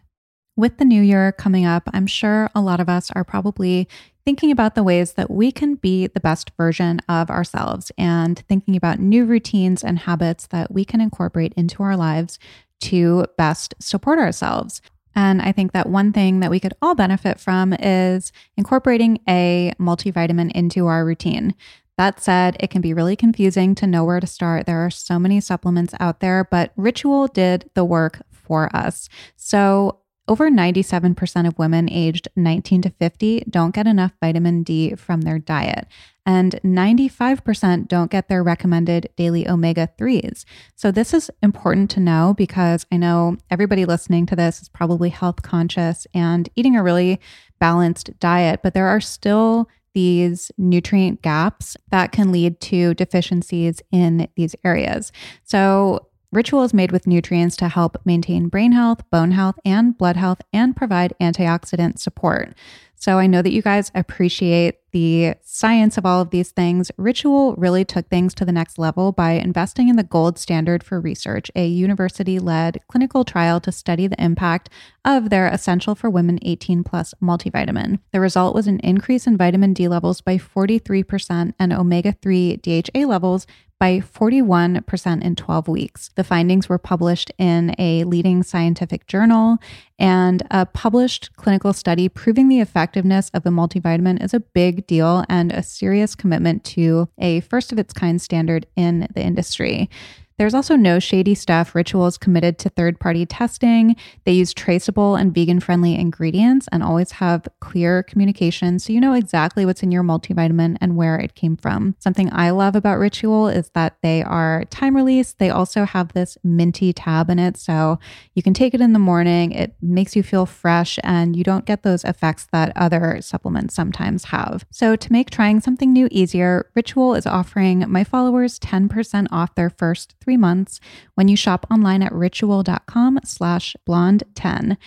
With 0.57 0.77
the 0.77 0.85
new 0.85 1.01
year 1.01 1.33
coming 1.33 1.65
up, 1.65 1.89
I'm 1.93 2.07
sure 2.07 2.51
a 2.55 2.61
lot 2.61 2.79
of 2.79 2.89
us 2.89 3.11
are 3.13 3.25
probably 3.25 3.89
thinking 4.25 4.51
about 4.51 4.75
the 4.75 4.83
ways 4.83 5.15
that 5.15 5.31
we 5.31 5.51
can 5.51 5.77
be 5.77 6.07
the 6.07 6.21
best 6.21 6.53
version 6.57 7.01
of 7.09 7.31
ourselves 7.31 7.91
and 7.97 8.39
thinking 8.49 8.77
about 8.77 9.01
new 9.01 9.25
routines 9.25 9.83
and 9.83 10.01
habits 10.01 10.47
that 10.49 10.71
we 10.71 10.85
can 10.85 11.01
incorporate 11.01 11.55
into 11.57 11.83
our 11.83 11.97
lives 11.97 12.39
to 12.81 13.25
best 13.39 13.75
support 13.81 14.19
ourselves. 14.19 14.83
And 15.15 15.43
I 15.43 15.53
think 15.53 15.73
that 15.73 15.89
one 15.89 16.13
thing 16.13 16.41
that 16.41 16.51
we 16.51 16.61
could 16.61 16.75
all 16.81 16.95
benefit 16.95 17.39
from 17.39 17.73
is 17.75 18.33
incorporating 18.57 19.21
a 19.29 19.73
multivitamin 19.79 20.53
into 20.53 20.87
our 20.87 21.05
routine. 21.05 21.55
That 21.99 22.21
said, 22.21 22.57
it 22.59 22.71
can 22.71 22.81
be 22.81 22.95
really 22.95 23.17
confusing 23.17 23.75
to 23.77 23.87
know 23.87 24.05
where 24.05 24.21
to 24.21 24.27
start. 24.27 24.67
There 24.67 24.85
are 24.85 24.91
so 24.91 25.19
many 25.19 25.41
supplements 25.41 25.95
out 26.01 26.21
there, 26.21 26.45
but 26.45 26.73
Ritual 26.77 27.29
did 27.29 27.69
the 27.75 27.85
work 27.85 28.23
for 28.31 28.75
us. 28.75 29.09
So, 29.37 29.99
over 30.29 30.51
97% 30.51 31.49
of 31.49 31.59
women 31.59 31.91
aged 31.91 32.29
19 32.37 32.83
to 32.83 32.91
50 32.91 33.45
don't 33.51 33.75
get 33.75 33.87
enough 33.87 34.13
vitamin 34.21 34.63
D 34.63 34.95
from 34.95 35.23
their 35.23 35.39
diet 35.39 35.87
and 36.25 36.61
95% 36.65 37.89
don't 37.89 38.11
get 38.11 38.29
their 38.29 38.43
recommended 38.43 39.09
daily 39.17 39.49
omega 39.49 39.89
3s. 39.99 40.45
So, 40.77 40.91
this 40.91 41.13
is 41.13 41.31
important 41.43 41.91
to 41.91 42.01
know 42.01 42.35
because 42.37 42.87
I 42.93 42.97
know 42.97 43.37
everybody 43.51 43.85
listening 43.85 44.27
to 44.27 44.37
this 44.37 44.63
is 44.63 44.69
probably 44.69 45.09
health 45.09 45.43
conscious 45.43 46.07
and 46.15 46.49
eating 46.55 46.77
a 46.77 46.83
really 46.83 47.21
balanced 47.59 48.19
diet, 48.21 48.61
but 48.63 48.75
there 48.75 48.87
are 48.87 49.01
still 49.01 49.69
these 49.95 50.51
nutrient 50.57 51.23
gaps 51.23 51.77
that 51.91 52.13
can 52.13 52.33
lead 52.33 52.61
to 52.61 52.95
deficiencies 52.95 53.83
in 53.91 54.29
these 54.37 54.55
areas. 54.65 55.13
So, 55.45 56.07
Ritual 56.33 56.63
is 56.63 56.73
made 56.73 56.93
with 56.93 57.07
nutrients 57.07 57.57
to 57.57 57.69
help 57.69 57.99
maintain 58.07 58.49
brain 58.49 58.73
health, 58.73 59.09
bone 59.11 59.33
health, 59.33 59.57
and 59.67 59.97
blood 59.99 60.17
health 60.17 60.41
and 60.51 60.75
provide 60.75 61.13
antioxidant 61.21 61.99
support. 61.99 62.55
So 63.03 63.19
I 63.19 63.27
know 63.27 63.43
that 63.43 63.53
you 63.53 63.63
guys 63.63 63.91
appreciate 63.97 64.77
the 64.93 65.35
science 65.43 65.99
of 65.99 66.07
all 66.07 66.21
of 66.21 66.31
these 66.31 66.53
things. 66.53 66.93
Ritual 66.97 67.57
really 67.57 67.85
took 67.85 68.09
things 68.09 68.33
to 68.35 68.45
the 68.45 68.53
next 68.53 68.79
level 68.79 69.11
by 69.11 69.33
investing 69.33 69.89
in 69.89 69.97
the 69.97 70.05
gold 70.05 70.39
standard 70.39 70.85
for 70.85 71.01
research, 71.01 71.51
a 71.57 71.67
university 71.67 72.39
led 72.39 72.79
clinical 72.87 73.25
trial 73.25 73.59
to 73.61 73.73
study 73.73 74.07
the 74.07 74.23
impact 74.23 74.71
of 75.05 75.31
their 75.31 75.49
essential 75.49 75.97
for 75.97 76.09
women 76.09 76.39
18 76.43 76.85
plus 76.85 77.13
multivitamin. 77.21 77.99
The 78.13 78.21
result 78.21 78.55
was 78.55 78.69
an 78.69 78.79
increase 78.81 79.27
in 79.27 79.37
vitamin 79.37 79.75
D 79.75 79.89
levels 79.89 80.21
by 80.21 80.39
43% 80.39 81.55
and 81.59 81.73
omega 81.73 82.13
3 82.23 82.59
DHA 82.59 83.01
levels 83.01 83.49
by 83.83 83.99
41% 83.99 85.25
in 85.25 85.35
12 85.35 85.67
weeks. 85.67 86.11
The 86.15 86.23
findings 86.23 86.69
were 86.69 86.79
published 86.79 87.33
in 87.37 87.75
a 87.81 88.05
leading 88.05 88.45
scientific 88.45 89.09
journal, 89.09 89.59
and 89.99 90.41
a 90.53 90.67
published 90.67 91.35
clinical 91.35 91.73
study 91.73 92.09
proving 92.09 92.49
the 92.49 92.61
effectiveness 92.61 93.29
of 93.35 93.45
a 93.45 93.49
multivitamin 93.49 94.23
is 94.23 94.35
a 94.35 94.39
big 94.39 94.87
deal 94.87 95.25
and 95.29 95.51
a 95.51 95.65
serious 95.65 96.15
commitment 96.15 96.63
to 96.63 97.09
a 97.19 97.41
first 97.41 97.73
of 97.73 97.79
its 97.81 97.93
kind 97.93 98.23
standard 98.23 98.67
in 98.77 99.09
the 99.17 99.21
industry. 99.21 99.91
There's 100.39 100.55
also 100.55 100.77
no 100.77 100.99
shady 100.99 101.35
stuff. 101.35 101.75
Rituals 101.75 102.19
committed 102.19 102.59
to 102.61 102.69
third 102.69 102.99
party 102.99 103.27
testing. 103.27 103.97
They 104.25 104.33
use 104.33 104.53
traceable 104.55 105.17
and 105.17 105.35
vegan 105.35 105.61
friendly 105.61 105.95
ingredients 105.95 106.69
and 106.73 106.83
always 106.83 107.13
have 107.13 107.49
clear 107.61 108.03
communication 108.03 108.79
so 108.79 108.93
you 108.93 109.01
know 109.01 109.13
exactly 109.13 109.65
what's 109.65 109.83
in 109.83 109.93
your 109.93 110.03
multivitamin 110.03 110.79
and 110.81 110.97
where 110.97 111.17
it 111.17 111.35
came 111.35 111.57
from. 111.57 111.95
Something 111.99 112.33
I 112.33 112.51
love 112.51 112.75
about 112.77 112.99
Ritual 112.99 113.49
is 113.49 113.71
that 113.71 113.97
they 114.03 114.23
are 114.23 114.65
time 114.71 114.97
release. 114.97 115.33
They 115.35 115.51
also 115.51 115.85
have 115.85 116.13
this 116.13 116.39
minty 116.43 116.93
tab 116.93 117.31
in 117.31 117.39
it. 117.39 117.57
So 117.57 117.99
you 118.35 118.43
can 118.43 118.55
take 118.55 118.75
it 118.75 118.81
in 118.81 118.93
the 118.93 118.99
morning. 118.99 119.53
It 119.53 119.75
makes 119.81 120.17
you 120.17 120.23
feel 120.23 120.47
fresh 120.47 120.99
and 121.03 121.37
you 121.37 121.45
don't 121.45 121.67
get 121.67 121.83
those 121.83 122.05
effects 122.05 122.47
that 122.53 122.73
other 122.77 123.21
supplements 123.21 123.75
sometimes 123.75 124.25
have. 124.25 124.65
So 124.71 124.97
to 124.97 125.13
make 125.13 125.31
trying 125.31 125.61
something 125.61 125.93
new 125.93 126.09
easier, 126.11 126.71
Ritual 126.75 127.15
is 127.15 127.27
offering 127.27 127.85
my 127.89 128.05
followers 128.05 128.59
10% 128.59 129.29
off 129.31 129.55
their 129.55 129.71
first 129.71 130.15
three 130.33 130.39
months 130.39 130.81
when 131.15 131.29
you 131.29 131.37
shop 131.37 131.67
online 131.71 132.03
at 132.03 132.11
ritual.com 132.11 133.21
slash 133.23 133.77
blonde10. 133.87 134.79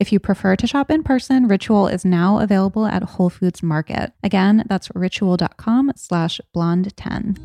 If 0.00 0.12
you 0.12 0.18
prefer 0.18 0.56
to 0.56 0.66
shop 0.66 0.90
in 0.90 1.02
person, 1.02 1.46
Ritual 1.46 1.88
is 1.88 2.06
now 2.06 2.38
available 2.38 2.86
at 2.86 3.02
Whole 3.02 3.28
Foods 3.28 3.62
Market. 3.62 4.14
Again, 4.22 4.64
that's 4.66 4.88
ritual.com 4.94 5.92
slash 5.94 6.40
blonde10. 6.56 7.38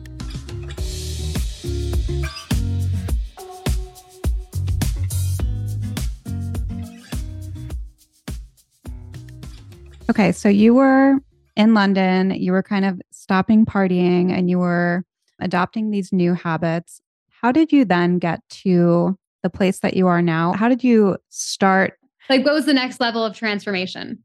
Okay, 10.10 10.32
so 10.32 10.47
you 10.47 10.74
were 10.76 11.18
in 11.57 11.74
London, 11.74 12.32
you 12.32 12.53
were 12.53 12.64
kind 12.64 12.86
of 12.86 13.01
stopping 13.12 13.66
partying 13.66 14.32
and 14.32 14.49
you 14.49 14.60
were 14.60 15.03
adopting 15.39 15.91
these 15.91 16.14
new 16.14 16.34
habits. 16.34 17.01
How 17.41 17.51
did 17.51 17.71
you 17.71 17.85
then 17.85 18.19
get 18.19 18.41
to 18.63 19.17
the 19.43 19.49
place 19.49 19.79
that 19.79 19.95
you 19.95 20.07
are 20.07 20.21
now? 20.21 20.53
How 20.53 20.67
did 20.67 20.83
you 20.83 21.17
start? 21.29 21.93
Like, 22.29 22.43
what 22.43 22.53
was 22.53 22.65
the 22.65 22.73
next 22.73 22.99
level 22.99 23.23
of 23.23 23.35
transformation? 23.35 24.19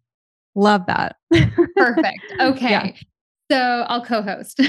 Love 0.54 0.86
that. 0.86 1.16
Perfect. 1.76 2.18
Okay. 2.40 2.70
Yeah. 2.70 2.92
So 3.50 3.84
I'll 3.88 4.04
co 4.04 4.22
host. 4.22 4.60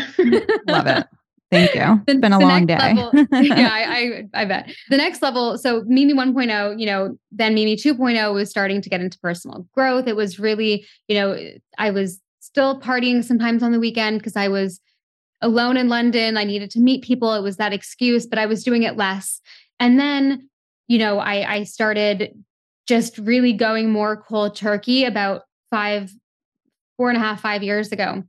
Love 0.67 0.87
it. 0.87 1.05
Thank 1.51 1.75
you. 1.75 2.03
It's 2.07 2.19
been 2.19 2.33
a 2.33 2.39
long 2.39 2.65
day. 2.65 2.77
Level, 2.77 3.11
yeah, 3.31 3.69
I, 3.71 4.23
I, 4.33 4.41
I 4.41 4.45
bet. 4.45 4.71
The 4.89 4.97
next 4.97 5.21
level, 5.21 5.57
so 5.57 5.83
Mimi 5.85 6.13
1.0, 6.13 6.79
you 6.79 6.85
know, 6.85 7.17
then 7.31 7.53
Mimi 7.53 7.75
2.0 7.75 8.33
was 8.33 8.49
starting 8.49 8.81
to 8.81 8.89
get 8.89 8.99
into 8.99 9.17
personal 9.19 9.67
growth. 9.73 10.07
It 10.07 10.15
was 10.15 10.39
really, 10.39 10.85
you 11.07 11.15
know, 11.15 11.37
I 11.77 11.91
was 11.91 12.19
still 12.39 12.79
partying 12.81 13.23
sometimes 13.23 13.63
on 13.63 13.71
the 13.71 13.79
weekend 13.79 14.19
because 14.19 14.35
I 14.35 14.47
was 14.47 14.81
alone 15.41 15.77
in 15.77 15.89
London. 15.89 16.37
I 16.37 16.43
needed 16.43 16.71
to 16.71 16.79
meet 16.79 17.03
people. 17.03 17.33
It 17.33 17.41
was 17.41 17.57
that 17.57 17.73
excuse, 17.73 18.25
but 18.25 18.39
I 18.39 18.45
was 18.45 18.63
doing 18.63 18.83
it 18.83 18.97
less. 18.97 19.41
And 19.79 19.99
then, 19.99 20.49
you 20.87 20.97
know, 20.97 21.19
I, 21.19 21.55
I 21.55 21.63
started 21.63 22.33
just 22.87 23.17
really 23.17 23.53
going 23.53 23.89
more 23.89 24.15
cold 24.15 24.55
turkey 24.55 25.05
about 25.05 25.43
five, 25.71 26.11
four 26.97 27.09
and 27.09 27.17
a 27.17 27.21
half, 27.21 27.41
five 27.41 27.63
years 27.63 27.91
ago. 27.91 28.23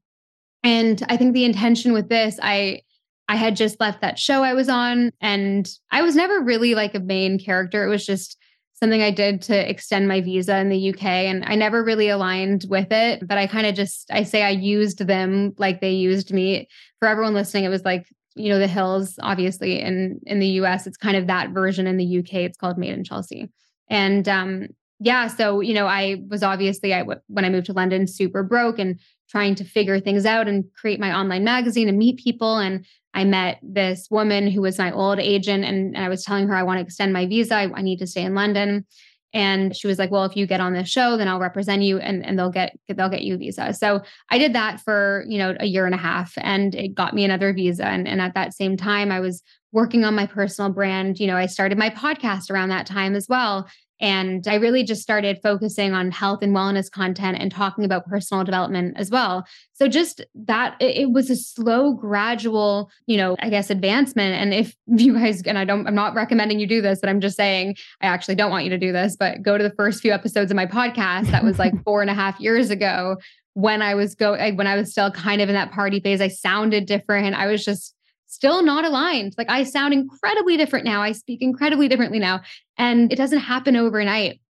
And 0.63 1.03
I 1.09 1.17
think 1.17 1.33
the 1.33 1.45
intention 1.45 1.93
with 1.93 2.09
this, 2.09 2.39
I 2.43 2.83
I 3.29 3.37
had 3.37 3.57
just 3.57 3.81
left 3.81 4.03
that 4.03 4.19
show 4.19 4.45
I 4.45 4.55
was 4.55 4.69
on, 4.69 5.11
and 5.21 5.69
I 5.91 6.03
was 6.03 6.15
never 6.15 6.41
really 6.41 6.75
like 6.75 6.95
a 6.95 7.01
main 7.01 7.39
character. 7.39 7.85
It 7.85 7.89
was 7.89 8.07
just 8.07 8.37
something 8.79 9.03
I 9.03 9.11
did 9.11 9.43
to 9.43 9.71
extend 9.71 10.07
my 10.07 10.21
visa 10.21 10.57
in 10.59 10.69
the 10.69 10.91
UK, 10.91 11.05
and 11.05 11.45
I 11.45 11.55
never 11.55 11.83
really 11.83 12.09
aligned 12.09 12.67
with 12.69 12.89
it. 12.91 13.27
But 13.27 13.39
I 13.39 13.47
kind 13.47 13.67
of 13.67 13.75
just 13.75 14.11
I 14.11 14.23
say 14.23 14.43
I 14.43 14.51
used 14.51 15.07
them 15.07 15.55
like 15.59 15.81
they 15.81 15.93
used 15.93 16.33
me. 16.33 16.69
For 16.99 17.09
everyone 17.09 17.35
listening, 17.35 17.65
it 17.65 17.69
was 17.69 17.85
like 17.85 18.07
you 18.37 18.51
know 18.51 18.59
the 18.59 18.69
hills 18.69 19.19
obviously 19.23 19.81
in 19.81 20.21
in 20.27 20.39
the 20.39 20.49
us 20.49 20.87
it's 20.87 20.99
kind 20.99 21.17
of 21.17 21.27
that 21.27 21.51
version 21.51 21.87
in 21.87 21.97
the 21.97 22.19
uk 22.19 22.33
it's 22.35 22.59
called 22.59 22.77
made 22.77 22.93
in 22.93 23.03
chelsea 23.03 23.51
and 23.89 24.29
um 24.29 24.69
yeah 24.99 25.27
so 25.27 25.61
you 25.61 25.75
know 25.75 25.87
i 25.87 26.17
was 26.29 26.43
obviously 26.43 26.95
i 26.95 27.03
when 27.03 27.45
i 27.45 27.49
moved 27.49 27.67
to 27.67 27.73
london 27.73 28.07
super 28.07 28.43
broke 28.43 28.79
and 28.79 28.99
trying 29.29 29.55
to 29.55 29.65
figure 29.65 30.01
things 30.01 30.25
out 30.25 30.49
and 30.49 30.65
create 30.75 31.01
my 31.01 31.17
online 31.17 31.45
magazine 31.45 31.89
and 31.89 31.99
meet 31.99 32.19
people 32.19 32.57
and 32.59 32.85
i 33.15 33.25
met 33.25 33.59
this 33.63 34.09
woman 34.11 34.51
who 34.51 34.63
was 34.63 34.79
my 34.79 34.91
old 34.93 35.19
agent 35.19 35.65
and, 35.65 35.95
and 35.95 36.05
i 36.05 36.09
was 36.09 36.25
telling 36.25 36.49
her 36.49 36.55
i 36.55 36.63
want 36.63 36.79
to 36.79 36.85
extend 36.85 37.13
my 37.13 37.27
visa 37.27 37.55
I, 37.55 37.73
I 37.75 37.83
need 37.83 37.99
to 37.99 38.07
stay 38.07 38.23
in 38.23 38.35
london 38.35 38.87
and 39.35 39.77
she 39.77 39.87
was 39.87 39.99
like 39.99 40.11
well 40.11 40.25
if 40.25 40.35
you 40.35 40.47
get 40.47 40.61
on 40.61 40.73
this 40.73 40.89
show 40.89 41.17
then 41.17 41.29
i'll 41.29 41.39
represent 41.39 41.83
you 41.83 41.99
and, 41.99 42.25
and 42.25 42.39
they'll 42.39 42.51
get 42.51 42.75
they'll 42.89 43.11
get 43.11 43.23
you 43.23 43.35
a 43.35 43.39
visa. 43.39 43.75
So 43.75 44.03
i 44.31 44.39
did 44.39 44.55
that 44.55 44.81
for 44.81 45.25
you 45.29 45.39
know 45.39 45.55
a 45.61 45.67
year 45.67 45.85
and 45.85 45.95
a 45.95 45.99
half 45.99 46.33
and 46.39 46.75
it 46.75 46.95
got 46.95 47.15
me 47.15 47.25
another 47.25 47.53
visa 47.53 47.85
and, 47.85 48.09
and 48.09 48.21
at 48.21 48.35
that 48.35 48.55
same 48.55 48.77
time 48.77 49.13
i 49.13 49.21
was 49.21 49.43
working 49.73 50.05
on 50.05 50.15
my 50.15 50.27
personal 50.27 50.71
brand 50.71 51.19
you 51.19 51.27
know 51.27 51.37
i 51.37 51.47
started 51.47 51.77
my 51.77 51.91
podcast 51.91 52.51
around 52.51 52.71
that 52.71 52.87
time 52.87 53.15
as 53.15 53.29
well 53.29 53.69
and 54.01 54.47
I 54.47 54.57
really 54.57 54.85
just 54.85 55.03
started 55.03 55.41
focusing 55.43 55.95
on 55.95 56.11
health 56.11 56.43
and 56.43 56.55
wellness 56.55 56.91
content 56.91 57.39
and 57.41 57.51
talking 57.51 57.85
about 57.85 58.07
personal 58.07 58.45
development 58.45 58.97
as 58.97 59.11
well. 59.11 59.47
So 59.73 59.89
just 59.89 60.25
that 60.35 60.77
it, 60.81 61.11
was 61.11 61.31
a 61.31 61.37
slow, 61.37 61.95
gradual, 61.95 62.91
you 63.07 63.17
know, 63.17 63.37
I 63.41 63.49
guess 63.49 63.71
advancement. 63.71 64.35
And 64.35 64.53
if 64.53 64.77
you 64.87 65.15
guys, 65.15 65.43
and 65.43 65.59
I 65.59 65.65
don't, 65.65 65.87
I'm 65.87 65.95
not 65.95 66.15
recommending 66.15 66.61
you 66.61 66.67
do 66.67 66.83
this, 66.83 67.01
but 67.01 67.09
I'm 67.09 67.21
just 67.21 67.37
saying, 67.37 67.77
I 68.01 68.07
actually 68.07 68.35
don't 68.35 68.51
want 68.51 68.65
you 68.65 68.71
to 68.71 68.79
do 68.79 68.93
this, 68.93 69.17
but 69.17 69.43
go 69.43 69.57
to 69.57 69.65
the 69.65 69.75
first 69.77 70.03
few 70.03 70.13
episodes 70.13 70.51
of 70.51 70.57
my 70.57 70.67
podcast. 70.67 71.31
That 71.31 71.45
was 71.45 71.59
like 71.59 71.73
four 71.85 72.03
and 72.03 72.11
a 72.11 72.15
half 72.15 72.39
years 72.39 72.71
ago 72.71 73.17
when 73.55 73.81
I 73.81 73.95
was 73.95 74.15
go 74.15 74.33
when 74.53 74.67
I 74.67 74.77
was 74.77 74.91
still 74.91 75.11
kind 75.11 75.41
of 75.41 75.49
in 75.49 75.55
that 75.55 75.73
party 75.73 76.01
phase. 76.01 76.21
I 76.21 76.29
sounded 76.29 76.85
different. 76.85 77.35
I 77.35 77.47
was 77.47 77.65
just 77.65 77.96
still 78.27 78.63
not 78.63 78.85
aligned. 78.85 79.35
Like 79.39 79.49
I 79.49 79.65
sound 79.65 79.95
incredibly 79.95 80.57
different 80.57 80.85
now. 80.85 81.03
I 81.03 81.13
speak 81.13 81.43
incredibly 81.43 81.89
differently 81.89 82.19
now. 82.19 82.43
And 82.77 83.13
it 83.13 83.17
doesn't 83.17 83.39
happen 83.39 83.77
overnight. 83.77 84.41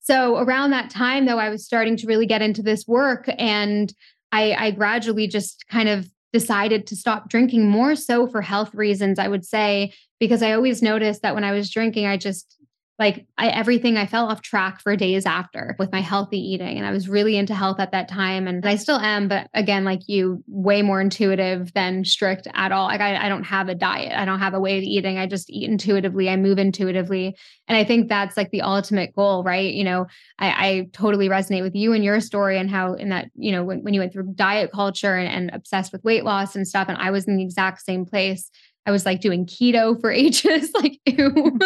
So 0.00 0.36
around 0.36 0.70
that 0.70 0.90
time, 0.90 1.26
though, 1.26 1.38
I 1.38 1.48
was 1.48 1.64
starting 1.64 1.96
to 1.98 2.06
really 2.06 2.26
get 2.26 2.42
into 2.42 2.62
this 2.62 2.86
work 2.86 3.28
and 3.38 3.92
I, 4.32 4.52
I 4.52 4.70
gradually 4.72 5.26
just 5.26 5.64
kind 5.68 5.88
of 5.88 6.10
decided 6.32 6.86
to 6.88 6.96
stop 6.96 7.28
drinking 7.28 7.70
more 7.70 7.94
so 7.94 8.26
for 8.26 8.42
health 8.42 8.74
reasons, 8.74 9.18
I 9.18 9.28
would 9.28 9.44
say, 9.44 9.94
because 10.18 10.42
I 10.42 10.52
always 10.52 10.82
noticed 10.82 11.22
that 11.22 11.34
when 11.34 11.44
I 11.44 11.52
was 11.52 11.70
drinking, 11.70 12.06
I 12.06 12.16
just 12.16 12.56
like 12.98 13.26
I, 13.36 13.48
everything 13.48 13.96
i 13.96 14.06
fell 14.06 14.26
off 14.26 14.42
track 14.42 14.80
for 14.80 14.96
days 14.96 15.26
after 15.26 15.76
with 15.78 15.92
my 15.92 16.00
healthy 16.00 16.38
eating 16.38 16.78
and 16.78 16.86
i 16.86 16.90
was 16.90 17.08
really 17.08 17.36
into 17.36 17.54
health 17.54 17.80
at 17.80 17.92
that 17.92 18.08
time 18.08 18.46
and 18.46 18.64
i 18.66 18.76
still 18.76 18.98
am 18.98 19.28
but 19.28 19.48
again 19.54 19.84
like 19.84 20.08
you 20.08 20.42
way 20.46 20.82
more 20.82 21.00
intuitive 21.00 21.72
than 21.74 22.04
strict 22.04 22.46
at 22.54 22.72
all. 22.72 22.86
Like 22.86 23.00
I, 23.00 23.26
I 23.26 23.28
don't 23.28 23.44
have 23.44 23.68
a 23.68 23.74
diet. 23.74 24.12
I 24.16 24.24
don't 24.24 24.38
have 24.38 24.54
a 24.54 24.60
way 24.60 24.78
of 24.78 24.84
eating. 24.84 25.18
I 25.18 25.26
just 25.26 25.50
eat 25.50 25.68
intuitively. 25.68 26.28
I 26.28 26.36
move 26.36 26.58
intuitively 26.58 27.36
and 27.68 27.76
i 27.76 27.84
think 27.84 28.08
that's 28.08 28.36
like 28.36 28.50
the 28.50 28.62
ultimate 28.62 29.14
goal 29.14 29.42
right? 29.42 29.72
You 29.72 29.84
know 29.84 30.06
i, 30.38 30.68
I 30.68 30.88
totally 30.92 31.28
resonate 31.28 31.62
with 31.62 31.74
you 31.74 31.92
and 31.92 32.04
your 32.04 32.20
story 32.20 32.58
and 32.58 32.70
how 32.70 32.94
in 32.94 33.08
that 33.10 33.30
you 33.34 33.52
know 33.52 33.64
when, 33.64 33.82
when 33.82 33.94
you 33.94 34.00
went 34.00 34.12
through 34.12 34.32
diet 34.34 34.70
culture 34.72 35.16
and, 35.16 35.28
and 35.28 35.50
obsessed 35.54 35.92
with 35.92 36.04
weight 36.04 36.24
loss 36.24 36.54
and 36.56 36.66
stuff 36.66 36.88
and 36.88 36.98
i 36.98 37.10
was 37.10 37.26
in 37.26 37.36
the 37.36 37.42
exact 37.42 37.82
same 37.82 38.04
place 38.04 38.50
I 38.86 38.90
was 38.90 39.06
like 39.06 39.20
doing 39.20 39.46
keto 39.46 40.00
for 40.00 40.10
ages, 40.12 40.70
like 40.74 41.00
ew. 41.06 41.58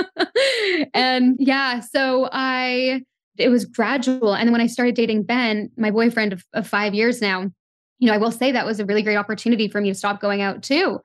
and 0.94 1.36
yeah, 1.38 1.80
so 1.80 2.28
I 2.32 3.02
it 3.36 3.50
was 3.50 3.64
gradual. 3.64 4.34
And 4.34 4.46
then 4.46 4.52
when 4.52 4.60
I 4.60 4.66
started 4.66 4.96
dating 4.96 5.22
Ben, 5.22 5.70
my 5.76 5.90
boyfriend 5.90 6.32
of, 6.32 6.44
of 6.54 6.66
five 6.66 6.92
years 6.94 7.20
now, 7.20 7.50
you 7.98 8.08
know, 8.08 8.12
I 8.12 8.18
will 8.18 8.32
say 8.32 8.52
that 8.52 8.66
was 8.66 8.80
a 8.80 8.84
really 8.84 9.02
great 9.02 9.16
opportunity 9.16 9.68
for 9.68 9.80
me 9.80 9.90
to 9.90 9.94
stop 9.94 10.20
going 10.20 10.42
out 10.42 10.62
too 10.62 11.00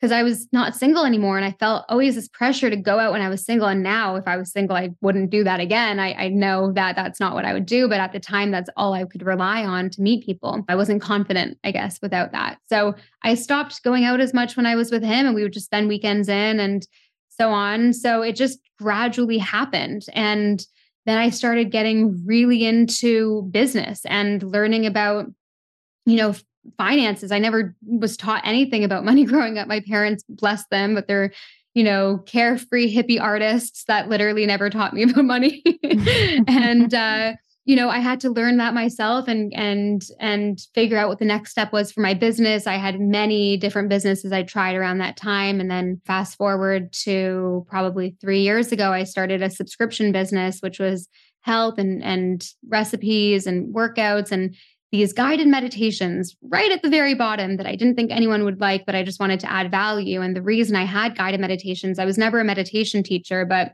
because 0.00 0.12
I 0.12 0.22
was 0.22 0.48
not 0.50 0.74
single 0.74 1.04
anymore. 1.04 1.36
And 1.36 1.44
I 1.44 1.52
felt 1.52 1.84
always 1.88 2.14
this 2.14 2.28
pressure 2.28 2.70
to 2.70 2.76
go 2.76 2.98
out 2.98 3.12
when 3.12 3.20
I 3.20 3.28
was 3.28 3.44
single. 3.44 3.68
And 3.68 3.82
now, 3.82 4.16
if 4.16 4.26
I 4.26 4.38
was 4.38 4.50
single, 4.50 4.74
I 4.74 4.90
wouldn't 5.02 5.28
do 5.28 5.44
that 5.44 5.60
again. 5.60 6.00
I, 6.00 6.14
I, 6.14 6.28
know 6.28 6.72
that 6.72 6.96
that's 6.96 7.20
not 7.20 7.34
what 7.34 7.44
I 7.44 7.52
would 7.52 7.66
do. 7.66 7.86
But 7.86 8.00
at 8.00 8.12
the 8.12 8.20
time, 8.20 8.50
that's 8.50 8.70
all 8.76 8.94
I 8.94 9.04
could 9.04 9.22
rely 9.22 9.64
on 9.64 9.90
to 9.90 10.00
meet 10.00 10.24
people. 10.24 10.64
I 10.68 10.74
wasn't 10.74 11.02
confident, 11.02 11.58
I 11.64 11.70
guess, 11.70 12.00
without 12.00 12.32
that. 12.32 12.58
So 12.66 12.94
I 13.22 13.34
stopped 13.34 13.82
going 13.82 14.04
out 14.04 14.20
as 14.20 14.32
much 14.32 14.56
when 14.56 14.64
I 14.64 14.74
was 14.74 14.90
with 14.90 15.02
him, 15.02 15.26
and 15.26 15.34
we 15.34 15.42
would 15.42 15.52
just 15.52 15.66
spend 15.66 15.88
weekends 15.88 16.28
in 16.28 16.60
and 16.60 16.86
so 17.28 17.50
on. 17.50 17.92
So 17.92 18.22
it 18.22 18.36
just 18.36 18.58
gradually 18.78 19.38
happened. 19.38 20.06
And 20.14 20.64
then 21.04 21.18
I 21.18 21.28
started 21.28 21.70
getting 21.70 22.24
really 22.26 22.64
into 22.64 23.42
business 23.50 24.06
and 24.06 24.42
learning 24.42 24.86
about 24.86 25.26
you 26.06 26.16
know 26.16 26.34
finances. 26.76 27.32
I 27.32 27.38
never 27.38 27.74
was 27.82 28.16
taught 28.16 28.46
anything 28.46 28.84
about 28.84 29.04
money 29.04 29.24
growing 29.26 29.58
up. 29.58 29.68
My 29.68 29.80
parents, 29.80 30.24
bless 30.28 30.66
them, 30.68 30.94
but 30.94 31.06
they're, 31.08 31.32
you 31.74 31.84
know, 31.84 32.18
carefree 32.26 32.94
hippie 32.94 33.20
artists 33.20 33.84
that 33.84 34.08
literally 34.08 34.46
never 34.46 34.70
taught 34.70 34.94
me 34.94 35.02
about 35.10 35.24
money. 35.24 35.62
and 36.48 36.92
uh, 36.92 37.32
you 37.66 37.76
know, 37.76 37.88
I 37.90 37.98
had 37.98 38.20
to 38.20 38.30
learn 38.30 38.56
that 38.56 38.74
myself 38.74 39.28
and 39.28 39.52
and 39.54 40.02
and 40.18 40.58
figure 40.74 40.96
out 40.96 41.08
what 41.08 41.18
the 41.18 41.24
next 41.24 41.52
step 41.52 41.72
was 41.72 41.92
for 41.92 42.00
my 42.00 42.14
business. 42.14 42.66
I 42.66 42.76
had 42.76 42.98
many 42.98 43.56
different 43.56 43.88
businesses 43.90 44.32
I 44.32 44.42
tried 44.42 44.74
around 44.74 44.98
that 44.98 45.16
time. 45.16 45.60
And 45.60 45.70
then 45.70 46.00
fast 46.06 46.36
forward 46.36 46.92
to 47.04 47.64
probably 47.68 48.16
three 48.20 48.40
years 48.40 48.72
ago, 48.72 48.92
I 48.92 49.04
started 49.04 49.42
a 49.42 49.50
subscription 49.50 50.10
business, 50.10 50.60
which 50.60 50.80
was 50.80 51.08
health 51.42 51.78
and 51.78 52.02
and 52.02 52.44
recipes 52.68 53.46
and 53.46 53.74
workouts 53.74 54.32
and 54.32 54.56
these 54.92 55.12
guided 55.12 55.46
meditations 55.46 56.36
right 56.42 56.72
at 56.72 56.82
the 56.82 56.90
very 56.90 57.14
bottom 57.14 57.56
that 57.56 57.66
I 57.66 57.76
didn't 57.76 57.94
think 57.94 58.10
anyone 58.10 58.44
would 58.44 58.60
like, 58.60 58.86
but 58.86 58.96
I 58.96 59.04
just 59.04 59.20
wanted 59.20 59.40
to 59.40 59.50
add 59.50 59.70
value. 59.70 60.20
And 60.20 60.34
the 60.34 60.42
reason 60.42 60.74
I 60.74 60.84
had 60.84 61.16
guided 61.16 61.40
meditations, 61.40 61.98
I 61.98 62.04
was 62.04 62.18
never 62.18 62.40
a 62.40 62.44
meditation 62.44 63.02
teacher, 63.02 63.44
but 63.44 63.72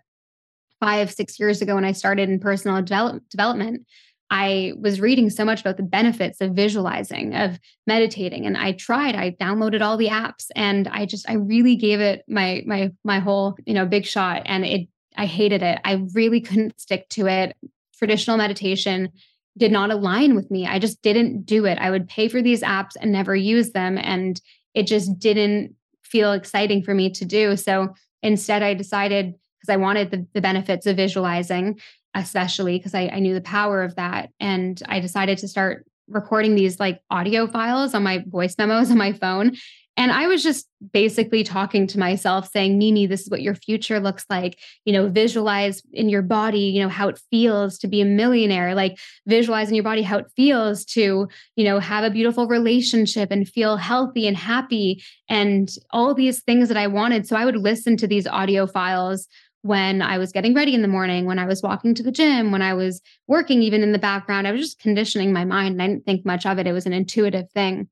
five, 0.79 1.11
six 1.11 1.41
years 1.41 1.63
ago 1.63 1.75
when 1.75 1.87
I 1.87 1.93
started 1.93 2.29
in 2.29 2.39
personal 2.39 2.83
develop- 2.83 3.23
development, 3.31 3.87
I 4.29 4.73
was 4.79 5.01
reading 5.01 5.31
so 5.31 5.45
much 5.45 5.61
about 5.61 5.77
the 5.77 5.85
benefits 5.85 6.41
of 6.41 6.53
visualizing, 6.53 7.35
of 7.35 7.59
meditating, 7.87 8.45
and 8.45 8.57
I 8.57 8.73
tried. 8.73 9.15
I 9.15 9.31
downloaded 9.31 9.83
all 9.83 9.97
the 9.97 10.09
apps, 10.09 10.47
and 10.57 10.89
I 10.89 11.07
just 11.07 11.31
I 11.31 11.35
really 11.35 11.77
gave 11.77 12.01
it 12.01 12.25
my 12.27 12.63
my 12.67 12.91
my 13.05 13.21
whole 13.21 13.57
you 13.65 13.73
know 13.73 13.87
big 13.87 14.05
shot, 14.05 14.43
and 14.45 14.65
it 14.65 14.89
I 15.17 15.27
hated 15.27 15.63
it. 15.63 15.79
I 15.85 16.05
really 16.13 16.41
couldn't 16.41 16.81
stick 16.81 17.09
to 17.11 17.29
it. 17.29 17.57
Traditional 17.99 18.37
meditation 18.37 19.13
did 19.57 19.73
not 19.73 19.91
align 19.91 20.35
with 20.35 20.51
me. 20.51 20.67
I 20.67 20.79
just 20.79 21.03
didn't 21.03 21.47
do 21.47 21.65
it. 21.65 21.79
I 21.79 21.91
would 21.91 22.09
pay 22.09 22.29
for 22.29 22.43
these 22.43 22.63
apps 22.63 22.93
and 23.01 23.13
never 23.13 23.35
use 23.35 23.73
them. 23.73 23.99
And 23.99 24.41
it 24.75 24.87
just 24.87 25.19
didn't 25.19 25.75
feel 26.03 26.33
exciting 26.33 26.83
for 26.83 26.95
me 26.95 27.11
to 27.11 27.25
do. 27.25 27.57
So 27.57 27.95
instead, 28.23 28.63
I 28.63 28.75
decided 28.75 29.35
because 29.61 29.73
I 29.73 29.77
wanted 29.77 30.11
the, 30.11 30.27
the, 30.35 30.41
benefits 30.41 30.87
of 30.87 30.97
visualizing, 30.97 31.81
especially 32.15 32.79
because 32.79 32.95
I, 32.95 33.09
I 33.09 33.19
knew 33.19 33.35
the 33.35 33.41
power 33.41 33.83
of 33.83 33.97
that. 33.97 34.31
And 34.39 34.81
I 34.89 35.01
decided 35.01 35.39
to 35.39 35.49
start 35.49 35.87
recording 36.09 36.55
these 36.55 36.79
like 36.79 37.01
audio 37.11 37.47
files 37.47 37.95
on 37.95 38.03
my 38.03 38.23
voice 38.29 38.57
memos 38.59 38.91
on 38.91 38.99
my 38.99 39.13
phone 39.13 39.57
And 39.97 40.13
I 40.13 40.27
was 40.27 40.43
just 40.43 40.69
basically 40.93 41.43
talking 41.43 41.87
to 41.87 41.99
myself 41.99 42.51
saying, 42.53 42.77
Mimi, 42.77 43.07
this 43.07 43.23
is 43.23 43.31
what 43.31 43.41
your 43.41 43.55
future 43.55 43.99
looks 43.99 44.27
like. 44.29 44.59
You 44.85 44.93
know, 44.93 45.09
visualize 45.09 45.83
in 45.93 46.11
your 46.11 46.23
body, 46.23 46.61
you 46.61 46.83
know, 46.83 46.91
how 46.91 47.09
it 47.09 47.21
feels 47.31 47.79
to 47.79 47.89
be 47.89 48.03
a 48.03 48.05
millionaire, 48.05 48.75
like 48.75 48.99
visualize 49.27 49.69
in 49.69 49.75
your 49.75 49.85
body 49.85 50.03
how 50.03 50.19
it 50.19 50.27
feels 50.37 50.85
to, 50.87 51.29
you 51.57 51.65
know, 51.65 51.79
have 51.79 52.05
a 52.05 52.11
beautiful 52.11 52.47
relationship 52.47 53.31
and 53.31 53.49
feel 53.49 53.79
healthy 53.79 54.27
and 54.27 54.37
happy 54.37 55.03
and 55.31 55.71
all 55.91 56.13
these 56.13 56.43
things 56.43 56.69
that 56.69 56.77
I 56.77 56.89
wanted. 56.89 57.27
So 57.27 57.37
I 57.37 57.47
would 57.47 57.57
listen 57.57 57.97
to 57.97 58.07
these 58.07 58.27
audio 58.27 58.67
files 58.67 59.27
when 59.63 60.03
I 60.03 60.19
was 60.19 60.31
getting 60.31 60.55
ready 60.55 60.75
in 60.75 60.83
the 60.83 60.89
morning, 60.89 61.25
when 61.25 61.39
I 61.39 61.47
was 61.47 61.63
walking 61.63 61.95
to 61.95 62.03
the 62.03 62.13
gym, 62.13 62.53
when 62.53 62.63
I 62.63 62.75
was 62.75 63.01
working, 63.27 63.63
even 63.63 63.83
in 63.83 63.93
the 63.93 63.99
background. 63.99 64.47
I 64.47 64.53
was 64.53 64.61
just 64.61 64.79
conditioning 64.79 65.33
my 65.33 65.45
mind 65.45 65.73
and 65.73 65.83
I 65.83 65.89
didn't 65.89 66.05
think 66.05 66.25
much 66.25 66.47
of 66.47 66.59
it. 66.59 66.67
It 66.67 66.73
was 66.73 66.87
an 66.87 66.93
intuitive 66.93 67.51
thing 67.51 67.89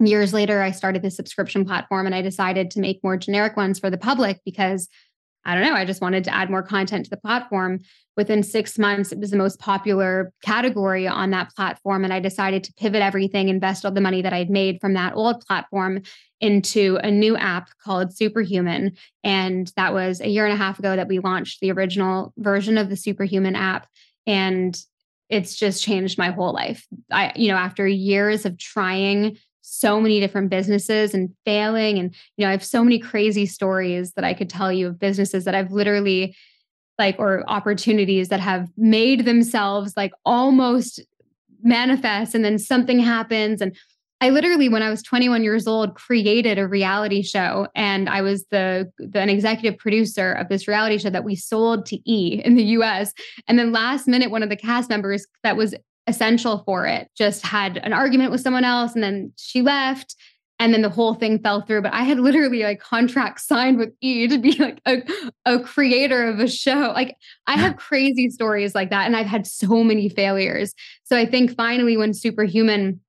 years 0.00 0.32
later, 0.32 0.62
I 0.62 0.70
started 0.70 1.02
the 1.02 1.10
subscription 1.10 1.64
platform 1.64 2.06
and 2.06 2.14
I 2.14 2.22
decided 2.22 2.70
to 2.72 2.80
make 2.80 3.02
more 3.02 3.16
generic 3.16 3.56
ones 3.56 3.78
for 3.78 3.90
the 3.90 3.98
public 3.98 4.40
because 4.44 4.88
I 5.44 5.54
don't 5.54 5.64
know, 5.64 5.74
I 5.74 5.86
just 5.86 6.02
wanted 6.02 6.24
to 6.24 6.34
add 6.34 6.50
more 6.50 6.62
content 6.62 7.04
to 7.04 7.10
the 7.10 7.16
platform. 7.16 7.80
Within 8.18 8.42
six 8.42 8.78
months, 8.78 9.12
it 9.12 9.18
was 9.18 9.30
the 9.30 9.36
most 9.38 9.58
popular 9.58 10.32
category 10.42 11.06
on 11.06 11.30
that 11.30 11.54
platform. 11.54 12.04
And 12.04 12.12
I 12.12 12.20
decided 12.20 12.64
to 12.64 12.74
pivot 12.74 13.00
everything, 13.00 13.48
invest 13.48 13.86
all 13.86 13.92
the 13.92 14.00
money 14.00 14.20
that 14.20 14.34
I'd 14.34 14.50
made 14.50 14.78
from 14.78 14.92
that 14.94 15.14
old 15.14 15.40
platform 15.46 16.02
into 16.40 16.98
a 17.02 17.10
new 17.10 17.36
app 17.36 17.70
called 17.82 18.14
Superhuman. 18.14 18.96
And 19.24 19.72
that 19.76 19.94
was 19.94 20.20
a 20.20 20.28
year 20.28 20.44
and 20.44 20.52
a 20.52 20.58
half 20.58 20.78
ago 20.78 20.94
that 20.96 21.08
we 21.08 21.18
launched 21.18 21.60
the 21.60 21.72
original 21.72 22.34
version 22.36 22.76
of 22.76 22.90
the 22.90 22.96
Superhuman 22.96 23.56
app. 23.56 23.86
And 24.26 24.78
it's 25.30 25.56
just 25.56 25.82
changed 25.82 26.18
my 26.18 26.30
whole 26.30 26.52
life. 26.52 26.86
I, 27.10 27.32
you 27.36 27.48
know, 27.48 27.56
after 27.56 27.86
years 27.86 28.44
of 28.44 28.58
trying 28.58 29.38
so 29.68 30.00
many 30.00 30.20
different 30.20 30.50
businesses 30.50 31.14
and 31.14 31.30
failing 31.44 31.98
and 31.98 32.14
you 32.36 32.44
know 32.44 32.48
i 32.48 32.52
have 32.52 32.64
so 32.64 32.82
many 32.82 32.98
crazy 32.98 33.46
stories 33.46 34.12
that 34.12 34.24
i 34.24 34.34
could 34.34 34.48
tell 34.48 34.72
you 34.72 34.88
of 34.88 34.98
businesses 34.98 35.44
that 35.44 35.54
i've 35.54 35.72
literally 35.72 36.34
like 36.98 37.16
or 37.18 37.48
opportunities 37.48 38.28
that 38.28 38.40
have 38.40 38.68
made 38.76 39.24
themselves 39.24 39.92
like 39.96 40.12
almost 40.24 41.00
manifest 41.62 42.34
and 42.34 42.44
then 42.44 42.58
something 42.58 42.98
happens 42.98 43.60
and 43.60 43.76
I 44.20 44.30
literally, 44.30 44.68
when 44.68 44.82
I 44.82 44.90
was 44.90 45.02
21 45.02 45.44
years 45.44 45.68
old, 45.68 45.94
created 45.94 46.58
a 46.58 46.66
reality 46.66 47.22
show, 47.22 47.68
and 47.76 48.08
I 48.08 48.20
was 48.20 48.44
the, 48.50 48.90
the 48.98 49.20
an 49.20 49.28
executive 49.28 49.78
producer 49.78 50.32
of 50.32 50.48
this 50.48 50.66
reality 50.66 50.98
show 50.98 51.10
that 51.10 51.22
we 51.22 51.36
sold 51.36 51.86
to 51.86 52.10
E 52.10 52.42
in 52.44 52.56
the 52.56 52.64
U.S. 52.64 53.12
And 53.46 53.58
then 53.58 53.70
last 53.70 54.08
minute, 54.08 54.32
one 54.32 54.42
of 54.42 54.48
the 54.48 54.56
cast 54.56 54.90
members 54.90 55.24
that 55.44 55.56
was 55.56 55.74
essential 56.08 56.62
for 56.64 56.86
it. 56.86 57.10
Just 57.16 57.44
had 57.46 57.76
an 57.78 57.92
argument 57.92 58.30
with 58.30 58.40
someone 58.40 58.64
else 58.64 58.94
and 58.94 59.02
then 59.02 59.32
she 59.36 59.62
left 59.62 60.16
and 60.60 60.74
then 60.74 60.82
the 60.82 60.88
whole 60.88 61.14
thing 61.14 61.38
fell 61.38 61.62
through. 61.62 61.82
But 61.82 61.94
i 61.94 62.02
had 62.02 62.18
literally 62.18 62.62
like 62.62 62.80
contract 62.80 63.40
signed 63.40 63.78
with 63.78 63.90
e 64.00 64.26
to 64.26 64.38
be 64.38 64.52
like 64.52 64.80
a, 64.86 65.02
a 65.44 65.60
creator 65.60 66.28
of 66.28 66.40
a 66.40 66.48
show. 66.48 66.92
Like 66.94 67.16
i 67.46 67.56
have 67.56 67.76
crazy 67.88 68.30
stories 68.30 68.74
like 68.74 68.90
that 68.90 69.06
and 69.06 69.16
i've 69.16 69.26
had 69.26 69.46
so 69.46 69.82
many 69.84 70.08
failures. 70.08 70.74
So 71.04 71.16
i 71.16 71.26
think 71.26 71.54
finally 71.54 71.96
when 71.96 72.14
superhuman 72.14 73.00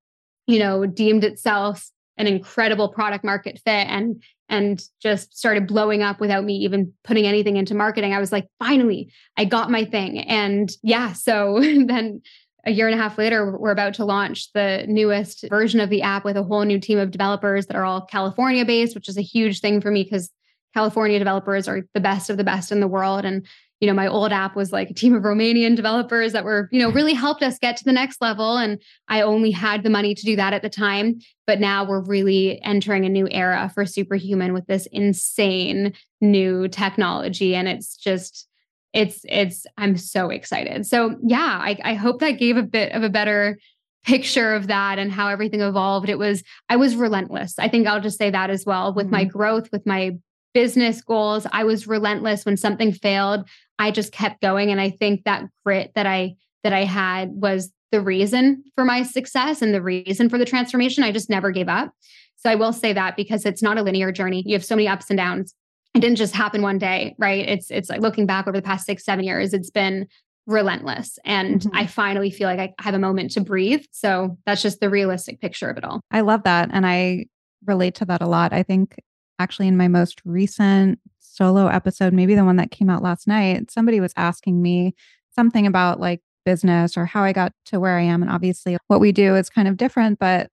you 0.48 0.60
know 0.60 0.86
deemed 0.86 1.24
itself 1.24 1.90
an 2.18 2.28
incredible 2.28 2.90
product 2.90 3.24
market 3.24 3.60
fit 3.64 3.88
and 3.88 4.22
and 4.50 4.84
just 5.02 5.38
started 5.38 5.68
blowing 5.68 6.02
up 6.02 6.20
without 6.20 6.44
me 6.44 6.56
even 6.56 6.92
putting 7.04 7.26
anything 7.26 7.56
into 7.56 7.76
marketing 7.76 8.14
i 8.14 8.20
was 8.20 8.32
like 8.32 8.48
finally 8.60 9.12
i 9.38 9.46
got 9.46 9.72
my 9.72 9.86
thing. 9.86 10.20
And 10.20 10.72
yeah 10.84 11.14
so 11.14 11.60
then 11.62 12.22
a 12.66 12.72
year 12.72 12.88
and 12.88 13.00
a 13.00 13.02
half 13.02 13.18
later, 13.18 13.58
we're 13.58 13.72
about 13.72 13.94
to 13.96 14.06
launch 14.06 14.52
the 14.54 14.86
newest 14.88 15.48
version 15.50 15.80
of 15.80 15.90
the 15.90 16.02
app 16.02 16.26
with 16.26 16.38
a 16.38 16.44
whole 16.44 16.64
new 16.64 16.80
team 16.80 17.00
of 17.00 17.12
developers 17.12 17.68
that 17.68 17.76
are 17.76 17.86
all 17.86 18.02
California 18.02 18.66
based, 18.66 18.96
which 18.96 19.10
is 19.10 19.18
a 19.18 19.22
huge 19.22 19.62
thing 19.62 19.80
for 19.82 19.92
me 19.92 20.04
because 20.04 20.30
California 20.74 21.18
developers 21.18 21.68
are 21.68 21.82
the 21.94 22.00
best 22.00 22.30
of 22.30 22.38
the 22.38 22.44
best 22.44 22.72
in 22.72 22.80
the 22.80 22.88
world. 22.88 23.26
And, 23.26 23.48
you 23.80 23.88
know, 23.88 23.94
my 23.94 24.08
old 24.08 24.32
app 24.32 24.56
was 24.56 24.72
like 24.72 24.90
a 24.90 24.94
team 24.94 25.16
of 25.16 25.24
Romanian 25.24 25.76
developers 25.76 26.34
that 26.34 26.44
were, 26.44 26.68
you 26.72 26.80
know, 26.80 26.92
really 26.92 27.14
helped 27.14 27.42
us 27.42 27.58
get 27.58 27.78
to 27.78 27.86
the 27.86 27.94
next 27.94 28.22
level. 28.22 28.58
And 28.58 28.82
I 29.08 29.22
only 29.22 29.52
had 29.52 29.84
the 29.84 29.90
money 29.90 30.14
to 30.14 30.26
do 30.26 30.36
that 30.36 30.54
at 30.54 30.62
the 30.62 30.70
time. 30.70 31.22
But 31.48 31.60
now 31.60 31.86
we're 31.86 32.04
really 32.04 32.62
entering 32.62 33.06
a 33.06 33.10
new 33.10 33.28
era 33.32 33.72
for 33.74 33.86
Superhuman 33.86 34.54
with 34.54 34.68
this 34.68 34.86
insane 34.92 35.94
new 36.22 36.68
technology. 36.68 37.56
And 37.56 37.68
it's 37.68 37.96
just, 37.96 38.49
it's 38.94 39.22
it's 39.28 39.66
i'm 39.78 39.98
so 39.98 40.30
excited. 40.30 40.86
So 40.86 41.18
yeah 41.24 41.60
I, 41.62 41.78
I 41.84 41.94
hope 41.94 42.20
that 42.20 42.32
gave 42.32 42.58
a 42.58 42.64
bit 42.64 42.92
of 42.94 43.04
a 43.04 43.10
better 43.10 43.60
picture 44.06 44.54
of 44.54 44.68
that 44.68 44.98
and 44.98 45.12
how 45.12 45.28
everything 45.28 45.62
evolved. 45.62 46.10
It 46.10 46.18
was 46.18 46.44
i 46.70 46.76
was 46.76 46.96
relentless. 46.96 47.60
I 47.60 47.68
think 47.68 47.88
i'll 47.88 48.02
just 48.02 48.18
say 48.18 48.30
that 48.30 48.50
as 48.50 48.66
well. 48.66 48.94
With 48.94 49.08
mm-hmm. 49.08 49.16
my 49.16 49.24
growth 49.26 49.70
with 49.72 49.86
my 49.86 50.18
business 50.54 51.02
goals 51.02 51.46
i 51.52 51.64
was 51.64 51.88
relentless. 51.88 52.46
When 52.46 52.58
something 52.58 52.92
failed 52.92 53.48
i 53.78 53.92
just 53.92 54.12
kept 54.12 54.42
going. 54.42 54.72
And 54.72 54.82
i 54.82 54.90
think 54.90 55.24
that 55.26 55.46
grit 55.66 55.92
that 55.96 56.08
i 56.08 56.36
that 56.64 56.74
i 56.74 56.84
had 56.84 57.30
was 57.32 57.72
the 57.92 58.02
reason 58.02 58.64
for 58.76 58.86
my 58.86 59.02
success 59.04 59.62
and 59.62 59.74
the 59.74 59.82
reason 59.82 60.30
for 60.30 60.38
the 60.38 60.46
transformation. 60.46 61.04
I 61.04 61.12
just 61.12 61.30
never 61.30 61.52
gave 61.52 61.70
up. 61.70 61.92
So 62.38 62.50
i 62.50 62.56
will 62.56 62.74
say 62.74 62.94
that 62.94 63.16
because 63.16 63.46
it's 63.46 63.62
not 63.62 63.78
a 63.78 63.84
linear 63.84 64.12
journey. 64.12 64.44
You 64.48 64.54
have 64.54 64.66
so 64.66 64.76
many 64.76 64.88
ups 64.88 65.10
and 65.10 65.18
downs 65.18 65.54
it 65.96 66.00
didn't 66.00 66.18
just 66.18 66.36
happen 66.36 66.62
one 66.62 66.78
day, 66.78 67.16
right? 67.18 67.48
It's 67.48 67.72
it's 67.72 67.90
like 67.90 68.02
looking 68.02 68.26
back 68.26 68.48
over 68.48 68.58
the 68.58 68.62
past 68.62 68.86
six, 68.86 69.04
seven 69.04 69.26
years, 69.26 69.54
it's 69.54 69.72
been 69.72 70.08
relentless. 70.46 71.20
And 71.26 71.62
mm-hmm. 71.62 71.78
I 71.78 71.86
finally 71.86 72.32
feel 72.32 72.48
like 72.48 72.60
I 72.60 72.84
have 72.84 72.96
a 72.96 73.00
moment 73.00 73.32
to 73.32 73.42
breathe. 73.42 73.84
So 73.92 74.38
that's 74.46 74.62
just 74.62 74.80
the 74.80 74.90
realistic 74.90 75.40
picture 75.40 75.70
of 75.70 75.78
it 75.78 75.84
all. 75.84 76.02
I 76.12 76.22
love 76.22 76.44
that. 76.44 76.70
And 76.74 76.86
I 76.86 77.26
relate 77.66 77.96
to 77.96 78.06
that 78.06 78.22
a 78.22 78.28
lot. 78.28 78.52
I 78.52 78.64
think 78.64 78.96
actually 79.38 79.68
in 79.68 79.78
my 79.78 79.88
most 79.88 80.22
recent 80.26 81.00
solo 81.20 81.68
episode, 81.68 82.14
maybe 82.14 82.36
the 82.36 82.46
one 82.46 82.56
that 82.56 82.72
came 82.72 82.90
out 82.90 83.04
last 83.04 83.28
night, 83.28 83.70
somebody 83.70 84.00
was 84.00 84.14
asking 84.18 84.62
me 84.62 84.96
something 85.36 85.68
about 85.68 86.00
like 86.00 86.22
business 86.46 86.98
or 86.98 87.06
how 87.06 87.24
I 87.24 87.32
got 87.32 87.54
to 87.66 87.80
where 87.80 87.98
I 87.98 88.02
am. 88.02 88.22
And 88.22 88.32
obviously 88.32 88.78
what 88.88 89.00
we 89.00 89.12
do 89.12 89.36
is 89.36 89.50
kind 89.50 89.68
of 89.68 89.78
different, 89.78 90.20
but 90.20 90.50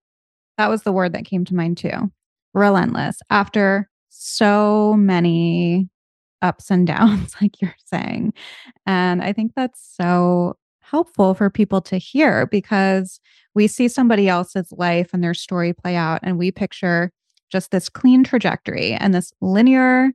that 0.58 0.68
was 0.68 0.82
the 0.82 0.92
word 0.92 1.14
that 1.14 1.24
came 1.24 1.44
to 1.46 1.54
mind 1.54 1.78
too. 1.78 2.12
Relentless. 2.52 3.18
After 3.30 3.88
so 4.18 4.94
many 4.98 5.88
ups 6.42 6.70
and 6.70 6.86
downs, 6.86 7.34
like 7.42 7.60
you're 7.60 7.76
saying. 7.84 8.32
And 8.86 9.22
I 9.22 9.32
think 9.32 9.52
that's 9.54 9.96
so 9.96 10.56
helpful 10.80 11.34
for 11.34 11.50
people 11.50 11.80
to 11.82 11.98
hear 11.98 12.46
because 12.46 13.20
we 13.54 13.66
see 13.66 13.88
somebody 13.88 14.28
else's 14.28 14.72
life 14.72 15.10
and 15.12 15.22
their 15.24 15.34
story 15.34 15.72
play 15.72 15.96
out, 15.96 16.20
and 16.22 16.38
we 16.38 16.50
picture 16.50 17.10
just 17.50 17.70
this 17.70 17.88
clean 17.88 18.24
trajectory 18.24 18.92
and 18.92 19.14
this 19.14 19.32
linear 19.40 20.10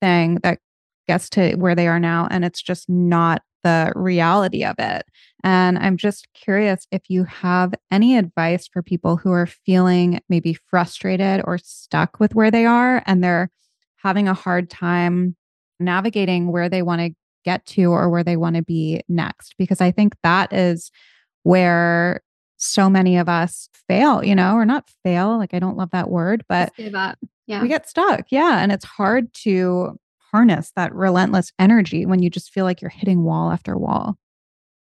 thing 0.00 0.36
that 0.42 0.60
gets 1.06 1.28
to 1.30 1.54
where 1.56 1.74
they 1.74 1.88
are 1.88 2.00
now. 2.00 2.26
And 2.30 2.44
it's 2.44 2.62
just 2.62 2.88
not 2.88 3.42
the 3.66 3.92
reality 3.96 4.64
of 4.64 4.76
it. 4.78 5.04
And 5.42 5.76
I'm 5.76 5.96
just 5.96 6.28
curious 6.34 6.86
if 6.92 7.02
you 7.08 7.24
have 7.24 7.74
any 7.90 8.16
advice 8.16 8.68
for 8.68 8.80
people 8.80 9.16
who 9.16 9.32
are 9.32 9.46
feeling 9.46 10.20
maybe 10.28 10.54
frustrated 10.70 11.42
or 11.44 11.58
stuck 11.58 12.20
with 12.20 12.34
where 12.36 12.52
they 12.52 12.64
are 12.64 13.02
and 13.06 13.24
they're 13.24 13.50
having 13.96 14.28
a 14.28 14.34
hard 14.34 14.70
time 14.70 15.34
navigating 15.80 16.52
where 16.52 16.68
they 16.68 16.82
want 16.82 17.00
to 17.00 17.10
get 17.44 17.66
to 17.66 17.86
or 17.86 18.08
where 18.08 18.22
they 18.22 18.36
want 18.36 18.54
to 18.54 18.62
be 18.62 19.02
next. 19.08 19.54
Because 19.58 19.80
I 19.80 19.90
think 19.90 20.14
that 20.22 20.52
is 20.52 20.92
where 21.42 22.22
so 22.56 22.88
many 22.88 23.16
of 23.18 23.28
us 23.28 23.68
fail, 23.88 24.24
you 24.24 24.34
know, 24.34 24.54
or 24.54 24.64
not 24.64 24.88
fail. 25.02 25.38
Like, 25.38 25.54
I 25.54 25.58
don't 25.58 25.76
love 25.76 25.90
that 25.90 26.08
word, 26.08 26.44
but 26.48 26.72
give 26.76 26.94
up. 26.94 27.18
Yeah. 27.46 27.62
We 27.62 27.68
get 27.68 27.88
stuck. 27.88 28.26
Yeah. 28.30 28.58
And 28.60 28.70
it's 28.70 28.84
hard 28.84 29.32
to 29.42 29.98
harness 30.36 30.70
that 30.76 30.94
relentless 30.94 31.50
energy 31.58 32.04
when 32.04 32.22
you 32.22 32.28
just 32.28 32.52
feel 32.52 32.66
like 32.66 32.82
you're 32.82 32.90
hitting 32.90 33.24
wall 33.24 33.50
after 33.50 33.74
wall. 33.74 34.18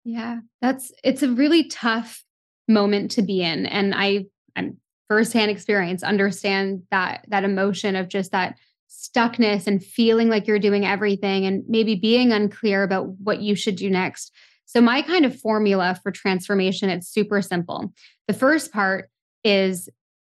Yeah, 0.05 0.41
that's 0.61 0.91
it's 1.03 1.23
a 1.23 1.31
really 1.31 1.67
tough 1.69 2.23
moment 2.67 3.09
to 3.11 3.23
be 3.23 3.41
in. 3.41 3.65
And 3.65 3.95
I 3.95 4.25
I'm 4.55 4.77
firsthand 5.07 5.49
experience 5.49 6.03
understand 6.03 6.83
that 6.91 7.25
that 7.29 7.43
emotion 7.43 7.95
of 7.95 8.09
just 8.09 8.31
that 8.31 8.57
stuckness 8.91 9.65
and 9.65 9.83
feeling 9.83 10.29
like 10.29 10.45
you're 10.45 10.59
doing 10.59 10.85
everything 10.85 11.47
and 11.47 11.63
maybe 11.67 11.95
being 11.95 12.31
unclear 12.31 12.83
about 12.83 13.07
what 13.17 13.41
you 13.41 13.55
should 13.55 13.75
do 13.75 13.89
next. 13.89 14.31
So 14.67 14.81
my 14.81 15.01
kind 15.01 15.25
of 15.25 15.39
formula 15.39 15.99
for 16.03 16.11
transformation 16.11 16.91
it's 16.91 17.09
super 17.09 17.41
simple. 17.41 17.91
The 18.27 18.35
first 18.35 18.71
part 18.71 19.09
is 19.43 19.89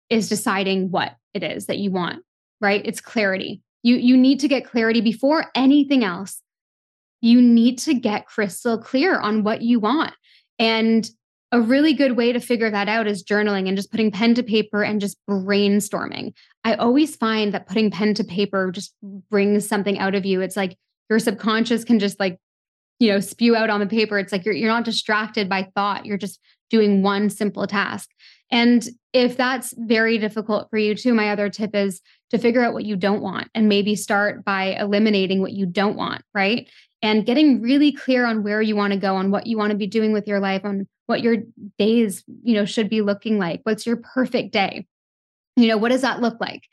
is 0.09 0.27
deciding 0.27 0.89
what 0.89 1.17
it 1.35 1.43
is 1.43 1.67
that 1.67 1.77
you 1.77 1.91
want, 1.91 2.23
right? 2.59 2.81
It's 2.83 2.99
clarity. 2.99 3.61
You 3.83 3.97
you 3.97 4.17
need 4.17 4.39
to 4.39 4.47
get 4.47 4.65
clarity 4.65 5.01
before 5.01 5.45
anything 5.53 6.03
else. 6.03 6.41
You 7.21 7.41
need 7.41 7.77
to 7.79 7.93
get 7.93 8.27
crystal 8.27 8.77
clear 8.77 9.19
on 9.19 9.43
what 9.43 9.61
you 9.61 9.79
want. 9.79 10.13
And 10.59 11.07
a 11.53 11.61
really 11.61 11.93
good 11.93 12.17
way 12.17 12.33
to 12.33 12.39
figure 12.39 12.71
that 12.71 12.89
out 12.89 13.05
is 13.05 13.23
journaling 13.23 13.67
and 13.67 13.77
just 13.77 13.91
putting 13.91 14.09
pen 14.09 14.33
to 14.33 14.41
paper 14.41 14.83
and 14.83 14.99
just 14.99 15.17
brainstorming. 15.29 16.33
I 16.63 16.73
always 16.73 17.15
find 17.15 17.53
that 17.53 17.67
putting 17.67 17.91
pen 17.91 18.15
to 18.15 18.23
paper 18.23 18.71
just 18.71 18.95
brings 19.29 19.67
something 19.67 19.99
out 19.99 20.15
of 20.15 20.25
you. 20.25 20.41
It's 20.41 20.57
like 20.57 20.75
your 21.11 21.19
subconscious 21.19 21.83
can 21.83 21.99
just 21.99 22.19
like, 22.19 22.39
you 22.99 23.11
know, 23.11 23.19
spew 23.19 23.55
out 23.55 23.69
on 23.69 23.79
the 23.79 23.85
paper. 23.85 24.17
It's 24.17 24.31
like 24.31 24.45
you're 24.45 24.55
you're 24.55 24.69
not 24.69 24.83
distracted 24.83 25.47
by 25.47 25.69
thought. 25.75 26.07
You're 26.07 26.17
just 26.17 26.39
doing 26.71 27.03
one 27.03 27.29
simple 27.29 27.67
task. 27.67 28.09
And 28.49 28.87
if 29.13 29.37
that's 29.37 29.75
very 29.77 30.17
difficult 30.17 30.69
for 30.71 30.77
you 30.77 30.95
too, 30.95 31.13
my 31.13 31.29
other 31.29 31.49
tip 31.49 31.75
is 31.75 32.01
to 32.33 32.39
figure 32.39 32.63
out 32.63 32.73
what 32.73 32.83
you 32.83 32.95
don't 32.95 33.21
want 33.21 33.47
and 33.53 33.69
maybe 33.69 33.95
start 33.95 34.43
by 34.43 34.75
eliminating 34.79 35.39
what 35.39 35.53
you 35.53 35.67
don't 35.67 35.95
want, 35.95 36.23
right? 36.33 36.67
And 37.03 37.27
getting 37.27 37.61
really 37.61 37.91
clear 37.91 38.25
on 38.25 38.41
where 38.41 38.59
you 38.59 38.75
want 38.75 38.91
to 38.91 38.99
go, 38.99 39.15
on 39.15 39.29
what 39.29 39.45
you 39.45 39.55
want 39.55 39.69
to 39.69 39.77
be 39.77 39.85
doing 39.85 40.13
with 40.13 40.27
your 40.27 40.39
life, 40.39 40.65
on 40.65 40.87
what 41.05 41.21
your 41.21 41.37
days, 41.77 42.23
you 42.43 42.55
know, 42.55 42.65
should 42.65 42.89
be 42.89 43.01
looking 43.01 43.37
like. 43.37 43.61
What's 43.63 43.85
your 43.85 43.97
perfect 43.97 44.51
day? 44.51 44.87
You 45.55 45.67
know, 45.67 45.77
what 45.77 45.89
does 45.89 46.01
that 46.01 46.21
look 46.21 46.41
like? 46.41 46.63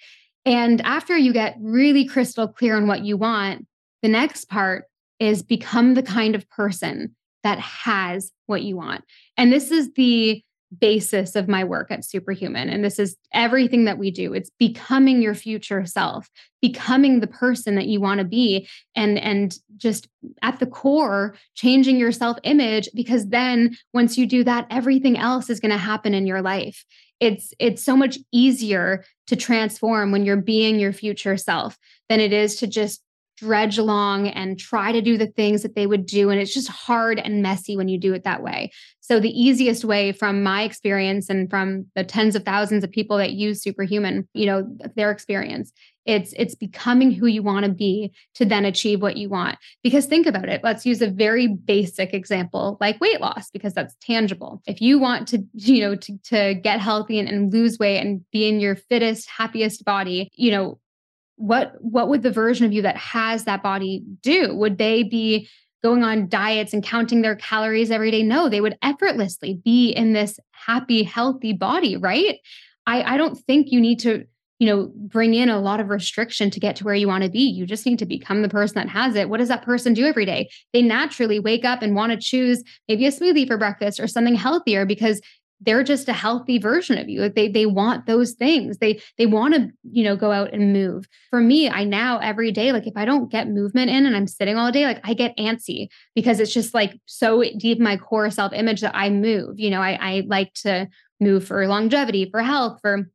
And 0.46 0.80
after 0.80 1.14
you 1.14 1.34
get 1.34 1.56
really 1.60 2.06
crystal 2.06 2.48
clear 2.48 2.74
on 2.74 2.86
what 2.86 3.04
you 3.04 3.18
want, 3.18 3.66
the 4.00 4.08
next 4.08 4.46
part 4.46 4.86
is 5.18 5.42
become 5.42 5.92
the 5.92 6.02
kind 6.02 6.34
of 6.34 6.48
person 6.48 7.14
that 7.42 7.58
has 7.58 8.32
what 8.46 8.62
you 8.62 8.76
want. 8.76 9.04
And 9.36 9.52
this 9.52 9.70
is 9.70 9.92
the 9.92 10.42
basis 10.78 11.34
of 11.34 11.48
my 11.48 11.64
work 11.64 11.90
at 11.90 12.04
Superhuman. 12.04 12.68
And 12.68 12.84
this 12.84 12.98
is 12.98 13.16
everything 13.32 13.86
that 13.86 13.98
we 13.98 14.10
do. 14.10 14.32
It's 14.32 14.50
becoming 14.50 15.20
your 15.20 15.34
future 15.34 15.84
self, 15.84 16.30
becoming 16.62 17.20
the 17.20 17.26
person 17.26 17.74
that 17.74 17.86
you 17.86 18.00
want 18.00 18.18
to 18.18 18.24
be 18.24 18.68
and 18.94 19.18
and 19.18 19.56
just 19.76 20.08
at 20.42 20.60
the 20.60 20.66
core 20.66 21.34
changing 21.54 21.96
your 21.96 22.12
self-image 22.12 22.88
because 22.94 23.28
then 23.28 23.76
once 23.92 24.16
you 24.16 24.26
do 24.26 24.44
that 24.44 24.66
everything 24.70 25.18
else 25.18 25.50
is 25.50 25.60
going 25.60 25.72
to 25.72 25.78
happen 25.78 26.14
in 26.14 26.26
your 26.26 26.42
life. 26.42 26.84
It's 27.18 27.52
it's 27.58 27.82
so 27.82 27.96
much 27.96 28.18
easier 28.32 29.04
to 29.26 29.36
transform 29.36 30.12
when 30.12 30.24
you're 30.24 30.36
being 30.36 30.78
your 30.78 30.92
future 30.92 31.36
self 31.36 31.76
than 32.08 32.20
it 32.20 32.32
is 32.32 32.56
to 32.56 32.66
just 32.66 33.02
dredge 33.40 33.78
along 33.78 34.28
and 34.28 34.58
try 34.58 34.92
to 34.92 35.00
do 35.00 35.16
the 35.16 35.26
things 35.26 35.62
that 35.62 35.74
they 35.74 35.86
would 35.86 36.06
do. 36.06 36.28
And 36.30 36.40
it's 36.40 36.52
just 36.52 36.68
hard 36.68 37.18
and 37.18 37.42
messy 37.42 37.76
when 37.76 37.88
you 37.88 37.98
do 37.98 38.12
it 38.12 38.24
that 38.24 38.42
way. 38.42 38.70
So, 39.00 39.18
the 39.18 39.30
easiest 39.30 39.84
way 39.84 40.12
from 40.12 40.42
my 40.42 40.62
experience 40.62 41.28
and 41.28 41.50
from 41.50 41.86
the 41.96 42.04
tens 42.04 42.36
of 42.36 42.44
thousands 42.44 42.84
of 42.84 42.92
people 42.92 43.16
that 43.16 43.32
use 43.32 43.62
Superhuman, 43.62 44.28
you 44.34 44.46
know, 44.46 44.76
their 44.94 45.10
experience, 45.10 45.72
it's 46.04 46.32
it's 46.36 46.54
becoming 46.54 47.10
who 47.10 47.26
you 47.26 47.42
want 47.42 47.64
to 47.64 47.72
be 47.72 48.12
to 48.34 48.44
then 48.44 48.64
achieve 48.64 49.02
what 49.02 49.16
you 49.16 49.28
want. 49.28 49.58
Because 49.82 50.06
think 50.06 50.26
about 50.26 50.48
it. 50.48 50.60
Let's 50.62 50.86
use 50.86 51.02
a 51.02 51.10
very 51.10 51.48
basic 51.48 52.14
example 52.14 52.76
like 52.80 53.00
weight 53.00 53.20
loss, 53.20 53.50
because 53.50 53.74
that's 53.74 53.96
tangible. 54.00 54.62
If 54.66 54.80
you 54.80 54.98
want 54.98 55.26
to, 55.28 55.42
you 55.54 55.80
know, 55.80 55.96
to, 55.96 56.18
to 56.24 56.54
get 56.54 56.78
healthy 56.80 57.18
and, 57.18 57.28
and 57.28 57.52
lose 57.52 57.78
weight 57.78 57.98
and 57.98 58.24
be 58.30 58.48
in 58.48 58.60
your 58.60 58.76
fittest, 58.76 59.28
happiest 59.28 59.84
body, 59.84 60.30
you 60.34 60.50
know, 60.50 60.78
what 61.40 61.72
what 61.80 62.08
would 62.08 62.22
the 62.22 62.30
version 62.30 62.66
of 62.66 62.72
you 62.72 62.82
that 62.82 62.96
has 62.96 63.44
that 63.44 63.62
body 63.62 64.02
do? 64.22 64.54
Would 64.54 64.78
they 64.78 65.02
be 65.02 65.48
going 65.82 66.04
on 66.04 66.28
diets 66.28 66.74
and 66.74 66.82
counting 66.82 67.22
their 67.22 67.36
calories 67.36 67.90
every 67.90 68.10
day? 68.10 68.22
No 68.22 68.48
they 68.48 68.60
would 68.60 68.76
effortlessly 68.82 69.60
be 69.64 69.90
in 69.90 70.12
this 70.12 70.38
happy 70.52 71.02
healthy 71.02 71.52
body 71.52 71.96
right? 71.96 72.38
I 72.86 73.14
i 73.14 73.16
don't 73.16 73.36
think 73.36 73.72
you 73.72 73.80
need 73.80 74.00
to 74.00 74.26
you 74.58 74.66
know 74.66 74.92
bring 74.94 75.32
in 75.32 75.48
a 75.48 75.58
lot 75.58 75.80
of 75.80 75.88
restriction 75.88 76.50
to 76.50 76.60
get 76.60 76.76
to 76.76 76.84
where 76.84 76.94
you 76.94 77.08
want 77.08 77.24
to 77.24 77.30
be. 77.30 77.40
You 77.40 77.64
just 77.64 77.86
need 77.86 77.98
to 78.00 78.06
become 78.06 78.42
the 78.42 78.48
person 78.48 78.74
that 78.74 78.90
has 78.90 79.14
it. 79.16 79.30
What 79.30 79.38
does 79.38 79.48
that 79.48 79.64
person 79.64 79.94
do 79.94 80.04
every 80.04 80.26
day? 80.26 80.50
They 80.74 80.82
naturally 80.82 81.40
wake 81.40 81.64
up 81.64 81.80
and 81.80 81.96
want 81.96 82.12
to 82.12 82.18
choose 82.18 82.62
maybe 82.86 83.06
a 83.06 83.10
smoothie 83.10 83.46
for 83.46 83.56
breakfast 83.56 83.98
or 83.98 84.06
something 84.06 84.34
healthier 84.34 84.84
because 84.84 85.22
they're 85.60 85.84
just 85.84 86.08
a 86.08 86.12
healthy 86.12 86.58
version 86.58 86.96
of 86.98 87.08
you. 87.08 87.28
They 87.28 87.48
they 87.48 87.66
want 87.66 88.06
those 88.06 88.32
things. 88.32 88.78
They 88.78 89.00
they 89.18 89.26
want 89.26 89.54
to 89.54 89.68
you 89.90 90.04
know 90.04 90.16
go 90.16 90.32
out 90.32 90.52
and 90.52 90.72
move. 90.72 91.06
For 91.30 91.40
me 91.40 91.68
i 91.68 91.84
now 91.84 92.18
every 92.18 92.50
day 92.50 92.72
like 92.72 92.86
if 92.86 92.96
i 92.96 93.04
don't 93.04 93.30
get 93.30 93.48
movement 93.48 93.90
in 93.90 94.06
and 94.06 94.16
i'm 94.16 94.26
sitting 94.26 94.56
all 94.56 94.72
day 94.72 94.84
like 94.84 95.00
i 95.04 95.14
get 95.14 95.36
antsy 95.36 95.88
because 96.14 96.40
it's 96.40 96.52
just 96.52 96.74
like 96.74 96.98
so 97.06 97.42
deep 97.58 97.78
in 97.78 97.84
my 97.84 97.96
core 97.96 98.30
self 98.30 98.52
image 98.52 98.80
that 98.80 98.96
i 98.96 99.10
move. 99.10 99.58
You 99.58 99.70
know 99.70 99.80
i 99.80 99.92
i 100.00 100.22
like 100.26 100.52
to 100.54 100.88
move 101.20 101.46
for 101.46 101.66
longevity 101.66 102.28
for 102.30 102.42
health 102.42 102.78
for 102.80 103.10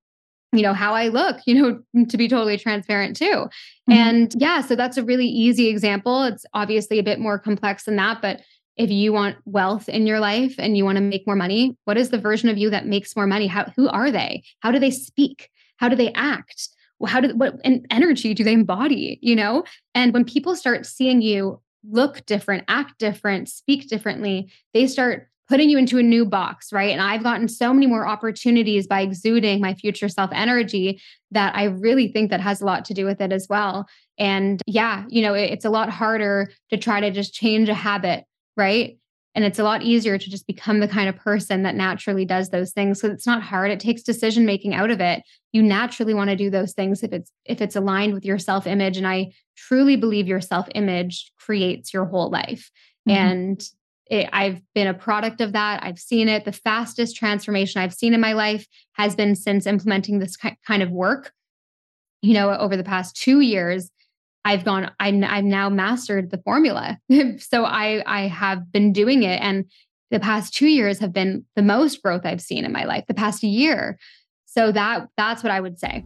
you 0.53 0.61
know 0.61 0.73
how 0.73 0.93
i 0.93 1.07
look 1.07 1.37
you 1.45 1.55
know 1.55 2.05
to 2.09 2.17
be 2.17 2.27
totally 2.27 2.57
transparent 2.57 3.15
too. 3.15 3.25
Mm-hmm. 3.25 3.91
and 3.91 4.33
yeah 4.37 4.61
so 4.61 4.75
that's 4.75 4.97
a 4.97 5.03
really 5.03 5.27
easy 5.27 5.67
example. 5.69 6.23
It's 6.23 6.45
obviously 6.53 6.99
a 6.99 7.03
bit 7.03 7.19
more 7.19 7.39
complex 7.39 7.85
than 7.85 7.95
that 7.97 8.21
but 8.21 8.41
if 8.77 8.91
you 8.91 9.13
want 9.13 9.37
wealth 9.45 9.87
in 9.87 10.05
your 10.05 10.19
life 10.19 10.55
and 10.57 10.77
you 10.77 10.83
want 10.83 10.97
to 10.97 11.01
make 11.01 11.25
more 11.25 11.35
money, 11.35 11.77
what 11.85 11.97
is 11.97 12.09
the 12.09 12.17
version 12.17 12.49
of 12.49 12.57
you 12.57 12.69
that 12.69 12.85
makes 12.85 13.15
more 13.15 13.27
money? 13.27 13.47
How 13.47 13.71
who 13.75 13.87
are 13.89 14.11
they? 14.11 14.43
How 14.59 14.71
do 14.71 14.79
they 14.79 14.91
speak? 14.91 15.49
How 15.77 15.89
do 15.89 15.95
they 15.95 16.11
act? 16.13 16.69
How 17.05 17.21
do 17.21 17.35
what 17.35 17.59
energy 17.63 18.33
do 18.33 18.43
they 18.43 18.53
embody? 18.53 19.19
You 19.21 19.35
know, 19.35 19.63
and 19.93 20.13
when 20.13 20.25
people 20.25 20.55
start 20.55 20.85
seeing 20.85 21.21
you 21.21 21.61
look 21.89 22.25
different, 22.25 22.63
act 22.67 22.97
different, 22.99 23.49
speak 23.49 23.87
differently, 23.87 24.51
they 24.73 24.87
start 24.87 25.29
putting 25.47 25.69
you 25.69 25.77
into 25.77 25.99
a 25.99 26.03
new 26.03 26.25
box, 26.25 26.73
right? 26.73 26.91
And 26.91 27.01
I've 27.01 27.23
gotten 27.23 27.47
so 27.47 27.73
many 27.73 27.85
more 27.85 28.07
opportunities 28.07 28.87
by 28.87 29.01
exuding 29.01 29.61
my 29.61 29.75
future 29.75 30.09
self 30.09 30.31
energy 30.33 30.99
that 31.31 31.55
I 31.55 31.65
really 31.65 32.07
think 32.07 32.31
that 32.31 32.41
has 32.41 32.61
a 32.61 32.65
lot 32.65 32.85
to 32.85 32.93
do 32.93 33.05
with 33.05 33.21
it 33.21 33.31
as 33.31 33.47
well. 33.49 33.87
And 34.17 34.61
yeah, 34.65 35.05
you 35.09 35.21
know, 35.21 35.33
it's 35.33 35.65
a 35.65 35.69
lot 35.69 35.89
harder 35.89 36.51
to 36.71 36.77
try 36.77 36.99
to 36.99 37.11
just 37.11 37.33
change 37.33 37.69
a 37.69 37.73
habit 37.73 38.25
right? 38.55 38.97
And 39.33 39.43
it's 39.43 39.59
a 39.59 39.63
lot 39.63 39.83
easier 39.83 40.17
to 40.17 40.29
just 40.29 40.47
become 40.47 40.79
the 40.79 40.87
kind 40.87 41.09
of 41.09 41.17
person 41.17 41.63
that 41.63 41.75
naturally 41.75 42.23
does 42.23 42.49
those 42.49 42.71
things. 42.71 43.01
So 43.01 43.09
it's 43.09 43.27
not 43.27 43.43
hard. 43.43 43.69
It 43.69 43.81
takes 43.81 44.01
decision 44.01 44.45
making 44.45 44.73
out 44.73 44.91
of 44.91 45.01
it. 45.01 45.23
You 45.51 45.61
naturally 45.61 46.13
want 46.13 46.29
to 46.29 46.37
do 46.37 46.49
those 46.49 46.71
things 46.71 47.03
if 47.03 47.11
it's 47.11 47.29
if 47.43 47.61
it's 47.61 47.75
aligned 47.75 48.13
with 48.13 48.23
your 48.23 48.39
self-image. 48.39 48.95
And 48.95 49.05
I 49.05 49.33
truly 49.57 49.97
believe 49.97 50.27
your 50.27 50.39
self-image 50.39 51.33
creates 51.37 51.93
your 51.93 52.05
whole 52.05 52.29
life. 52.29 52.71
Mm-hmm. 53.09 53.17
And 53.17 53.63
it, 54.09 54.29
I've 54.31 54.61
been 54.73 54.87
a 54.87 54.93
product 54.93 55.41
of 55.41 55.51
that. 55.51 55.83
I've 55.83 55.99
seen 55.99 56.29
it. 56.29 56.45
The 56.45 56.53
fastest 56.53 57.17
transformation 57.17 57.81
I've 57.81 57.93
seen 57.93 58.13
in 58.13 58.21
my 58.21 58.33
life 58.33 58.65
has 58.93 59.15
been 59.15 59.35
since 59.35 59.67
implementing 59.67 60.19
this 60.19 60.37
kind 60.37 60.81
of 60.81 60.91
work. 60.91 61.33
You 62.21 62.35
know, 62.35 62.55
over 62.55 62.77
the 62.77 62.83
past 62.83 63.17
two 63.17 63.41
years, 63.41 63.91
I've 64.45 64.63
gone, 64.63 64.91
I, 64.99 65.09
I've 65.27 65.43
now 65.43 65.69
mastered 65.69 66.29
the 66.29 66.37
formula. 66.37 66.99
so 67.39 67.65
I, 67.65 68.03
I 68.05 68.27
have 68.27 68.71
been 68.71 68.93
doing 68.93 69.23
it. 69.23 69.41
And 69.41 69.65
the 70.11 70.19
past 70.19 70.53
two 70.53 70.67
years 70.67 70.99
have 70.99 71.11
been 71.11 71.45
the 71.55 71.63
most 71.63 72.01
growth 72.01 72.25
I've 72.25 72.41
seen 72.41 72.63
in 72.63 72.71
my 72.71 72.85
life, 72.85 73.05
the 73.07 73.15
past 73.15 73.43
year. 73.43 73.97
So 74.45 74.71
that 74.71 75.07
that's 75.17 75.43
what 75.43 75.51
I 75.51 75.59
would 75.59 75.79
say. 75.79 76.05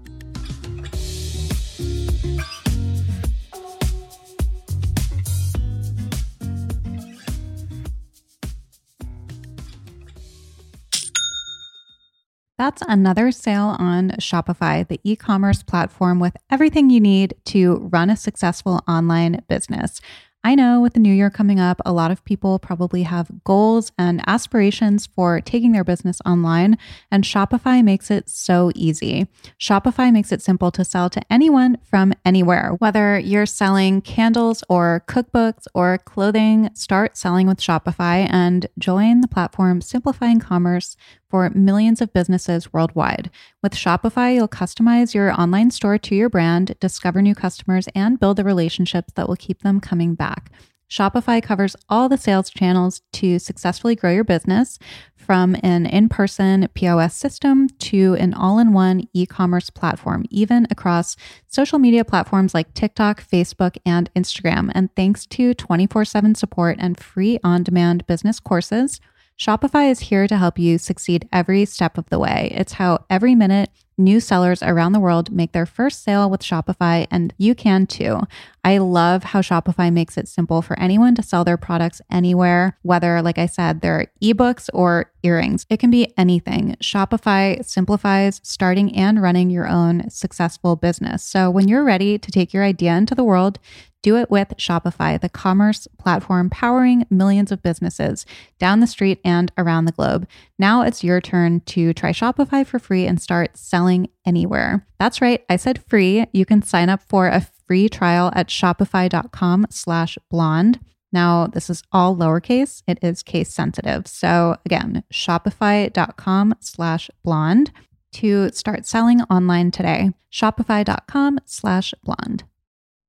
That's 12.59 12.83
another 12.89 13.31
sale 13.31 13.77
on 13.79 14.09
Shopify, 14.19 14.85
the 14.85 14.99
e 15.05 15.15
commerce 15.15 15.63
platform 15.63 16.19
with 16.19 16.35
everything 16.49 16.89
you 16.89 16.99
need 16.99 17.35
to 17.45 17.77
run 17.89 18.09
a 18.09 18.17
successful 18.17 18.83
online 18.85 19.45
business. 19.47 20.01
I 20.43 20.55
know 20.55 20.79
with 20.79 20.93
the 20.93 21.01
new 21.01 21.13
year 21.13 21.29
coming 21.29 21.59
up, 21.59 21.81
a 21.85 21.91
lot 21.91 22.11
of 22.11 22.23
people 22.23 22.59
probably 22.59 23.03
have 23.03 23.29
goals 23.43 23.91
and 23.97 24.21
aspirations 24.25 25.05
for 25.05 25.41
taking 25.41 25.73
their 25.73 25.83
business 25.83 26.19
online, 26.25 26.77
and 27.11 27.25
Shopify 27.25 27.83
makes 27.83 28.09
it 28.09 28.29
so 28.29 28.71
easy. 28.73 29.27
Shopify 29.59 30.11
makes 30.13 30.31
it 30.31 30.41
simple 30.41 30.71
to 30.71 30.85
sell 30.85 31.09
to 31.09 31.21
anyone 31.29 31.77
from 31.83 32.13
anywhere. 32.25 32.75
Whether 32.79 33.19
you're 33.19 33.45
selling 33.45 34.01
candles 34.01 34.63
or 34.69 35.03
cookbooks 35.07 35.65
or 35.73 35.97
clothing, 35.97 36.69
start 36.73 37.17
selling 37.17 37.47
with 37.47 37.59
Shopify 37.59 38.27
and 38.29 38.67
join 38.77 39.19
the 39.19 39.27
platform 39.27 39.81
simplifying 39.81 40.39
commerce 40.39 40.95
for 41.29 41.49
millions 41.51 42.01
of 42.01 42.13
businesses 42.13 42.73
worldwide. 42.73 43.29
With 43.61 43.73
Shopify, 43.73 44.35
you'll 44.35 44.47
customize 44.47 45.13
your 45.13 45.31
online 45.39 45.71
store 45.71 45.97
to 45.97 46.15
your 46.15 46.29
brand, 46.29 46.75
discover 46.79 47.21
new 47.21 47.35
customers, 47.35 47.87
and 47.93 48.19
build 48.19 48.37
the 48.37 48.43
relationships 48.43 49.13
that 49.15 49.27
will 49.27 49.35
keep 49.35 49.61
them 49.61 49.79
coming 49.79 50.15
back. 50.15 50.51
Shopify 50.89 51.41
covers 51.41 51.75
all 51.87 52.09
the 52.09 52.17
sales 52.17 52.49
channels 52.49 53.01
to 53.13 53.37
successfully 53.37 53.95
grow 53.95 54.11
your 54.11 54.23
business 54.23 54.79
from 55.15 55.55
an 55.61 55.85
in 55.85 56.09
person 56.09 56.67
POS 56.73 57.13
system 57.13 57.69
to 57.69 58.15
an 58.15 58.33
all 58.33 58.57
in 58.57 58.73
one 58.73 59.07
e 59.13 59.27
commerce 59.27 59.69
platform, 59.69 60.25
even 60.31 60.65
across 60.71 61.15
social 61.45 61.77
media 61.77 62.03
platforms 62.03 62.55
like 62.55 62.73
TikTok, 62.73 63.23
Facebook, 63.23 63.77
and 63.85 64.11
Instagram. 64.15 64.71
And 64.73 64.93
thanks 64.95 65.27
to 65.27 65.53
24 65.53 66.05
7 66.05 66.33
support 66.33 66.77
and 66.79 66.99
free 66.99 67.39
on 67.43 67.61
demand 67.61 68.07
business 68.07 68.39
courses, 68.39 68.99
Shopify 69.39 69.89
is 69.89 70.01
here 70.01 70.27
to 70.27 70.37
help 70.37 70.59
you 70.59 70.77
succeed 70.77 71.29
every 71.31 71.63
step 71.63 71.97
of 71.97 72.09
the 72.09 72.19
way. 72.19 72.51
It's 72.53 72.73
how 72.73 73.05
every 73.09 73.35
minute 73.35 73.69
new 73.99 74.19
sellers 74.19 74.63
around 74.63 74.93
the 74.93 74.99
world 74.99 75.31
make 75.31 75.51
their 75.51 75.65
first 75.65 76.03
sale 76.03 76.29
with 76.29 76.41
Shopify, 76.41 77.05
and 77.11 77.33
you 77.37 77.53
can 77.53 77.85
too. 77.85 78.21
I 78.63 78.77
love 78.77 79.23
how 79.23 79.41
Shopify 79.41 79.91
makes 79.91 80.17
it 80.17 80.27
simple 80.27 80.61
for 80.61 80.77
anyone 80.79 81.15
to 81.15 81.23
sell 81.23 81.43
their 81.43 81.57
products 81.57 82.01
anywhere, 82.09 82.77
whether, 82.81 83.21
like 83.21 83.37
I 83.37 83.45
said, 83.45 83.81
they're 83.81 84.07
ebooks 84.21 84.69
or 84.73 85.11
earrings. 85.23 85.65
It 85.69 85.77
can 85.77 85.91
be 85.91 86.13
anything. 86.17 86.75
Shopify 86.81 87.63
simplifies 87.63 88.41
starting 88.43 88.95
and 88.95 89.21
running 89.21 89.49
your 89.49 89.67
own 89.67 90.09
successful 90.09 90.75
business. 90.75 91.23
So 91.23 91.49
when 91.51 91.67
you're 91.67 91.83
ready 91.83 92.17
to 92.17 92.31
take 92.31 92.53
your 92.53 92.63
idea 92.63 92.95
into 92.95 93.15
the 93.15 93.23
world, 93.23 93.59
do 94.01 94.15
it 94.15 94.31
with 94.31 94.53
Shopify, 94.57 95.19
the 95.19 95.27
commerce 95.27 95.87
platform 95.97 96.49
powering 96.49 97.05
millions 97.09 97.51
of 97.51 97.61
businesses 97.61 98.25
down 98.57 98.79
the 98.79 98.87
street 98.87 99.19
and 99.25 99.51
around 99.57 99.85
the 99.85 99.91
globe. 99.91 100.25
Now 100.57 100.83
it's 100.83 101.03
your 101.03 101.19
turn 101.19 101.59
to 101.61 101.93
try 101.93 102.11
Shopify 102.11 102.65
for 102.65 102.79
free 102.79 103.05
and 103.05 103.21
start 103.21 103.57
selling 103.57 103.88
anywhere. 104.25 104.85
That's 104.99 105.21
right, 105.21 105.43
I 105.49 105.55
said 105.55 105.83
free. 105.87 106.25
You 106.33 106.45
can 106.45 106.61
sign 106.61 106.89
up 106.89 107.01
for 107.01 107.27
a 107.27 107.47
free 107.65 107.89
trial 107.89 108.31
at 108.35 108.47
shopify.com 108.47 109.67
slash 109.69 110.17
blonde. 110.29 110.79
Now, 111.11 111.47
this 111.47 111.69
is 111.69 111.83
all 111.91 112.15
lowercase. 112.15 112.83
It 112.87 112.99
is 113.01 113.23
case 113.23 113.53
sensitive. 113.53 114.07
So 114.07 114.57
again, 114.65 115.03
shopify.com 115.11 116.55
slash 116.59 117.09
blonde 117.23 117.71
to 118.13 118.49
start 118.51 118.85
selling 118.85 119.21
online 119.23 119.71
today. 119.71 120.11
Shopify.com 120.31 121.39
slash 121.45 121.93
blonde. 122.03 122.43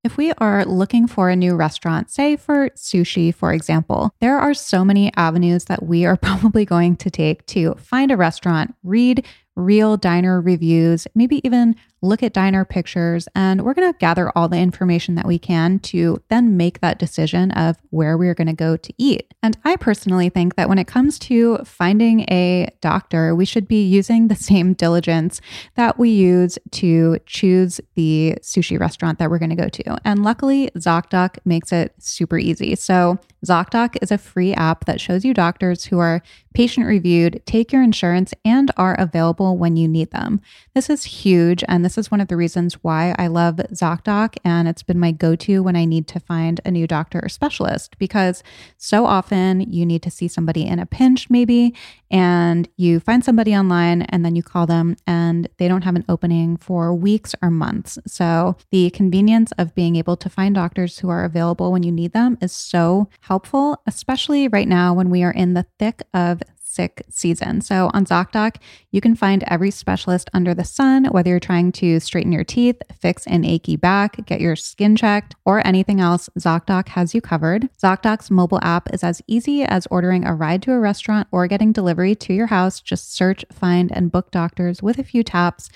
If 0.03 0.17
we 0.17 0.33
are 0.39 0.65
looking 0.65 1.07
for 1.07 1.29
a 1.29 1.37
new 1.37 1.55
restaurant, 1.55 2.11
say 2.11 2.37
for 2.37 2.71
sushi, 2.71 3.35
for 3.35 3.53
example, 3.53 4.15
there 4.21 4.39
are 4.39 4.55
so 4.55 4.83
many 4.83 5.13
avenues 5.15 5.67
that 5.67 5.83
we 5.83 6.07
are 6.07 6.17
probably 6.23 6.65
going 6.65 6.97
to 6.97 7.11
take 7.11 7.45
to 7.47 7.75
find 7.75 8.11
a 8.11 8.17
restaurant, 8.17 8.75
read 8.83 9.27
real 9.57 9.97
diner 9.97 10.41
reviews, 10.41 11.07
maybe 11.15 11.41
even 11.47 11.77
look 12.03 12.23
at 12.23 12.33
diner 12.33 12.65
pictures, 12.65 13.29
and 13.35 13.63
we're 13.63 13.75
going 13.75 13.93
to 13.93 13.99
gather 13.99 14.31
all 14.37 14.49
the 14.49 14.59
information 14.59 15.15
that 15.17 15.27
we 15.27 15.39
can 15.39 15.79
to 15.81 16.23
then 16.29 16.57
make 16.57 16.81
that 16.81 16.99
decision 16.99 17.51
of 17.53 17.77
where 17.91 18.17
we're 18.17 18.35
going 18.35 18.47
to 18.47 18.53
go 18.53 18.77
to 18.77 18.93
eat. 18.99 19.33
And 19.43 19.57
I 19.65 19.77
personally 19.77 20.29
think 20.29 20.57
that 20.57 20.69
when 20.69 20.79
it 20.79 20.87
comes 20.87 21.19
to 21.21 21.59
finding 21.59 22.21
a 22.31 22.69
doctor, 22.81 23.35
we 23.35 23.45
should 23.45 23.69
be 23.69 23.85
using 23.85 24.29
the 24.29 24.35
same 24.51 24.73
diligence 24.73 25.41
that 25.77 25.99
we 25.99 26.11
use 26.11 26.59
to 26.73 27.19
choose 27.27 27.81
the 27.95 28.37
sushi 28.41 28.79
restaurant 28.79 29.19
that 29.19 29.31
we're 29.31 29.39
going 29.39 29.51
to 29.51 29.57
go 29.57 29.69
to. 29.69 29.99
And 30.05 30.23
luckily, 30.23 30.71
ZocDoc 30.77 31.39
makes 31.45 31.73
it 31.73 31.95
super 31.99 32.39
easy. 32.39 32.75
So, 32.77 33.19
ZocDoc 33.45 33.97
is 34.03 34.11
a 34.11 34.19
free 34.19 34.53
app 34.53 34.85
that 34.85 35.01
shows 35.01 35.25
you 35.25 35.33
doctors 35.33 35.87
who 35.87 35.99
are 35.99 36.23
patient 36.53 36.87
reviewed, 36.87 37.41
take 37.47 37.73
your 37.73 37.83
insurance, 37.83 38.35
and 38.45 38.71
are 38.77 38.95
available 38.99 39.57
when 39.57 39.77
you 39.77 39.89
need 39.89 40.11
them. 40.11 40.41
This 40.75 40.91
is 40.91 41.05
huge, 41.05 41.65
and 41.69 41.85
this 41.85 41.90
is 41.99 42.11
one 42.11 42.21
of 42.21 42.29
the 42.29 42.37
reasons 42.37 42.75
why 42.83 43.15
I 43.19 43.27
love 43.27 43.57
ZocDoc, 43.57 44.37
and 44.45 44.69
it's 44.69 44.83
been 44.83 44.99
my 44.99 45.13
go 45.13 45.35
to 45.37 45.63
when 45.63 45.77
I 45.77 45.85
need 45.85 46.07
to 46.09 46.21
find 46.21 46.61
a 46.65 46.71
new 46.71 46.87
doctor 46.87 47.21
or 47.23 47.29
specialist 47.29 47.99
because 47.99 48.43
so 48.77 49.07
often 49.07 49.61
you 49.61 49.87
need 49.87 50.03
to 50.03 50.11
see 50.11 50.29
somebody 50.29 50.67
in 50.67 50.79
a 50.79 50.87
pinch, 50.87 51.31
maybe, 51.31 51.75
and 52.11 52.69
you 52.77 53.01
find 53.01 53.25
somebody 53.25 53.55
online 53.55 54.03
and 54.03 54.25
then 54.25 54.35
you 54.35 54.43
call 54.43 54.67
them 54.67 54.97
and 55.07 55.49
they 55.59 55.69
don't 55.69 55.83
have 55.83 55.97
an 55.97 56.05
opening 56.09 56.57
for 56.57 56.95
weeks 56.95 57.35
or 57.43 57.51
months. 57.51 57.99
So, 58.07 58.57
the 58.71 58.91
convenience 58.91 59.53
of 59.59 59.75
being 59.75 59.97
able 59.97 60.17
to 60.17 60.29
find 60.29 60.55
doctors 60.55 60.99
who 60.99 61.09
are 61.09 61.25
available 61.25 61.73
when 61.73 61.83
you 61.83 61.93
need 61.93 62.13
them 62.13 62.39
is 62.41 62.53
so 62.53 63.09
helpful, 63.21 63.81
especially 63.87 64.49
right 64.49 64.69
now 64.69 64.93
when 64.95 65.11
we 65.11 65.23
are 65.23 65.33
in 65.33 65.55
the 65.55 65.67
thick 65.79 66.03
of 66.13 66.43
sick 66.71 67.03
season. 67.11 67.61
So 67.61 67.91
on 67.93 68.05
ZocDoc, 68.05 68.57
you 68.93 69.01
can 69.01 69.17
find 69.17 69.43
every 69.49 69.73
specialist 69.73 70.31
under 70.33 70.55
the 70.55 70.65
sun, 70.65 71.07
whether 71.07 71.31
you're 71.31 71.41
trying 71.41 71.73
to 71.73 71.99
straighten 71.99 72.31
your 72.31 72.45
teeth, 72.45 72.81
fix 72.97 73.27
an 73.27 73.45
achy 73.45 73.77
back, 73.77 74.25
get 74.27 74.41
your 74.41 74.55
skin 74.55 74.95
checked, 74.95 75.35
or 75.45 75.67
anything 75.67 76.01
else, 76.01 76.29
ZocDoc 76.39 76.89
has 76.89 77.15
you 77.15 77.21
covered. 77.21 77.69
ZocDoc's 77.83 78.31
mobile 78.31 78.61
app 78.63 78.93
is 78.95 79.03
as 79.03 79.21
easy 79.27 79.65
as 79.65 79.89
ordering 79.91 80.25
a 80.25 80.35
ride 80.35 80.63
to 80.63 80.73
a 80.73 80.79
restaurant 80.79 81.27
or 81.33 81.49
getting 81.49 81.73
delivery 81.73 82.15
to 82.15 82.33
your 82.33 82.47
house. 82.47 82.81
Just 82.81 83.15
search, 83.15 83.45
find, 83.53 83.91
and 83.91 84.13
book 84.13 84.31
doctors 84.31 84.83
with 84.83 84.99
a 84.99 85.05
few 85.05 85.25
taps. 85.25 85.71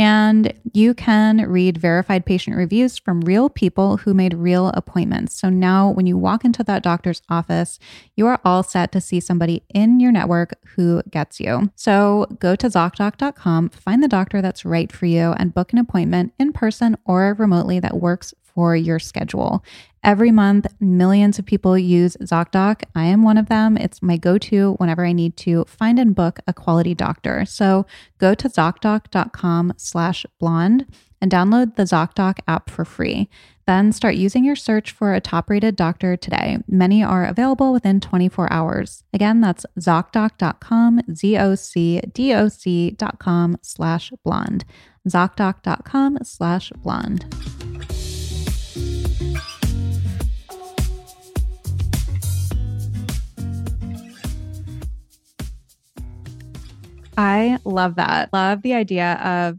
And 0.00 0.54
you 0.72 0.94
can 0.94 1.46
read 1.46 1.76
verified 1.76 2.24
patient 2.24 2.56
reviews 2.56 2.96
from 2.96 3.20
real 3.20 3.50
people 3.50 3.98
who 3.98 4.14
made 4.14 4.32
real 4.32 4.68
appointments. 4.68 5.38
So 5.38 5.50
now, 5.50 5.90
when 5.90 6.06
you 6.06 6.16
walk 6.16 6.42
into 6.42 6.64
that 6.64 6.82
doctor's 6.82 7.20
office, 7.28 7.78
you 8.16 8.26
are 8.26 8.40
all 8.42 8.62
set 8.62 8.92
to 8.92 9.00
see 9.02 9.20
somebody 9.20 9.62
in 9.74 10.00
your 10.00 10.10
network 10.10 10.54
who 10.74 11.02
gets 11.10 11.38
you. 11.38 11.70
So 11.76 12.26
go 12.38 12.56
to 12.56 12.68
ZocDoc.com, 12.68 13.68
find 13.68 14.02
the 14.02 14.08
doctor 14.08 14.40
that's 14.40 14.64
right 14.64 14.90
for 14.90 15.04
you, 15.04 15.32
and 15.32 15.52
book 15.52 15.70
an 15.74 15.78
appointment 15.78 16.32
in 16.38 16.54
person 16.54 16.96
or 17.04 17.36
remotely 17.38 17.78
that 17.80 17.98
works 17.98 18.32
for 18.54 18.76
your 18.76 18.98
schedule. 18.98 19.64
Every 20.02 20.30
month, 20.30 20.66
millions 20.80 21.38
of 21.38 21.44
people 21.44 21.76
use 21.76 22.16
ZocDoc. 22.22 22.84
I 22.94 23.04
am 23.04 23.22
one 23.22 23.36
of 23.36 23.48
them. 23.48 23.76
It's 23.76 24.02
my 24.02 24.16
go 24.16 24.38
to 24.38 24.74
whenever 24.74 25.04
I 25.04 25.12
need 25.12 25.36
to 25.38 25.64
find 25.66 25.98
and 25.98 26.14
book 26.14 26.40
a 26.46 26.54
quality 26.54 26.94
doctor. 26.94 27.44
So 27.44 27.86
go 28.18 28.34
to 28.34 28.48
ZocDoc.com 28.48 29.74
slash 29.76 30.24
blonde 30.38 30.86
and 31.20 31.30
download 31.30 31.76
the 31.76 31.82
ZocDoc 31.82 32.38
app 32.48 32.70
for 32.70 32.86
free. 32.86 33.28
Then 33.66 33.92
start 33.92 34.14
using 34.14 34.44
your 34.44 34.56
search 34.56 34.90
for 34.90 35.14
a 35.14 35.20
top 35.20 35.50
rated 35.50 35.76
doctor 35.76 36.16
today. 36.16 36.58
Many 36.66 37.04
are 37.04 37.24
available 37.24 37.72
within 37.72 38.00
24 38.00 38.52
hours. 38.52 39.04
Again, 39.12 39.40
that's 39.40 39.66
ZocDoc.com, 39.78 41.02
Z 41.14 41.38
O 41.38 41.54
C 41.54 42.00
D 42.12 42.34
O 42.34 42.48
C.com 42.48 43.58
slash 43.62 44.12
blonde. 44.24 44.64
ZocDoc.com 45.06 46.18
slash 46.22 46.72
blonde. 46.82 47.59
I 57.20 57.58
love 57.66 57.96
that. 57.96 58.32
Love 58.32 58.62
the 58.62 58.72
idea 58.72 59.12
of 59.22 59.58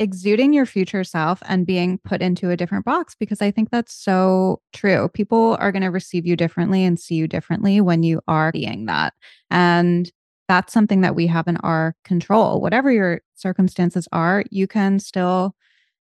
exuding 0.00 0.52
your 0.52 0.66
future 0.66 1.04
self 1.04 1.40
and 1.46 1.64
being 1.64 1.98
put 1.98 2.20
into 2.20 2.50
a 2.50 2.56
different 2.56 2.84
box 2.84 3.14
because 3.14 3.40
I 3.40 3.52
think 3.52 3.70
that's 3.70 3.94
so 3.94 4.60
true. 4.72 5.08
People 5.08 5.56
are 5.60 5.70
going 5.70 5.82
to 5.84 5.88
receive 5.88 6.26
you 6.26 6.34
differently 6.34 6.84
and 6.84 6.98
see 6.98 7.14
you 7.14 7.28
differently 7.28 7.80
when 7.80 8.02
you 8.02 8.20
are 8.26 8.50
being 8.50 8.86
that. 8.86 9.14
And 9.52 10.10
that's 10.48 10.72
something 10.72 11.02
that 11.02 11.14
we 11.14 11.28
have 11.28 11.46
in 11.46 11.58
our 11.58 11.94
control. 12.02 12.60
Whatever 12.60 12.90
your 12.90 13.20
circumstances 13.36 14.08
are, 14.10 14.42
you 14.50 14.66
can 14.66 14.98
still 14.98 15.54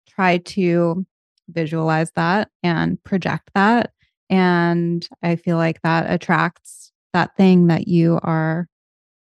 try 0.08 0.38
to 0.38 1.06
visualize 1.50 2.12
that 2.14 2.50
and 2.64 3.04
project 3.04 3.52
that. 3.54 3.92
And 4.32 5.08
I 5.22 5.36
feel 5.36 5.58
like 5.58 5.84
that 5.84 6.12
attracts 6.12 6.92
that 7.14 7.38
thing 7.38 7.68
that 7.68 7.88
you 7.88 8.20
are 8.24 8.68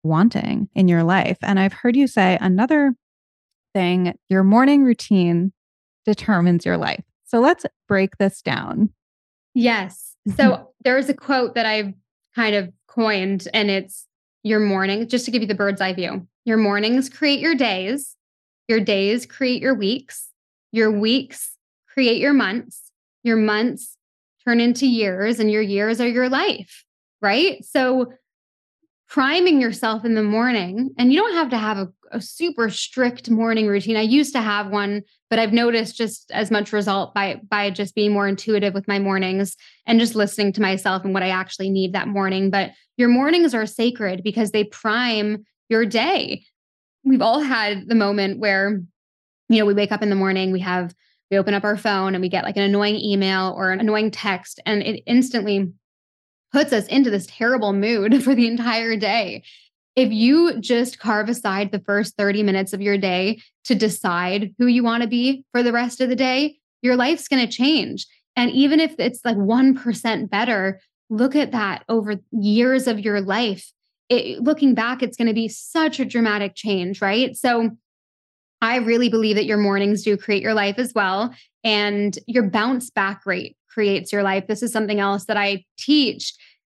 wanting 0.02 0.68
in 0.74 0.88
your 0.88 1.04
life. 1.04 1.38
And 1.42 1.58
I've 1.58 1.72
heard 1.72 1.96
you 1.96 2.06
say 2.06 2.38
another 2.40 2.94
thing 3.74 4.14
your 4.28 4.44
morning 4.44 4.84
routine 4.84 5.52
determines 6.04 6.66
your 6.66 6.76
life. 6.76 7.04
So 7.24 7.40
let's 7.40 7.64
break 7.88 8.18
this 8.18 8.42
down. 8.42 8.90
Yes. 9.54 10.16
So 10.36 10.44
mm-hmm. 10.44 10.62
there's 10.84 11.08
a 11.08 11.14
quote 11.14 11.54
that 11.54 11.66
I've 11.66 11.94
kind 12.34 12.54
of 12.54 12.72
coined, 12.88 13.48
and 13.54 13.70
it's 13.70 14.06
your 14.42 14.60
morning, 14.60 15.08
just 15.08 15.24
to 15.24 15.30
give 15.30 15.42
you 15.42 15.48
the 15.48 15.54
bird's 15.54 15.80
eye 15.80 15.92
view. 15.92 16.26
Your 16.44 16.56
mornings 16.56 17.08
create 17.08 17.40
your 17.40 17.54
days, 17.54 18.16
your 18.68 18.80
days 18.80 19.26
create 19.26 19.62
your 19.62 19.74
weeks, 19.74 20.30
your 20.72 20.90
weeks 20.90 21.56
create 21.86 22.20
your 22.20 22.32
months, 22.32 22.90
your 23.22 23.36
months 23.36 23.96
turn 24.44 24.60
into 24.60 24.86
years, 24.86 25.38
and 25.38 25.50
your 25.50 25.62
years 25.62 26.00
are 26.00 26.08
your 26.08 26.28
life, 26.28 26.84
right? 27.20 27.64
So 27.64 28.12
priming 29.12 29.60
yourself 29.60 30.06
in 30.06 30.14
the 30.14 30.22
morning 30.22 30.88
and 30.96 31.12
you 31.12 31.18
don't 31.18 31.34
have 31.34 31.50
to 31.50 31.58
have 31.58 31.76
a, 31.76 31.86
a, 32.12 32.20
super 32.20 32.70
strict 32.70 33.28
morning 33.28 33.66
routine. 33.66 33.94
I 33.94 34.00
used 34.00 34.32
to 34.32 34.40
have 34.40 34.68
one 34.68 35.02
but 35.28 35.38
i've 35.38 35.52
noticed 35.52 35.98
just 35.98 36.30
as 36.32 36.50
much 36.50 36.72
result 36.72 37.12
by 37.12 37.38
by 37.46 37.68
just 37.68 37.94
being 37.94 38.10
more 38.10 38.26
intuitive 38.26 38.72
with 38.72 38.88
my 38.88 38.98
mornings 38.98 39.54
and 39.86 40.00
just 40.00 40.14
listening 40.14 40.50
to 40.54 40.62
myself 40.62 41.04
and 41.04 41.12
what 41.12 41.22
i 41.22 41.28
actually 41.28 41.68
need 41.68 41.92
that 41.92 42.08
morning. 42.08 42.48
But 42.48 42.70
your 42.96 43.10
mornings 43.10 43.54
are 43.54 43.66
sacred 43.66 44.22
because 44.24 44.50
they 44.50 44.64
prime 44.64 45.44
your 45.68 45.84
day. 45.84 46.44
We've 47.04 47.20
all 47.20 47.40
had 47.40 47.88
the 47.88 47.94
moment 47.94 48.38
where 48.38 48.80
you 49.50 49.58
know 49.58 49.66
we 49.66 49.74
wake 49.74 49.92
up 49.92 50.02
in 50.02 50.08
the 50.08 50.16
morning 50.16 50.52
we 50.52 50.60
have 50.60 50.94
we 51.30 51.36
open 51.36 51.52
up 51.52 51.64
our 51.64 51.76
phone 51.76 52.14
and 52.14 52.22
we 52.22 52.30
get 52.30 52.44
like 52.44 52.56
an 52.56 52.62
annoying 52.62 52.96
email 52.96 53.52
or 53.58 53.72
an 53.72 53.80
annoying 53.80 54.10
text 54.10 54.58
and 54.64 54.82
it 54.82 55.02
instantly 55.06 55.70
puts 56.52 56.72
us 56.72 56.86
into 56.86 57.10
this 57.10 57.26
terrible 57.26 57.72
mood 57.72 58.22
for 58.24 58.34
the 58.34 58.46
entire 58.46 58.96
day. 58.96 59.42
If 59.94 60.10
you 60.10 60.58
just 60.60 60.98
carve 60.98 61.28
aside 61.28 61.70
the 61.70 61.80
first 61.80 62.16
30 62.16 62.42
minutes 62.42 62.72
of 62.72 62.80
your 62.80 62.96
day 62.96 63.40
to 63.64 63.74
decide 63.74 64.54
who 64.58 64.66
you 64.66 64.82
want 64.82 65.02
to 65.02 65.08
be 65.08 65.44
for 65.52 65.62
the 65.62 65.72
rest 65.72 66.00
of 66.00 66.08
the 66.08 66.16
day, 66.16 66.58
your 66.80 66.96
life's 66.96 67.28
going 67.28 67.46
to 67.46 67.52
change. 67.52 68.06
And 68.34 68.50
even 68.50 68.80
if 68.80 68.94
it's 68.98 69.20
like 69.24 69.36
1% 69.36 70.30
better, 70.30 70.80
look 71.10 71.36
at 71.36 71.52
that 71.52 71.84
over 71.88 72.16
years 72.30 72.86
of 72.86 73.00
your 73.00 73.20
life. 73.20 73.70
It, 74.08 74.40
looking 74.40 74.74
back, 74.74 75.02
it's 75.02 75.16
going 75.16 75.28
to 75.28 75.34
be 75.34 75.48
such 75.48 76.00
a 76.00 76.06
dramatic 76.06 76.54
change, 76.54 77.02
right? 77.02 77.36
So 77.36 77.70
I 78.62 78.76
really 78.76 79.10
believe 79.10 79.36
that 79.36 79.44
your 79.44 79.58
mornings 79.58 80.02
do 80.02 80.16
create 80.16 80.42
your 80.42 80.54
life 80.54 80.78
as 80.78 80.94
well. 80.94 81.34
And 81.64 82.18
your 82.26 82.48
bounce 82.48 82.90
back 82.90 83.26
rate 83.26 83.56
creates 83.72 84.12
your 84.12 84.22
life. 84.22 84.46
This 84.46 84.62
is 84.62 84.72
something 84.72 85.00
else 85.00 85.24
that 85.26 85.36
I 85.36 85.64
teach. 85.78 86.34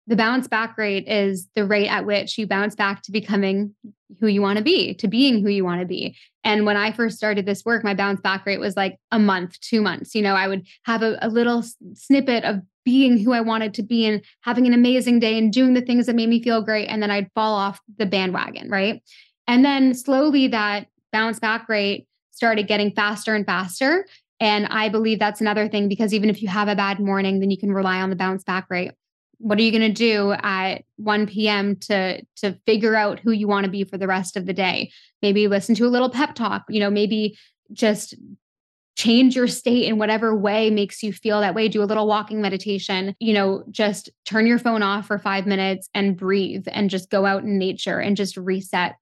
The 0.08 0.16
bounce 0.16 0.48
back 0.48 0.78
rate 0.78 1.08
is 1.08 1.48
the 1.56 1.66
rate 1.66 1.88
at 1.88 2.06
which 2.06 2.38
you 2.38 2.46
bounce 2.46 2.76
back 2.76 3.02
to 3.04 3.12
becoming 3.12 3.74
who 4.20 4.28
you 4.28 4.41
want 4.41 4.58
to 4.58 4.64
be, 4.64 4.93
to 4.96 5.08
being 5.08 5.41
who 5.41 5.50
you 5.50 5.66
want 5.66 5.82
to 5.82 5.88
be. 5.88 6.16
And 6.43 6.66
when 6.66 6.78
I 6.78 6.91
first 6.91 7.18
started 7.18 7.46
this 7.46 7.66
work, 7.66 7.84
my 7.84 7.96
bounce 7.96 8.22
back 8.22 8.46
rate 8.46 8.60
was 8.60 8.78
like 8.78 8.98
a 9.12 9.18
month, 9.18 9.60
two 9.62 9.82
months. 9.82 10.14
You 10.14 10.22
know, 10.22 10.36
I 10.36 10.48
would 10.48 10.66
have 10.84 11.02
a, 11.02 11.18
a 11.22 11.30
little 11.30 11.64
snippet 11.93 12.43
of 12.43 12.62
being 12.86 13.18
who 13.18 13.34
I 13.34 13.41
wanted 13.41 13.74
to 13.74 13.84
be 13.84 14.06
and 14.06 14.24
having 14.41 14.68
an 14.68 14.74
amazing 14.74 15.20
day 15.20 15.39
and 15.39 15.52
doing 15.52 15.74
the 15.74 15.82
things 15.82 16.06
that 16.06 16.16
made 16.16 16.30
me 16.30 16.41
feel 16.41 16.62
great. 16.62 16.86
And 16.86 17.02
then 17.02 17.10
I'd 17.10 17.32
fall 17.34 17.56
off 17.56 17.82
the 17.98 18.06
bandwagon, 18.06 18.70
right? 18.70 19.02
And 19.48 19.66
then 19.66 19.96
slowly 19.96 20.48
that 20.50 20.88
bounce 21.12 21.39
back 21.39 21.68
rate 21.68 22.08
started 22.30 22.68
getting 22.68 22.91
faster 22.91 23.34
and 23.34 23.46
faster. 23.46 24.06
And 24.40 24.66
I 24.68 24.90
believe 24.90 25.20
that's 25.20 25.42
another 25.42 25.68
thing 25.68 25.88
because 25.88 26.14
even 26.14 26.30
if 26.30 26.42
you 26.42 26.48
have 26.48 26.68
a 26.68 26.76
bad 26.76 27.00
morning, 27.00 27.40
then 27.40 27.52
you 27.52 27.58
can 27.58 27.72
rely 27.72 28.02
on 28.02 28.10
the 28.10 28.16
bounce 28.16 28.44
back 28.44 28.68
rate. 28.70 28.92
What 29.38 29.58
are 29.58 29.62
you 29.62 29.72
going 29.72 29.82
to 29.82 29.94
do 29.94 30.32
at 30.32 30.84
1 30.98 31.28
p.m. 31.28 31.76
to 31.82 32.22
to 32.38 32.54
figure 32.66 32.96
out 32.96 33.20
who 33.20 33.32
you 33.32 33.48
want 33.48 33.66
to 33.66 33.72
be 33.72 33.84
for 33.84 33.98
the 33.98 34.08
rest 34.08 34.38
of 34.38 34.46
the 34.46 34.54
day? 34.54 34.92
Maybe 35.22 35.48
listen 35.48 35.76
to 35.76 35.86
a 35.86 35.88
little 35.88 36.10
pep 36.10 36.36
talk, 36.36 36.64
you 36.70 36.80
know, 36.80 36.90
maybe 36.90 37.38
just 37.72 38.16
change 38.98 39.36
your 39.36 39.48
state 39.48 39.86
in 39.86 39.98
whatever 39.98 40.36
way 40.36 40.70
makes 40.70 41.04
you 41.04 41.12
feel 41.12 41.42
that 41.42 41.54
way. 41.54 41.68
Do 41.68 41.84
a 41.84 41.86
little 41.86 42.08
walking 42.08 42.42
meditation, 42.42 43.14
you 43.20 43.34
know, 43.34 43.64
just 43.70 44.10
turn 44.24 44.48
your 44.48 44.60
phone 44.60 44.84
off 44.84 45.08
for 45.08 45.20
5 45.20 45.46
minutes 45.46 45.90
and 45.94 46.16
breathe 46.16 46.66
and 46.72 46.90
just 46.90 47.10
go 47.10 47.26
out 47.26 47.44
in 47.44 47.58
nature 47.58 48.00
and 48.00 48.16
just 48.16 48.38
reset. 48.38 48.96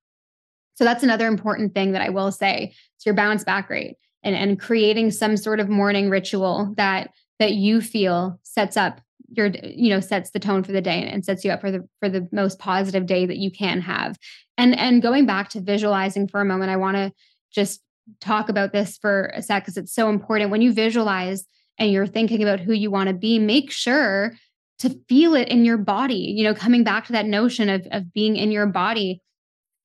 So 0.76 0.84
that's 0.84 1.04
another 1.04 1.28
important 1.28 1.76
thing 1.76 1.92
that 1.92 2.02
I 2.02 2.10
will 2.10 2.32
say. 2.32 2.74
It's 2.96 3.06
your 3.06 3.14
bounce 3.14 3.44
back 3.44 3.70
rate 3.70 3.98
and, 4.24 4.36
and 4.36 4.60
creating 4.60 5.12
some 5.12 5.38
sort 5.38 5.60
of 5.60 5.70
morning 5.70 6.10
ritual 6.10 6.74
that 6.78 7.12
that 7.40 7.54
you 7.54 7.82
feel 7.82 8.40
sets 8.44 8.78
up 8.78 9.02
your 9.30 9.48
you 9.64 9.90
know 9.90 10.00
sets 10.00 10.32
the 10.32 10.40
tone 10.40 10.64
for 10.64 10.72
the 10.72 10.82
day 10.82 11.04
and 11.04 11.26
sets 11.26 11.44
you 11.44 11.52
up 11.52 11.62
for 11.62 11.72
the 11.72 11.88
for 12.00 12.10
the 12.10 12.28
most 12.32 12.60
positive 12.60 13.06
day 13.06 13.26
that 13.26 13.38
you 13.38 13.52
can 13.52 13.82
have. 13.82 14.18
And 14.58 14.78
and 14.78 15.02
going 15.02 15.26
back 15.26 15.50
to 15.50 15.62
visualizing 15.62 16.28
for 16.28 16.42
a 16.42 16.46
moment 16.46 16.72
i 16.72 16.78
want 16.78 16.98
to 16.98 17.12
just 17.52 17.82
talk 18.20 18.50
about 18.50 18.74
this 18.74 18.98
for 18.98 19.32
a 19.34 19.42
sec 19.42 19.64
because 19.64 19.78
it's 19.78 19.94
so 19.94 20.10
important. 20.10 20.52
When 20.52 20.62
you 20.62 20.74
visualize 20.74 21.46
and 21.80 21.92
you're 21.92 22.08
thinking 22.08 22.44
about 22.44 22.60
who 22.60 22.74
you 22.74 22.92
want 22.92 23.08
to 23.08 23.14
be 23.14 23.40
make 23.40 23.72
sure 23.72 24.36
to 24.80 24.90
feel 25.08 25.36
it 25.36 25.48
in 25.50 25.66
your 25.66 25.78
body 25.78 26.34
you 26.36 26.44
know 26.44 26.54
coming 26.54 26.84
back 26.84 27.06
to 27.06 27.14
that 27.14 27.26
notion 27.26 27.70
of 27.70 27.88
of 27.92 28.12
being 28.14 28.36
in 28.36 28.52
your 28.52 28.66
body 28.66 29.22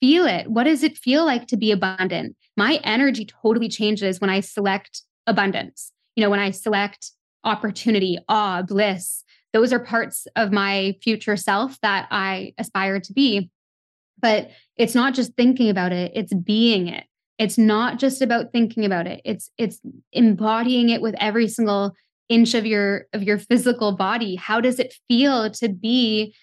feel 0.01 0.27
it 0.27 0.51
what 0.51 0.65
does 0.65 0.83
it 0.83 0.97
feel 0.97 1.25
like 1.25 1.47
to 1.47 1.57
be 1.57 1.73
abundant 1.73 2.37
my 2.59 2.81
energy 2.83 3.25
totally 3.25 3.69
changes 3.69 4.21
when 4.21 4.31
I 4.31 4.41
select 4.41 5.03
abundance. 5.29 5.93
You 6.17 6.25
know, 6.25 6.31
when 6.31 6.41
I 6.41 6.51
select 6.51 7.13
opportunity, 7.45 8.19
awe, 8.29 8.63
bliss, 8.63 9.23
those 9.53 9.73
are 9.73 9.79
parts 9.79 10.27
of 10.35 10.51
my 10.51 10.97
future 11.01 11.37
self 11.37 11.81
that 11.83 12.09
I 12.11 12.55
aspire 12.59 12.99
to 12.99 13.13
be. 13.13 13.49
But 14.21 14.51
it's 14.77 14.97
not 14.97 15.15
just 15.15 15.35
thinking 15.35 15.71
about 15.71 15.93
it, 15.93 16.11
it's 16.17 16.35
being 16.35 16.89
it. 16.89 17.05
It's 17.39 17.57
not 17.57 18.01
just 18.01 18.21
about 18.21 18.51
thinking 18.51 18.85
about 18.85 19.07
it. 19.07 19.21
It's 19.25 19.49
it's 19.57 19.81
embodying 20.13 20.89
it 20.89 21.01
with 21.01 21.15
every 21.21 21.47
single 21.47 21.95
inch 22.29 22.55
of 22.55 22.67
your 22.67 23.07
of 23.13 23.23
your 23.23 23.39
physical 23.39 23.93
body. 23.93 24.35
How 24.35 24.61
does 24.61 24.81
it 24.81 24.97
feel 25.07 25.49
to 25.53 25.69
be 25.69 26.35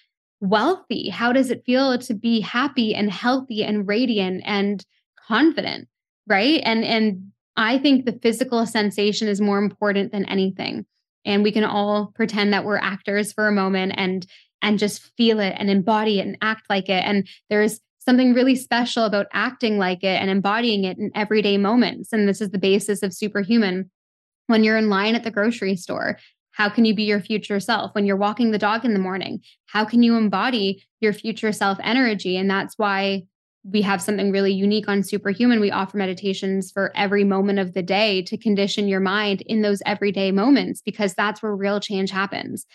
wealthy? 0.42 1.10
How 1.10 1.32
does 1.32 1.50
it 1.50 1.64
feel 1.66 1.98
to 1.98 2.14
be 2.14 2.42
happy 2.42 2.94
and 2.94 3.12
healthy 3.12 3.64
and 3.64 3.88
radiant 3.88 4.44
and 4.46 4.86
confident? 5.28 5.88
right 6.28 6.62
and 6.64 6.84
and 6.84 7.32
i 7.58 7.78
think 7.78 8.06
the 8.06 8.20
physical 8.22 8.66
sensation 8.66 9.28
is 9.28 9.42
more 9.42 9.58
important 9.58 10.12
than 10.12 10.26
anything 10.26 10.86
and 11.24 11.44
we 11.44 11.52
can 11.52 11.64
all 11.64 12.12
pretend 12.16 12.54
that 12.54 12.66
we're 12.66 12.78
actors 12.78 13.34
for 13.34 13.48
a 13.48 13.54
moment 13.54 13.94
and 13.98 14.26
and 14.62 14.80
just 14.80 15.12
feel 15.18 15.40
it 15.40 15.56
and 15.58 15.70
embody 15.70 16.20
it 16.20 16.26
and 16.28 16.38
act 16.42 16.64
like 16.70 16.90
it 16.90 17.04
and 17.06 17.28
there's 17.50 17.80
something 18.00 18.34
really 18.34 18.56
special 18.56 19.04
about 19.04 19.26
acting 19.34 19.80
like 19.80 20.04
it 20.04 20.22
and 20.22 20.30
embodying 20.30 20.84
it 20.84 20.98
in 20.98 21.12
everyday 21.16 21.58
moments 21.58 22.12
and 22.12 22.28
this 22.28 22.42
is 22.42 22.52
the 22.52 22.58
basis 22.58 23.04
of 23.04 23.14
superhuman 23.14 23.90
when 24.48 24.64
you're 24.64 24.78
in 24.78 24.90
line 24.90 25.16
at 25.16 25.24
the 25.24 25.32
grocery 25.32 25.76
store 25.76 26.18
how 26.56 26.70
can 26.70 26.86
you 26.86 26.96
be 26.96 27.04
your 27.04 27.20
future 27.20 27.60
self 27.60 27.94
when 27.94 28.06
you're 28.06 28.16
walking 28.16 28.52
the 28.52 28.58
dog 28.58 28.86
in 28.86 28.94
the 28.94 29.00
morning 29.00 29.40
how 29.68 29.86
can 29.86 30.04
you 30.04 30.16
embody 30.16 30.84
your 31.00 31.14
future 31.14 31.52
self 31.52 31.78
energy 31.84 32.38
and 32.38 32.50
that's 32.50 32.78
why 32.78 33.24
we 33.68 33.82
have 33.82 34.02
something 34.02 34.32
really 34.32 34.54
unique 34.54 34.88
on 34.88 35.02
Superhuman. 35.02 35.60
We 35.60 35.72
offer 35.72 35.98
meditations 35.98 36.72
for 36.72 36.92
every 36.96 37.24
moment 37.24 37.58
of 37.58 37.74
the 37.74 37.82
day 37.82 38.22
to 38.24 38.38
condition 38.38 38.88
your 38.88 39.00
mind 39.00 39.42
in 39.42 39.64
those 39.64 39.82
everyday 39.88 40.32
moments 40.32 40.82
because 40.82 41.16
that's 41.16 41.42
where 41.42 41.56
real 41.56 41.80
change 41.80 42.12
happens. 42.12 42.66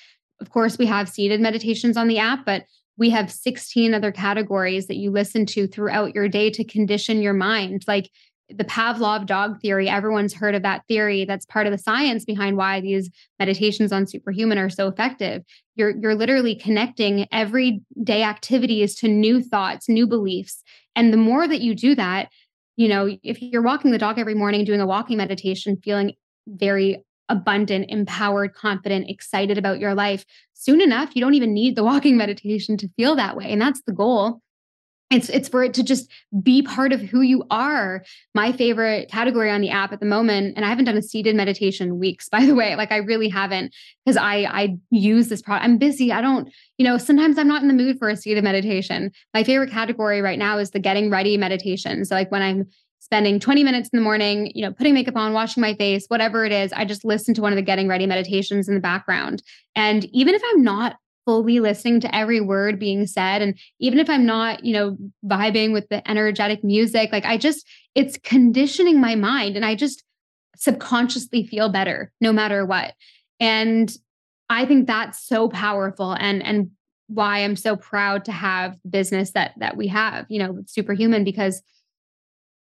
Of 0.40 0.50
course, 0.50 0.78
we 0.78 0.86
have 0.86 1.08
seated 1.08 1.40
meditations 1.40 1.96
on 1.96 2.08
the 2.08 2.18
app, 2.18 2.44
but 2.44 2.64
we 2.96 3.10
have 3.10 3.30
16 3.30 3.94
other 3.94 4.10
categories 4.10 4.88
that 4.88 4.96
you 4.96 5.10
listen 5.10 5.46
to 5.46 5.68
throughout 5.68 6.14
your 6.14 6.28
day 6.28 6.50
to 6.50 6.64
condition 6.64 7.22
your 7.22 7.34
mind. 7.34 7.84
Like 7.86 8.10
the 8.54 8.64
Pavlov 8.64 9.26
dog 9.26 9.60
theory, 9.60 9.88
everyone's 9.88 10.34
heard 10.34 10.54
of 10.54 10.62
that 10.62 10.82
theory. 10.88 11.24
That's 11.24 11.46
part 11.46 11.66
of 11.66 11.72
the 11.72 11.78
science 11.78 12.24
behind 12.24 12.56
why 12.56 12.80
these 12.80 13.10
meditations 13.38 13.92
on 13.92 14.06
superhuman 14.06 14.58
are 14.58 14.70
so 14.70 14.88
effective. 14.88 15.42
You're 15.76 15.96
you're 15.96 16.14
literally 16.14 16.54
connecting 16.54 17.26
everyday 17.32 18.22
activities 18.22 18.94
to 18.96 19.08
new 19.08 19.42
thoughts, 19.42 19.88
new 19.88 20.06
beliefs. 20.06 20.62
And 20.96 21.12
the 21.12 21.18
more 21.18 21.46
that 21.46 21.60
you 21.60 21.74
do 21.74 21.94
that, 21.94 22.30
you 22.76 22.88
know, 22.88 23.16
if 23.22 23.40
you're 23.42 23.62
walking 23.62 23.90
the 23.90 23.98
dog 23.98 24.18
every 24.18 24.34
morning 24.34 24.64
doing 24.64 24.80
a 24.80 24.86
walking 24.86 25.16
meditation, 25.16 25.76
feeling 25.76 26.14
very 26.46 27.04
abundant, 27.28 27.86
empowered, 27.88 28.54
confident, 28.54 29.08
excited 29.08 29.56
about 29.56 29.78
your 29.78 29.94
life, 29.94 30.24
soon 30.54 30.80
enough, 30.80 31.14
you 31.14 31.20
don't 31.20 31.34
even 31.34 31.54
need 31.54 31.76
the 31.76 31.84
walking 31.84 32.16
meditation 32.18 32.76
to 32.76 32.88
feel 32.96 33.14
that 33.16 33.36
way. 33.36 33.52
And 33.52 33.60
that's 33.60 33.82
the 33.82 33.92
goal 33.92 34.40
it's 35.10 35.28
it's 35.28 35.48
for 35.48 35.64
it 35.64 35.74
to 35.74 35.82
just 35.82 36.10
be 36.42 36.62
part 36.62 36.92
of 36.92 37.00
who 37.00 37.20
you 37.20 37.44
are. 37.50 38.04
My 38.34 38.52
favorite 38.52 39.10
category 39.10 39.50
on 39.50 39.60
the 39.60 39.70
app 39.70 39.92
at 39.92 40.00
the 40.00 40.06
moment 40.06 40.54
and 40.56 40.64
i 40.64 40.68
haven't 40.68 40.84
done 40.84 40.96
a 40.96 41.02
seated 41.02 41.34
meditation 41.34 41.98
weeks 41.98 42.28
by 42.32 42.46
the 42.46 42.54
way 42.54 42.76
like 42.76 42.92
i 42.92 42.96
really 42.96 43.28
haven't 43.28 43.74
because 44.04 44.16
i 44.16 44.44
i 44.44 44.76
use 44.90 45.28
this 45.28 45.42
product 45.42 45.64
i'm 45.64 45.78
busy 45.78 46.12
i 46.12 46.20
don't 46.20 46.48
you 46.78 46.84
know 46.84 46.96
sometimes 46.96 47.38
i'm 47.38 47.48
not 47.48 47.62
in 47.62 47.68
the 47.68 47.74
mood 47.74 47.98
for 47.98 48.08
a 48.08 48.16
seated 48.16 48.44
meditation. 48.44 49.10
My 49.34 49.44
favorite 49.44 49.70
category 49.70 50.20
right 50.20 50.38
now 50.38 50.58
is 50.58 50.70
the 50.70 50.78
getting 50.78 51.10
ready 51.10 51.36
meditation. 51.36 52.04
So 52.04 52.14
like 52.14 52.30
when 52.30 52.42
i'm 52.42 52.66
spending 53.00 53.40
20 53.40 53.64
minutes 53.64 53.88
in 53.92 53.98
the 53.98 54.02
morning 54.02 54.52
you 54.54 54.62
know 54.62 54.72
putting 54.72 54.94
makeup 54.94 55.16
on 55.16 55.32
washing 55.32 55.60
my 55.60 55.74
face 55.74 56.04
whatever 56.08 56.44
it 56.44 56.52
is 56.52 56.72
i 56.74 56.84
just 56.84 57.04
listen 57.04 57.34
to 57.34 57.40
one 57.40 57.52
of 57.52 57.56
the 57.56 57.62
getting 57.62 57.88
ready 57.88 58.06
meditations 58.06 58.68
in 58.68 58.74
the 58.74 58.80
background. 58.80 59.42
And 59.74 60.04
even 60.06 60.34
if 60.34 60.42
i'm 60.52 60.62
not 60.62 60.96
fully 61.30 61.60
listening 61.60 62.00
to 62.00 62.12
every 62.12 62.40
word 62.40 62.80
being 62.80 63.06
said. 63.06 63.40
And 63.40 63.56
even 63.78 64.00
if 64.00 64.10
i'm 64.10 64.26
not 64.26 64.64
you 64.64 64.72
know 64.72 64.96
vibing 65.24 65.72
with 65.72 65.88
the 65.88 66.08
energetic 66.10 66.64
music 66.64 67.12
like 67.12 67.24
i 67.24 67.36
just 67.36 67.64
it's 67.94 68.18
conditioning 68.24 69.00
my 69.00 69.14
mind 69.14 69.54
and 69.54 69.64
i 69.64 69.76
just 69.76 70.02
subconsciously 70.56 71.46
feel 71.46 71.68
better 71.70 72.10
no 72.20 72.32
matter 72.32 72.66
what. 72.66 72.94
And 73.38 73.92
i 74.48 74.66
think 74.66 74.88
that's 74.88 75.24
so 75.24 75.48
powerful 75.48 76.12
and 76.12 76.42
and 76.42 76.70
why 77.06 77.44
i'm 77.44 77.54
so 77.54 77.76
proud 77.76 78.24
to 78.24 78.32
have 78.32 78.76
the 78.82 78.90
business 78.90 79.30
that 79.30 79.52
that 79.58 79.76
we 79.76 79.86
have 79.86 80.26
you 80.28 80.40
know 80.40 80.58
superhuman 80.66 81.22
because 81.22 81.62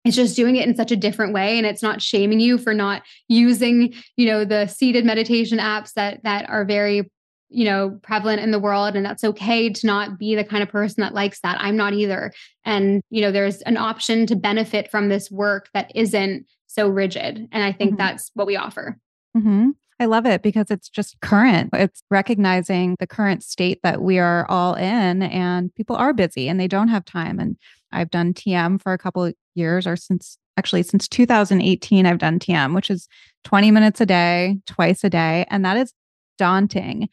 it's 0.05 0.17
just 0.17 0.35
doing 0.35 0.57
it 0.57 0.67
in 0.67 0.75
such 0.75 0.91
a 0.91 0.97
different 0.97 1.33
way 1.33 1.57
and 1.57 1.67
it's 1.67 1.83
not 1.83 2.03
shaming 2.03 2.41
you 2.41 2.59
for 2.59 2.75
not 2.75 3.03
using 3.29 3.95
you 4.17 4.27
know 4.27 4.45
the 4.45 4.67
seated 4.67 5.05
meditation 5.05 5.59
apps 5.59 5.93
that 5.93 6.25
that 6.25 6.51
are 6.51 6.64
very 6.64 7.09
you 7.49 7.64
know 7.64 7.99
prevalent 8.03 8.40
in 8.40 8.51
the 8.51 8.59
world 8.59 8.97
and 8.97 9.05
that's 9.05 9.24
okay 9.24 9.70
to 9.70 9.86
not 9.86 10.18
be 10.18 10.34
the 10.34 10.44
kind 10.44 10.62
of 10.62 10.68
person 10.68 11.01
that 11.01 11.14
likes 11.14 11.40
that 11.40 11.57
i'm 11.61 11.76
not 11.76 11.92
either 11.92 12.32
and 12.64 13.03
you 13.11 13.20
know 13.20 13.30
there's 13.30 13.62
an 13.62 13.76
option 13.76 14.26
to 14.26 14.36
benefit 14.36 14.90
from 14.90 15.09
this 15.09 15.30
work 15.30 15.68
that 15.72 15.90
isn't 15.94 16.47
so 16.66 16.88
rigid 16.88 17.49
and 17.53 17.62
i 17.62 17.72
think 17.72 17.92
mm-hmm. 17.92 17.99
that's 17.99 18.30
what 18.34 18.47
we 18.47 18.57
offer 18.57 18.99
mm-hmm. 19.36 19.70
I 19.99 20.05
love 20.05 20.26
it 20.26 20.42
because 20.42 20.70
it's 20.70 20.90
just 20.90 21.18
current. 21.20 21.70
It's 21.72 22.03
recognizing 22.11 22.97
the 22.99 23.07
current 23.07 23.42
state 23.42 23.80
that 23.82 24.03
we 24.03 24.18
are 24.18 24.44
all 24.47 24.74
in, 24.74 25.22
and 25.22 25.74
people 25.74 25.97
are 25.97 26.12
busy 26.12 26.49
and 26.49 26.61
they 26.61 26.68
don't 26.68 26.88
have 26.88 27.07
time. 27.07 27.38
And 27.38 27.57
I've 27.92 28.11
done 28.11 28.34
TM 28.34 28.82
for 28.82 28.92
a 28.92 28.99
couple 28.99 29.24
of 29.24 29.34
years, 29.55 29.86
or 29.86 29.97
since 29.97 30.36
actually 30.59 30.82
since 30.82 31.09
2018, 31.09 32.05
I've 32.05 32.18
done 32.18 32.38
TM, 32.38 32.74
which 32.74 32.90
is 32.90 33.09
20 33.44 33.70
minutes 33.70 34.01
a 34.01 34.07
day, 34.07 34.59
twice 34.66 35.03
a 35.05 35.11
day. 35.11 35.47
And 35.51 35.64
that 35.64 35.76
is 35.76 35.92
daunting 36.38 37.09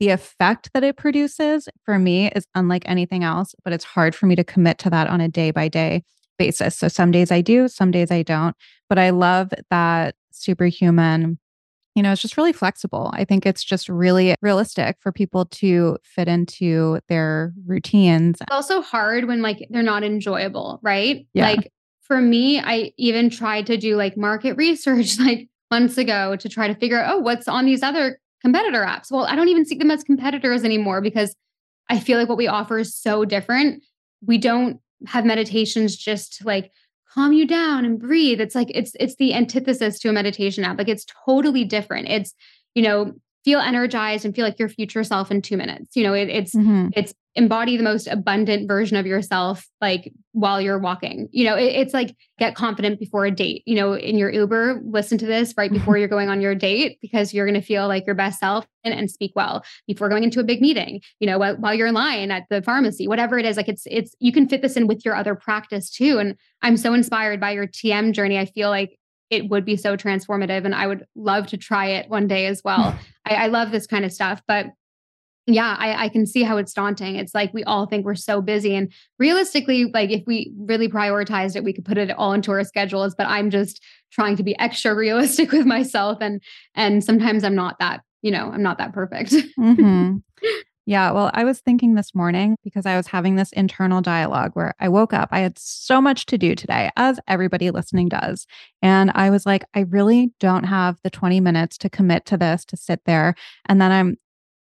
the 0.00 0.08
effect 0.08 0.70
that 0.72 0.82
it 0.82 0.96
produces 0.96 1.68
for 1.84 1.98
me 1.98 2.30
is 2.34 2.46
unlike 2.54 2.82
anything 2.86 3.22
else, 3.22 3.54
but 3.62 3.72
it's 3.72 3.84
hard 3.84 4.14
for 4.14 4.26
me 4.26 4.34
to 4.34 4.42
commit 4.42 4.78
to 4.78 4.90
that 4.90 5.06
on 5.08 5.20
a 5.20 5.28
day 5.28 5.50
by 5.50 5.68
day 5.68 6.02
basis. 6.38 6.76
So 6.76 6.88
some 6.88 7.10
days 7.10 7.30
I 7.30 7.42
do, 7.42 7.68
some 7.68 7.90
days 7.90 8.10
I 8.10 8.22
don't. 8.22 8.56
But 8.88 8.98
I 8.98 9.10
love 9.10 9.50
that 9.68 10.14
superhuman, 10.32 11.38
you 11.94 12.02
know, 12.02 12.12
it's 12.12 12.22
just 12.22 12.38
really 12.38 12.54
flexible. 12.54 13.10
I 13.12 13.24
think 13.24 13.44
it's 13.44 13.62
just 13.62 13.90
really 13.90 14.34
realistic 14.40 14.96
for 15.00 15.12
people 15.12 15.44
to 15.46 15.98
fit 16.02 16.28
into 16.28 16.98
their 17.08 17.52
routines. 17.66 18.38
It's 18.40 18.50
also 18.50 18.80
hard 18.80 19.26
when 19.26 19.42
like 19.42 19.66
they're 19.68 19.82
not 19.82 20.02
enjoyable, 20.02 20.80
right? 20.82 21.26
Yeah. 21.34 21.50
Like 21.50 21.72
for 22.00 22.22
me, 22.22 22.58
I 22.58 22.92
even 22.96 23.28
tried 23.28 23.66
to 23.66 23.76
do 23.76 23.96
like 23.96 24.16
market 24.16 24.56
research 24.56 25.18
like 25.20 25.50
months 25.70 25.98
ago 25.98 26.36
to 26.36 26.48
try 26.48 26.68
to 26.68 26.74
figure 26.74 26.98
out, 26.98 27.16
oh, 27.16 27.18
what's 27.18 27.48
on 27.48 27.66
these 27.66 27.82
other 27.82 28.18
competitor 28.42 28.82
apps? 28.82 29.10
Well, 29.10 29.24
I 29.24 29.36
don't 29.36 29.48
even 29.48 29.64
see 29.64 29.76
them 29.76 29.90
as 29.90 30.02
competitors 30.02 30.64
anymore 30.64 31.00
because 31.00 31.34
I 31.88 31.98
feel 31.98 32.18
like 32.18 32.28
what 32.28 32.38
we 32.38 32.48
offer 32.48 32.78
is 32.78 32.94
so 32.94 33.24
different. 33.24 33.82
We 34.24 34.38
don't 34.38 34.80
have 35.06 35.24
meditations 35.24 35.96
just 35.96 36.38
to 36.38 36.46
like 36.46 36.70
calm 37.12 37.32
you 37.32 37.46
down 37.46 37.84
and 37.84 37.98
breathe. 37.98 38.40
It's 38.40 38.54
like 38.54 38.70
it's 38.74 38.92
it's 39.00 39.16
the 39.16 39.34
antithesis 39.34 39.98
to 40.00 40.08
a 40.08 40.12
meditation 40.12 40.64
app. 40.64 40.78
Like 40.78 40.88
it's 40.88 41.06
totally 41.26 41.64
different. 41.64 42.08
It's, 42.08 42.34
you 42.74 42.82
know, 42.82 43.12
feel 43.44 43.60
energized 43.60 44.24
and 44.24 44.34
feel 44.34 44.44
like 44.44 44.58
your 44.58 44.68
future 44.68 45.02
self 45.02 45.30
in 45.30 45.42
two 45.42 45.56
minutes. 45.56 45.96
You 45.96 46.04
know, 46.04 46.14
it, 46.14 46.28
it's 46.28 46.54
mm-hmm. 46.54 46.88
it's 46.94 47.14
embody 47.36 47.76
the 47.76 47.82
most 47.82 48.08
abundant 48.08 48.66
version 48.66 48.96
of 48.96 49.06
yourself 49.06 49.68
like 49.80 50.12
while 50.32 50.60
you're 50.60 50.78
walking. 50.78 51.28
You 51.30 51.44
know 51.44 51.56
it, 51.56 51.76
it's 51.76 51.94
like 51.94 52.16
get 52.38 52.56
confident 52.56 52.98
before 52.98 53.24
a 53.24 53.30
date. 53.30 53.62
You 53.66 53.76
know 53.76 53.94
in 53.94 54.18
your 54.18 54.30
uber 54.30 54.80
listen 54.84 55.16
to 55.18 55.26
this 55.26 55.54
right 55.56 55.72
before 55.72 55.94
mm-hmm. 55.94 56.00
you're 56.00 56.08
going 56.08 56.28
on 56.28 56.40
your 56.40 56.54
date 56.54 56.98
because 57.00 57.32
you're 57.32 57.46
going 57.46 57.60
to 57.60 57.66
feel 57.66 57.86
like 57.86 58.04
your 58.04 58.16
best 58.16 58.40
self 58.40 58.66
and, 58.82 58.94
and, 58.94 59.10
speak 59.10 59.32
well. 59.36 59.64
Before 59.86 60.08
going 60.08 60.24
into 60.24 60.40
a 60.40 60.44
big 60.44 60.60
meeting 60.60 61.00
you 61.20 61.26
know 61.26 61.38
while, 61.38 61.56
while 61.56 61.74
you're 61.74 61.86
in 61.86 61.94
line 61.94 62.30
at 62.30 62.44
the 62.50 62.62
pharmacy 62.62 63.06
whatever 63.06 63.38
it 63.38 63.46
is 63.46 63.56
like 63.56 63.68
it's 63.68 63.84
it's 63.86 64.14
you 64.18 64.32
can 64.32 64.48
fit 64.48 64.62
this 64.62 64.76
in 64.76 64.88
with 64.88 65.04
your 65.04 65.14
other 65.14 65.34
practice 65.34 65.88
too. 65.88 66.18
And 66.18 66.36
i'm 66.62 66.76
so 66.76 66.92
inspired 66.94 67.38
by 67.40 67.52
your 67.52 67.66
tm 67.66 68.12
journey. 68.12 68.38
I 68.38 68.46
feel 68.46 68.70
like 68.70 68.98
it 69.30 69.48
would 69.48 69.64
be 69.64 69.76
so 69.76 69.96
transformative 69.96 70.64
and 70.64 70.74
i 70.74 70.86
would 70.86 71.06
love 71.14 71.46
to 71.48 71.56
try 71.56 71.86
it 71.86 72.10
one 72.10 72.26
day 72.26 72.46
as 72.46 72.62
well. 72.64 72.98
I, 73.24 73.34
I 73.34 73.46
love 73.46 73.70
this 73.70 73.86
kind 73.86 74.04
of 74.04 74.12
stuff 74.12 74.42
but 74.48 74.66
yeah, 75.54 75.76
I, 75.78 76.04
I, 76.04 76.08
can 76.08 76.26
see 76.26 76.42
how 76.42 76.56
it's 76.56 76.72
daunting. 76.72 77.16
It's 77.16 77.34
like 77.34 77.52
we 77.54 77.64
all 77.64 77.86
think 77.86 78.04
we're 78.04 78.14
so 78.14 78.40
busy. 78.42 78.74
And 78.74 78.92
realistically, 79.18 79.90
like 79.92 80.10
if 80.10 80.22
we 80.26 80.52
really 80.58 80.88
prioritized 80.88 81.56
it, 81.56 81.64
we 81.64 81.72
could 81.72 81.84
put 81.84 81.98
it 81.98 82.10
all 82.10 82.32
into 82.32 82.50
our 82.50 82.64
schedules. 82.64 83.14
But 83.14 83.26
I'm 83.26 83.50
just 83.50 83.82
trying 84.12 84.36
to 84.36 84.42
be 84.42 84.58
extra 84.58 84.94
realistic 84.96 85.52
with 85.52 85.66
myself. 85.66 86.18
And 86.20 86.42
and 86.74 87.02
sometimes 87.04 87.44
I'm 87.44 87.54
not 87.54 87.78
that, 87.78 88.02
you 88.22 88.30
know, 88.30 88.50
I'm 88.50 88.62
not 88.62 88.78
that 88.78 88.92
perfect. 88.92 89.30
mm-hmm. 89.30 90.16
Yeah. 90.86 91.12
Well, 91.12 91.30
I 91.34 91.44
was 91.44 91.60
thinking 91.60 91.94
this 91.94 92.16
morning 92.16 92.56
because 92.64 92.84
I 92.84 92.96
was 92.96 93.06
having 93.06 93.36
this 93.36 93.52
internal 93.52 94.00
dialogue 94.00 94.50
where 94.54 94.74
I 94.80 94.88
woke 94.88 95.12
up. 95.12 95.28
I 95.30 95.38
had 95.38 95.56
so 95.56 96.00
much 96.00 96.26
to 96.26 96.36
do 96.36 96.56
today, 96.56 96.90
as 96.96 97.20
everybody 97.28 97.70
listening 97.70 98.08
does. 98.08 98.44
And 98.82 99.12
I 99.14 99.30
was 99.30 99.46
like, 99.46 99.64
I 99.72 99.80
really 99.80 100.32
don't 100.40 100.64
have 100.64 100.98
the 101.04 101.10
20 101.10 101.38
minutes 101.38 101.78
to 101.78 101.90
commit 101.90 102.26
to 102.26 102.36
this, 102.36 102.64
to 102.64 102.76
sit 102.76 103.02
there. 103.04 103.36
And 103.66 103.80
then 103.80 103.92
I'm 103.92 104.16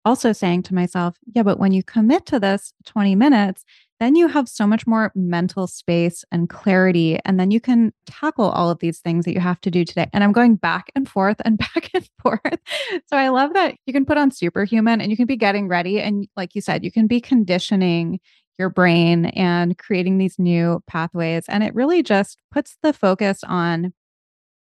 also 0.06 0.32
saying 0.32 0.64
to 0.64 0.76
myself, 0.76 1.18
yeah, 1.34 1.44
but 1.44 1.60
when 1.60 1.72
you 1.72 1.84
commit 1.84 2.26
to 2.28 2.40
this 2.40 2.74
20 2.86 3.16
minutes, 3.16 3.66
then 4.00 4.16
you 4.16 4.28
have 4.28 4.48
so 4.48 4.68
much 4.68 4.86
more 4.86 5.12
mental 5.16 5.68
space 5.68 6.24
and 6.32 6.50
clarity. 6.50 7.18
And 7.26 7.40
then 7.40 7.50
you 7.50 7.60
can 7.60 7.94
tackle 8.06 8.50
all 8.50 8.70
of 8.70 8.80
these 8.80 9.00
things 9.00 9.26
that 9.26 9.34
you 9.34 9.40
have 9.40 9.62
to 9.62 9.72
do 9.72 9.86
today. 9.86 10.08
And 10.14 10.24
I'm 10.24 10.34
going 10.34 10.56
back 10.56 10.92
and 10.96 11.08
forth 11.08 11.38
and 11.46 11.58
back 11.74 11.90
and 11.94 12.08
forth. 12.22 12.60
So 13.08 13.18
I 13.18 13.30
love 13.30 13.54
that 13.54 13.76
you 13.86 13.94
can 13.94 14.06
put 14.06 14.18
on 14.18 14.32
superhuman 14.32 15.02
and 15.02 15.10
you 15.10 15.18
can 15.18 15.26
be 15.26 15.38
getting 15.38 15.68
ready. 15.68 16.00
And 16.02 16.28
like 16.36 16.56
you 16.56 16.62
said, 16.62 16.84
you 16.84 16.92
can 16.92 17.08
be 17.08 17.22
conditioning 17.22 18.20
your 18.60 18.70
brain 18.70 19.26
and 19.28 19.78
creating 19.78 20.18
these 20.18 20.40
new 20.40 20.82
pathways. 20.88 21.46
And 21.48 21.64
it 21.64 21.76
really 21.76 22.04
just 22.04 22.38
puts 22.52 22.78
the 22.82 22.94
focus 22.94 23.42
on 23.46 23.94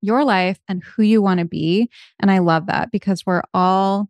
your 0.02 0.24
life 0.24 0.58
and 0.66 0.82
who 0.82 1.02
you 1.02 1.20
want 1.20 1.40
to 1.40 1.46
be. 1.46 1.90
And 2.18 2.30
I 2.30 2.38
love 2.38 2.66
that 2.66 2.90
because 2.90 3.24
we're 3.26 3.42
all 3.52 4.08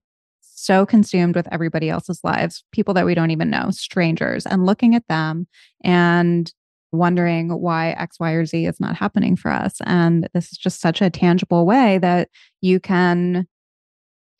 so 0.61 0.84
consumed 0.84 1.34
with 1.34 1.48
everybody 1.50 1.88
else's 1.88 2.20
lives, 2.22 2.64
people 2.72 2.94
that 2.94 3.06
we 3.06 3.14
don't 3.14 3.30
even 3.30 3.50
know, 3.50 3.70
strangers, 3.70 4.46
and 4.46 4.66
looking 4.66 4.94
at 4.94 5.06
them 5.08 5.46
and 5.82 6.52
wondering 6.92 7.50
why 7.50 7.90
X, 7.90 8.18
Y, 8.20 8.32
or 8.32 8.44
Z 8.44 8.66
is 8.66 8.80
not 8.80 8.96
happening 8.96 9.36
for 9.36 9.50
us. 9.50 9.76
And 9.86 10.28
this 10.34 10.52
is 10.52 10.58
just 10.58 10.80
such 10.80 11.00
a 11.00 11.11
tangible 11.11 11.64
way 11.64 11.98
that 11.98 12.28
you 12.61 12.80
can 12.80 13.46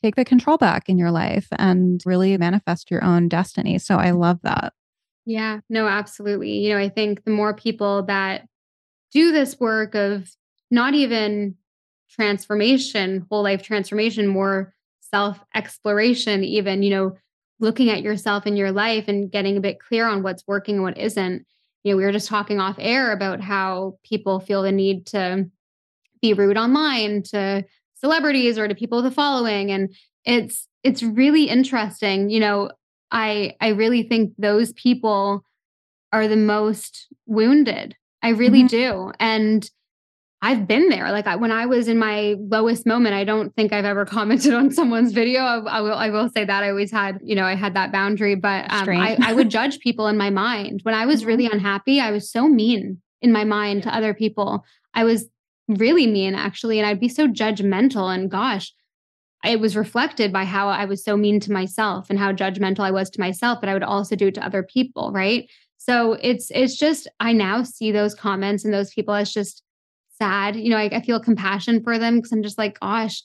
take 0.03 0.15
the 0.15 0.25
control 0.25 0.57
back 0.57 0.89
in 0.89 0.97
your 0.97 1.11
life 1.11 1.47
and 1.57 2.01
really 2.05 2.37
manifest 2.37 2.91
your 2.91 3.03
own 3.03 3.29
destiny. 3.29 3.77
So 3.77 3.95
I 3.95 4.11
love 4.11 4.39
that. 4.43 4.73
Yeah, 5.25 5.59
no, 5.69 5.87
absolutely. 5.87 6.51
You 6.59 6.73
know, 6.73 6.79
I 6.79 6.89
think 6.89 7.23
the 7.23 7.31
more 7.31 7.53
people 7.53 8.03
that 8.03 8.47
do 9.11 9.31
this 9.31 9.59
work 9.59 9.95
of 9.95 10.29
not 10.71 10.93
even 10.93 11.55
transformation, 12.09 13.25
whole 13.29 13.43
life 13.43 13.61
transformation, 13.61 14.27
more 14.27 14.73
self 15.11 15.39
exploration, 15.53 16.43
even, 16.43 16.83
you 16.83 16.89
know, 16.89 17.17
looking 17.59 17.89
at 17.89 18.01
yourself 18.01 18.47
in 18.47 18.57
your 18.57 18.71
life 18.71 19.07
and 19.07 19.31
getting 19.31 19.55
a 19.55 19.61
bit 19.61 19.79
clear 19.79 20.07
on 20.07 20.23
what's 20.23 20.47
working 20.47 20.75
and 20.75 20.83
what 20.83 20.97
isn't. 20.97 21.45
You 21.83 21.91
know, 21.91 21.97
we 21.97 22.03
were 22.03 22.11
just 22.11 22.27
talking 22.27 22.59
off 22.59 22.75
air 22.79 23.11
about 23.11 23.41
how 23.41 23.97
people 24.03 24.39
feel 24.39 24.63
the 24.63 24.71
need 24.71 25.05
to 25.07 25.49
be 26.21 26.33
rude 26.33 26.57
online 26.57 27.23
to 27.23 27.63
celebrities 27.95 28.57
or 28.57 28.67
to 28.67 28.75
people 28.75 28.97
with 28.97 29.11
a 29.11 29.15
following. 29.15 29.71
And 29.71 29.95
it's 30.25 30.67
it's 30.83 31.03
really 31.03 31.45
interesting. 31.45 32.29
You 32.29 32.39
know, 32.39 32.71
I 33.11 33.55
I 33.61 33.69
really 33.69 34.03
think 34.03 34.33
those 34.37 34.73
people 34.73 35.43
are 36.11 36.27
the 36.27 36.35
most 36.35 37.07
wounded. 37.25 37.95
I 38.21 38.29
really 38.29 38.63
mm-hmm. 38.63 38.67
do. 38.67 39.11
And 39.19 39.69
I've 40.43 40.67
been 40.67 40.89
there. 40.89 41.11
Like 41.11 41.27
I, 41.27 41.35
when 41.35 41.51
I 41.51 41.67
was 41.67 41.87
in 41.87 41.99
my 41.99 42.35
lowest 42.39 42.87
moment, 42.87 43.13
I 43.13 43.23
don't 43.23 43.55
think 43.55 43.71
I've 43.71 43.85
ever 43.85 44.05
commented 44.17 44.53
on 44.53 44.71
someone's 44.71 45.13
video. 45.13 45.41
I, 45.41 45.57
I 45.57 45.81
will. 45.81 45.93
I 45.93 46.09
will 46.09 46.29
say 46.29 46.45
that 46.45 46.63
I 46.63 46.69
always 46.69 46.91
had, 46.91 47.19
you 47.23 47.35
know, 47.35 47.45
I 47.45 47.55
had 47.55 47.75
that 47.75 47.91
boundary. 47.91 48.35
But 48.35 48.71
um, 48.71 48.89
I, 48.89 49.17
I, 49.21 49.33
would 49.33 49.49
judge 49.49 49.79
people 49.79 50.07
in 50.07 50.17
my 50.17 50.29
mind. 50.29 50.81
When 50.83 50.95
I 50.95 51.05
was 51.07 51.19
mm-hmm. 51.21 51.27
really 51.27 51.45
unhappy, 51.45 51.99
I 51.99 52.11
was 52.11 52.31
so 52.31 52.47
mean 52.47 53.01
in 53.21 53.31
my 53.31 53.43
mind 53.43 53.83
to 53.83 53.95
other 53.95 54.13
people. 54.13 54.65
I 54.93 55.03
was 55.03 55.27
really 55.67 56.07
mean 56.07 56.33
actually, 56.33 56.79
and 56.79 56.87
I'd 56.87 56.99
be 56.99 57.09
so 57.09 57.27
judgmental. 57.27 58.13
And 58.13 58.29
gosh, 58.29 58.73
it 59.45 59.59
was 59.59 59.75
reflected 59.75 60.33
by 60.33 60.45
how 60.45 60.69
I 60.69 60.85
was 60.85 61.03
so 61.03 61.15
mean 61.15 61.39
to 61.41 61.51
myself 61.51 62.09
and 62.09 62.17
how 62.17 62.33
judgmental 62.33 62.79
I 62.79 62.91
was 62.91 63.11
to 63.11 63.19
myself. 63.19 63.59
But 63.59 63.69
I 63.69 63.73
would 63.73 63.83
also 63.83 64.15
do 64.15 64.27
it 64.27 64.35
to 64.35 64.45
other 64.45 64.63
people, 64.63 65.11
right? 65.11 65.47
So 65.77 66.13
it's 66.13 66.49
it's 66.49 66.77
just 66.77 67.07
I 67.19 67.31
now 67.31 67.61
see 67.61 67.91
those 67.91 68.15
comments 68.15 68.65
and 68.65 68.73
those 68.73 68.91
people 68.91 69.13
as 69.13 69.31
just 69.31 69.63
sad. 70.21 70.55
You 70.55 70.69
know, 70.69 70.77
I, 70.77 70.89
I 70.91 71.01
feel 71.01 71.19
compassion 71.19 71.83
for 71.83 71.97
them 71.97 72.17
because 72.17 72.31
I'm 72.31 72.43
just 72.43 72.59
like, 72.59 72.79
gosh, 72.79 73.23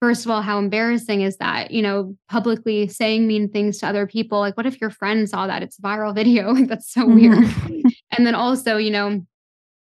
first 0.00 0.24
of 0.24 0.30
all, 0.30 0.40
how 0.40 0.58
embarrassing 0.58 1.20
is 1.20 1.36
that? 1.36 1.70
You 1.70 1.82
know, 1.82 2.16
publicly 2.30 2.88
saying 2.88 3.26
mean 3.26 3.50
things 3.50 3.78
to 3.78 3.86
other 3.86 4.06
people. 4.06 4.38
Like, 4.40 4.56
what 4.56 4.64
if 4.64 4.80
your 4.80 4.90
friend 4.90 5.28
saw 5.28 5.46
that? 5.46 5.62
It's 5.62 5.78
a 5.78 5.82
viral 5.82 6.14
video. 6.20 6.52
Like, 6.52 6.68
that's 6.68 6.90
so 6.90 7.06
weird. 7.06 7.38
Mm-hmm. 7.38 7.88
and 8.16 8.26
then 8.26 8.34
also, 8.34 8.78
you 8.78 8.90
know, 8.90 9.26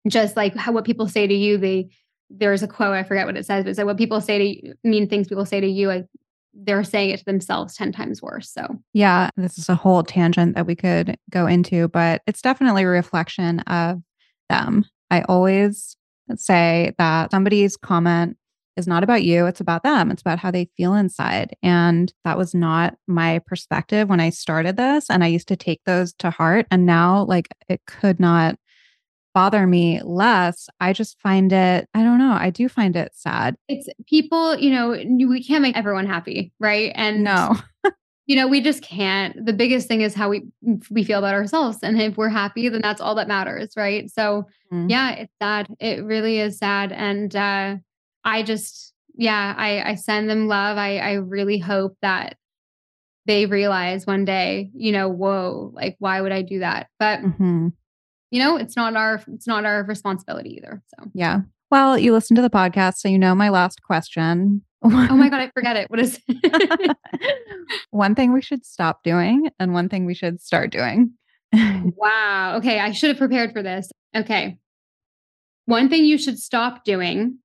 just 0.07 0.36
like 0.36 0.55
how 0.55 0.71
what 0.71 0.86
people 0.86 1.07
say 1.07 1.27
to 1.27 1.34
you, 1.34 1.57
they 1.57 1.89
there's 2.29 2.63
a 2.63 2.67
quote, 2.67 2.95
I 2.95 3.03
forget 3.03 3.27
what 3.27 3.38
it 3.38 3.45
says, 3.45 3.63
but 3.63 3.69
it's 3.69 3.77
like 3.77 3.86
what 3.86 3.97
people 3.97 4.19
say 4.19 4.39
to 4.39 4.43
you, 4.43 4.73
mean 4.84 5.07
things 5.07 5.27
people 5.27 5.45
say 5.45 5.61
to 5.61 5.67
you, 5.67 5.88
like 5.88 6.07
they're 6.55 6.84
saying 6.84 7.11
it 7.11 7.17
to 7.19 7.25
themselves 7.25 7.75
10 7.75 7.91
times 7.91 8.23
worse. 8.23 8.51
So, 8.51 8.79
yeah, 8.93 9.29
this 9.38 9.59
is 9.59 9.69
a 9.69 9.75
whole 9.75 10.01
tangent 10.01 10.55
that 10.55 10.65
we 10.65 10.75
could 10.75 11.15
go 11.29 11.45
into, 11.45 11.89
but 11.89 12.23
it's 12.25 12.41
definitely 12.41 12.84
a 12.84 12.88
reflection 12.88 13.59
of 13.61 14.01
them. 14.49 14.86
I 15.11 15.21
always 15.23 15.95
say 16.36 16.93
that 16.97 17.32
somebody's 17.32 17.78
comment 17.78 18.38
is 18.76 18.88
not 18.88 19.03
about 19.03 19.24
you, 19.24 19.45
it's 19.45 19.61
about 19.61 19.84
them. 19.84 20.09
It's 20.09 20.21
about 20.21 20.39
how 20.39 20.49
they 20.49 20.69
feel 20.76 20.95
inside. 20.95 21.55
And 21.61 22.11
that 22.24 22.38
was 22.38 22.55
not 22.55 22.95
my 23.07 23.39
perspective 23.45 24.09
when 24.09 24.19
I 24.19 24.30
started 24.32 24.78
this. 24.78 25.09
And 25.09 25.24
I 25.24 25.28
used 25.28 25.47
to 25.49 25.55
take 25.55 25.82
those 25.86 26.13
to 26.13 26.32
heart. 26.32 26.65
And 26.71 26.86
now, 26.86 27.24
like, 27.26 27.49
it 27.69 27.82
could 27.86 28.19
not 28.19 28.55
bother 29.34 29.65
me 29.67 30.01
less. 30.03 30.69
I 30.80 30.93
just 30.93 31.19
find 31.19 31.51
it, 31.51 31.88
I 31.93 32.03
don't 32.03 32.19
know, 32.19 32.34
I 32.34 32.49
do 32.49 32.69
find 32.69 32.95
it 32.95 33.11
sad. 33.15 33.55
It's 33.67 33.88
people, 34.07 34.55
you 34.57 34.71
know, 34.71 34.89
we 34.91 35.43
can't 35.43 35.61
make 35.61 35.76
everyone 35.76 36.05
happy, 36.05 36.51
right? 36.59 36.91
And 36.95 37.24
no. 37.24 37.55
you 38.26 38.36
know 38.36 38.47
we 38.47 38.61
just 38.61 38.82
can't 38.82 39.45
the 39.45 39.53
biggest 39.53 39.88
thing 39.88 40.01
is 40.01 40.13
how 40.13 40.30
we 40.30 40.43
we 40.89 41.03
feel 41.03 41.19
about 41.19 41.34
ourselves 41.34 41.80
and 41.84 42.01
if 42.01 42.17
we're 42.17 42.30
happy 42.30 42.69
then 42.69 42.82
that's 42.82 43.01
all 43.01 43.15
that 43.15 43.28
matters 43.28 43.74
right 43.76 44.09
so 44.11 44.47
mm-hmm. 44.71 44.89
yeah 44.89 45.11
it's 45.11 45.34
sad 45.41 45.67
it 45.80 46.03
really 46.03 46.39
is 46.39 46.57
sad 46.57 46.91
and 46.91 47.36
uh 47.36 47.76
i 48.24 48.43
just 48.43 48.93
yeah 49.15 49.53
i 49.57 49.91
i 49.91 49.95
send 49.95 50.30
them 50.30 50.47
love 50.47 50.78
i 50.78 50.97
i 50.97 51.13
really 51.13 51.57
hope 51.57 51.97
that 52.01 52.38
they 53.26 53.45
realize 53.45 54.05
one 54.05 54.26
day 54.26 54.71
you 54.74 54.91
know 54.91 55.09
whoa 55.09 55.71
like 55.74 55.95
why 55.99 56.21
would 56.21 56.32
i 56.32 56.41
do 56.41 56.59
that 56.59 56.88
but 56.99 57.19
mm-hmm. 57.19 57.69
you 58.32 58.39
know 58.39 58.57
it's 58.57 58.76
not 58.76 58.95
our 58.95 59.21
it's 59.34 59.47
not 59.47 59.65
our 59.65 59.84
responsibility 59.84 60.57
either 60.57 60.82
so 60.97 61.09
yeah 61.13 61.41
well 61.74 61.97
you 61.97 62.13
listen 62.13 62.36
to 62.36 62.41
the 62.41 62.49
podcast 62.49 62.95
so 62.95 63.09
you 63.09 63.19
know 63.19 63.36
my 63.36 63.49
last 63.49 63.84
question 63.84 64.61
oh 64.84 64.89
my 64.89 65.30
God, 65.30 65.39
I 65.39 65.49
forget 65.53 65.78
it. 65.78 65.89
What 65.89 65.99
is 65.99 66.19
it? 66.28 66.97
one 67.91 68.15
thing 68.15 68.34
we 68.34 68.41
should 68.41 68.65
stop 68.65 69.03
doing 69.03 69.49
and 69.59 69.74
one 69.74 69.89
thing 69.89 70.05
we 70.05 70.13
should 70.13 70.41
start 70.41 70.71
doing. 70.71 71.13
wow. 71.53 72.55
Okay. 72.57 72.80
I 72.80 72.91
should 72.91 73.09
have 73.09 73.17
prepared 73.17 73.53
for 73.53 73.63
this. 73.63 73.91
Okay. 74.15 74.57
One 75.65 75.89
thing 75.89 76.05
you 76.05 76.17
should 76.17 76.39
stop 76.39 76.84
doing 76.84 77.39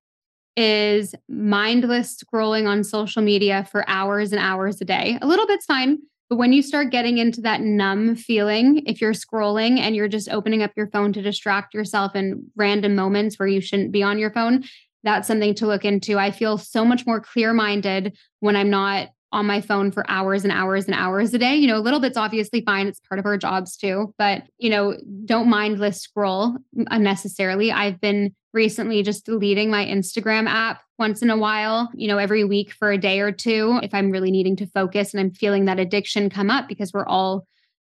is 0.57 1.15
mindless 1.29 2.21
scrolling 2.21 2.67
on 2.67 2.83
social 2.83 3.23
media 3.23 3.67
for 3.71 3.89
hours 3.89 4.33
and 4.33 4.41
hours 4.41 4.81
a 4.81 4.85
day. 4.85 5.19
A 5.23 5.27
little 5.27 5.47
bit's 5.47 5.67
fine, 5.67 5.99
But 6.29 6.37
when 6.37 6.53
you 6.53 6.63
start 6.63 6.91
getting 6.91 7.19
into 7.19 7.41
that 7.43 7.63
numb 7.63 8.15
feeling, 8.15 8.83
if 8.87 9.01
you're 9.01 9.15
scrolling 9.15 9.79
and 9.79 9.97
you're 9.97 10.09
just 10.09 10.29
opening 10.29 10.63
up 10.63 10.73
your 10.77 10.89
phone 10.89 11.13
to 11.15 11.23
distract 11.23 11.73
yourself 11.73 12.15
in 12.15 12.51
random 12.55 12.95
moments 12.95 13.39
where 13.39 13.49
you 13.49 13.61
shouldn't 13.61 13.93
be 13.93 14.03
on 14.03 14.19
your 14.19 14.31
phone, 14.31 14.65
that's 15.05 15.27
something 15.27 15.55
to 15.55 15.67
look 15.67 15.85
into. 15.85 16.19
I 16.19 16.31
feel 16.31 16.59
so 16.59 16.85
much 16.85 17.07
more 17.07 17.21
clear 17.21 17.55
minded 17.55 18.17
when 18.41 18.57
I'm 18.57 18.69
not 18.69 19.09
on 19.31 19.47
my 19.47 19.61
phone 19.61 19.91
for 19.91 20.09
hours 20.11 20.45
and 20.45 20.53
hours 20.53 20.87
and 20.87 20.95
hours 20.95 21.33
a 21.35 21.39
day. 21.39 21.57
You 21.57 21.67
know, 21.67 21.79
a 21.79 21.81
little 21.81 22.01
bit's 22.01 22.17
obviously 22.17 22.63
fine. 22.63 22.87
It's 22.87 23.01
part 23.01 23.19
of 23.19 23.27
our 23.27 23.37
jobs 23.37 23.77
too, 23.77 24.15
but 24.19 24.45
you 24.59 24.71
know, 24.71 24.97
don't 25.25 25.49
mindless 25.49 26.01
scroll 26.01 26.57
unnecessarily. 26.91 27.71
I've 27.71 28.01
been 28.01 28.35
recently 28.59 29.05
just 29.05 29.25
deleting 29.25 29.71
my 29.71 29.87
Instagram 29.87 30.49
app 30.49 30.83
once 30.99 31.23
in 31.23 31.31
a 31.31 31.37
while, 31.37 31.89
you 31.95 32.09
know, 32.09 32.19
every 32.19 32.43
week 32.43 32.73
for 32.73 32.91
a 32.91 32.99
day 32.99 33.21
or 33.21 33.31
two 33.31 33.79
if 33.85 33.95
I'm 33.95 34.11
really 34.11 34.33
needing 34.33 34.57
to 34.57 34.67
focus 34.67 35.15
and 35.15 35.21
I'm 35.21 35.31
feeling 35.31 35.67
that 35.67 35.79
addiction 35.79 36.29
come 36.29 36.51
up 36.51 36.67
because 36.67 36.93
we're 36.93 37.07
all 37.07 37.47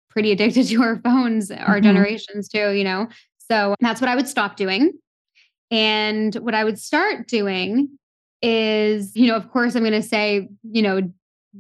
pretty 0.09 0.33
addicted 0.33 0.67
to 0.69 0.83
our 0.83 0.97
phones, 1.05 1.51
our 1.51 1.75
mm-hmm. 1.75 1.83
generations 1.83 2.49
too, 2.49 2.71
you 2.71 2.83
know. 2.83 3.09
So 3.39 3.75
that's 3.81 4.01
what 4.01 4.09
I 4.09 4.17
would 4.17 4.27
stop 4.27 4.57
doing. 4.57 4.93
And 5.71 6.35
what 6.37 6.55
I 6.55 6.65
would 6.65 6.79
start 6.79 7.29
doing 7.29 7.99
is, 8.41 9.15
you 9.15 9.27
know, 9.27 9.37
of 9.37 9.51
course, 9.51 9.75
I'm 9.75 9.83
going 9.83 9.93
to 9.93 10.03
say, 10.03 10.49
you 10.63 10.81
know, 10.81 11.13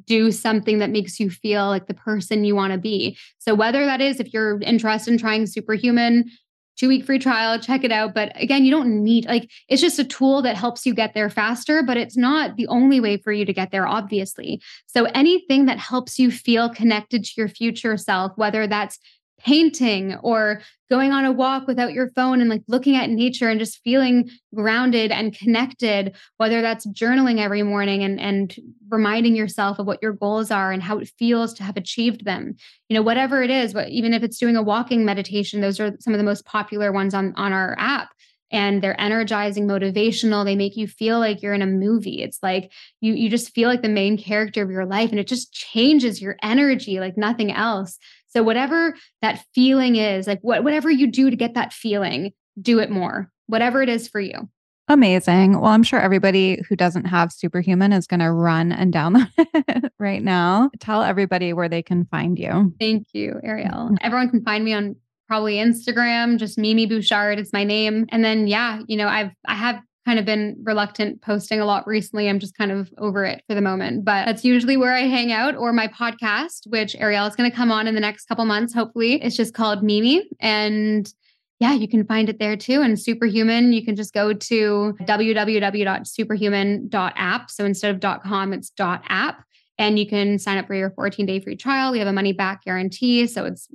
do 0.06 0.32
something 0.32 0.78
that 0.78 0.90
makes 0.90 1.20
you 1.20 1.28
feel 1.28 1.66
like 1.66 1.88
the 1.88 1.94
person 1.94 2.44
you 2.44 2.56
want 2.56 2.72
to 2.72 2.78
be. 2.78 3.18
So 3.38 3.54
whether 3.54 3.84
that 3.84 4.00
is 4.00 4.18
if 4.18 4.32
you're 4.32 4.60
interested 4.62 5.12
in 5.12 5.18
trying 5.18 5.46
superhuman, 5.46 6.30
two 6.76 6.88
week 6.88 7.04
free 7.04 7.18
trial, 7.18 7.58
check 7.58 7.84
it 7.84 7.92
out. 7.92 8.14
But 8.14 8.32
again, 8.40 8.64
you 8.64 8.70
don't 8.70 9.02
need 9.02 9.26
like 9.26 9.50
it's 9.68 9.82
just 9.82 9.98
a 9.98 10.04
tool 10.04 10.42
that 10.42 10.56
helps 10.56 10.84
you 10.84 10.94
get 10.94 11.14
there 11.14 11.30
faster, 11.30 11.82
but 11.82 11.96
it's 11.96 12.16
not 12.16 12.56
the 12.56 12.66
only 12.68 13.00
way 13.00 13.16
for 13.16 13.32
you 13.32 13.44
to 13.44 13.52
get 13.52 13.70
there, 13.70 13.86
obviously. 13.86 14.60
So 14.86 15.04
anything 15.06 15.66
that 15.66 15.78
helps 15.78 16.18
you 16.18 16.30
feel 16.30 16.68
connected 16.68 17.24
to 17.24 17.32
your 17.36 17.48
future 17.48 17.96
self, 17.96 18.32
whether 18.36 18.66
that's 18.66 18.98
painting 19.44 20.14
or 20.22 20.62
going 20.88 21.12
on 21.12 21.24
a 21.24 21.32
walk 21.32 21.66
without 21.66 21.92
your 21.92 22.10
phone 22.12 22.40
and 22.40 22.48
like 22.48 22.62
looking 22.66 22.96
at 22.96 23.10
nature 23.10 23.48
and 23.48 23.60
just 23.60 23.82
feeling 23.82 24.30
grounded 24.54 25.12
and 25.12 25.36
connected 25.36 26.14
whether 26.38 26.62
that's 26.62 26.86
journaling 26.86 27.38
every 27.38 27.62
morning 27.62 28.02
and 28.02 28.18
and 28.18 28.56
reminding 28.88 29.36
yourself 29.36 29.78
of 29.78 29.86
what 29.86 29.98
your 30.00 30.12
goals 30.12 30.50
are 30.50 30.72
and 30.72 30.82
how 30.82 30.98
it 30.98 31.10
feels 31.18 31.52
to 31.52 31.62
have 31.62 31.76
achieved 31.76 32.24
them. 32.24 32.54
You 32.88 32.94
know 32.94 33.02
whatever 33.02 33.42
it 33.42 33.50
is 33.50 33.74
but 33.74 33.90
even 33.90 34.14
if 34.14 34.22
it's 34.22 34.38
doing 34.38 34.56
a 34.56 34.62
walking 34.62 35.04
meditation 35.04 35.60
those 35.60 35.78
are 35.78 35.92
some 36.00 36.14
of 36.14 36.18
the 36.18 36.24
most 36.24 36.46
popular 36.46 36.90
ones 36.90 37.12
on 37.12 37.34
on 37.36 37.52
our 37.52 37.76
app. 37.78 38.10
And 38.50 38.80
they're 38.80 39.00
energizing 39.00 39.66
motivational. 39.66 40.44
They 40.44 40.54
make 40.54 40.76
you 40.76 40.86
feel 40.86 41.18
like 41.18 41.42
you're 41.42 41.54
in 41.54 41.62
a 41.62 41.66
movie. 41.66 42.22
It's 42.22 42.38
like 42.42 42.70
you 43.00 43.12
you 43.12 43.28
just 43.28 43.52
feel 43.52 43.68
like 43.68 43.82
the 43.82 43.88
main 43.88 44.16
character 44.16 44.62
of 44.62 44.70
your 44.70 44.86
life 44.86 45.10
and 45.10 45.18
it 45.18 45.26
just 45.26 45.52
changes 45.52 46.22
your 46.22 46.36
energy 46.42 47.00
like 47.00 47.16
nothing 47.16 47.50
else 47.50 47.98
so 48.34 48.42
whatever 48.42 48.94
that 49.22 49.44
feeling 49.54 49.96
is, 49.96 50.26
like 50.26 50.40
what, 50.42 50.64
whatever 50.64 50.90
you 50.90 51.06
do 51.06 51.30
to 51.30 51.36
get 51.36 51.54
that 51.54 51.72
feeling, 51.72 52.32
do 52.60 52.78
it 52.80 52.90
more, 52.90 53.30
whatever 53.46 53.82
it 53.82 53.88
is 53.88 54.08
for 54.08 54.20
you. 54.20 54.48
Amazing. 54.88 55.60
Well, 55.60 55.70
I'm 55.70 55.82
sure 55.82 55.98
everybody 55.98 56.62
who 56.68 56.76
doesn't 56.76 57.06
have 57.06 57.32
Superhuman 57.32 57.92
is 57.92 58.06
going 58.06 58.20
to 58.20 58.30
run 58.30 58.70
and 58.70 58.92
download 58.92 59.30
it 59.38 59.92
right 59.98 60.22
now. 60.22 60.70
Tell 60.78 61.02
everybody 61.02 61.54
where 61.54 61.70
they 61.70 61.82
can 61.82 62.04
find 62.06 62.38
you. 62.38 62.74
Thank 62.78 63.06
you, 63.12 63.40
Arielle. 63.44 63.70
Mm-hmm. 63.70 63.94
Everyone 64.02 64.28
can 64.28 64.44
find 64.44 64.62
me 64.62 64.74
on 64.74 64.96
probably 65.26 65.54
Instagram, 65.54 66.38
just 66.38 66.58
Mimi 66.58 66.84
Bouchard. 66.84 67.38
It's 67.38 67.52
my 67.52 67.64
name. 67.64 68.04
And 68.10 68.22
then, 68.22 68.46
yeah, 68.46 68.80
you 68.86 68.98
know, 68.98 69.08
I've, 69.08 69.30
I 69.46 69.54
have 69.54 69.80
kind 70.04 70.18
of 70.18 70.24
been 70.24 70.56
reluctant 70.62 71.22
posting 71.22 71.60
a 71.60 71.64
lot 71.64 71.86
recently. 71.86 72.28
I'm 72.28 72.38
just 72.38 72.56
kind 72.56 72.70
of 72.70 72.92
over 72.98 73.24
it 73.24 73.42
for 73.48 73.54
the 73.54 73.62
moment, 73.62 74.04
but 74.04 74.26
that's 74.26 74.44
usually 74.44 74.76
where 74.76 74.94
I 74.94 75.02
hang 75.02 75.32
out 75.32 75.56
or 75.56 75.72
my 75.72 75.88
podcast, 75.88 76.66
which 76.66 76.94
Arielle 76.94 77.28
is 77.28 77.36
going 77.36 77.50
to 77.50 77.56
come 77.56 77.72
on 77.72 77.86
in 77.86 77.94
the 77.94 78.00
next 78.00 78.26
couple 78.26 78.44
months. 78.44 78.74
Hopefully 78.74 79.22
it's 79.22 79.36
just 79.36 79.54
called 79.54 79.82
Mimi 79.82 80.28
and 80.40 81.12
yeah, 81.60 81.72
you 81.72 81.86
can 81.88 82.04
find 82.04 82.28
it 82.28 82.38
there 82.38 82.56
too. 82.56 82.82
And 82.82 83.00
Superhuman, 83.00 83.72
you 83.72 83.82
can 83.84 83.96
just 83.96 84.12
go 84.12 84.32
to 84.32 84.96
www.superhuman.app. 85.02 87.50
So 87.50 87.64
instead 87.64 88.04
of 88.04 88.22
.com, 88.22 88.52
it's 88.52 88.72
.app. 88.78 89.44
And 89.78 89.98
you 89.98 90.06
can 90.06 90.38
sign 90.38 90.58
up 90.58 90.66
for 90.66 90.74
your 90.74 90.90
14 90.90 91.24
day 91.26 91.40
free 91.40 91.56
trial. 91.56 91.92
We 91.92 91.98
have 92.00 92.08
a 92.08 92.12
money 92.12 92.32
back 92.32 92.64
guarantee. 92.64 93.26
So 93.26 93.44
it's 93.44 93.68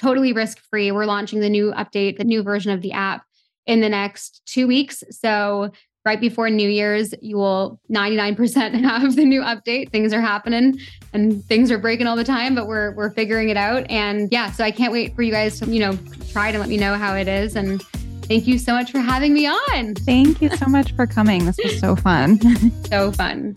totally 0.00 0.32
risk 0.32 0.58
free. 0.70 0.90
We're 0.90 1.06
launching 1.06 1.40
the 1.40 1.50
new 1.50 1.72
update, 1.72 2.18
the 2.18 2.24
new 2.24 2.42
version 2.42 2.72
of 2.72 2.82
the 2.82 2.92
app 2.92 3.25
in 3.66 3.80
the 3.80 3.88
next 3.88 4.42
two 4.46 4.66
weeks. 4.66 5.02
So 5.10 5.70
right 6.04 6.20
before 6.20 6.48
New 6.48 6.68
Year's, 6.68 7.12
you 7.20 7.36
will 7.36 7.80
99% 7.90 8.80
have 8.84 9.16
the 9.16 9.24
new 9.24 9.42
update. 9.42 9.90
Things 9.90 10.12
are 10.12 10.20
happening 10.20 10.78
and 11.12 11.44
things 11.44 11.70
are 11.70 11.78
breaking 11.78 12.06
all 12.06 12.16
the 12.16 12.24
time, 12.24 12.54
but 12.54 12.66
we're 12.66 12.92
we're 12.94 13.10
figuring 13.10 13.48
it 13.48 13.56
out. 13.56 13.84
And 13.90 14.28
yeah, 14.30 14.50
so 14.52 14.64
I 14.64 14.70
can't 14.70 14.92
wait 14.92 15.14
for 15.14 15.22
you 15.22 15.32
guys 15.32 15.58
to, 15.60 15.66
you 15.66 15.80
know, 15.80 15.98
try 16.30 16.52
to 16.52 16.58
let 16.58 16.68
me 16.68 16.76
know 16.76 16.94
how 16.94 17.16
it 17.16 17.28
is. 17.28 17.56
And 17.56 17.82
thank 18.22 18.46
you 18.46 18.58
so 18.58 18.72
much 18.72 18.92
for 18.92 19.00
having 19.00 19.34
me 19.34 19.46
on. 19.46 19.94
Thank 19.96 20.40
you 20.40 20.48
so 20.50 20.66
much 20.66 20.92
for 20.92 21.06
coming. 21.06 21.44
This 21.44 21.58
was 21.62 21.78
so 21.80 21.96
fun. 21.96 22.38
so 22.84 23.12
fun. 23.12 23.56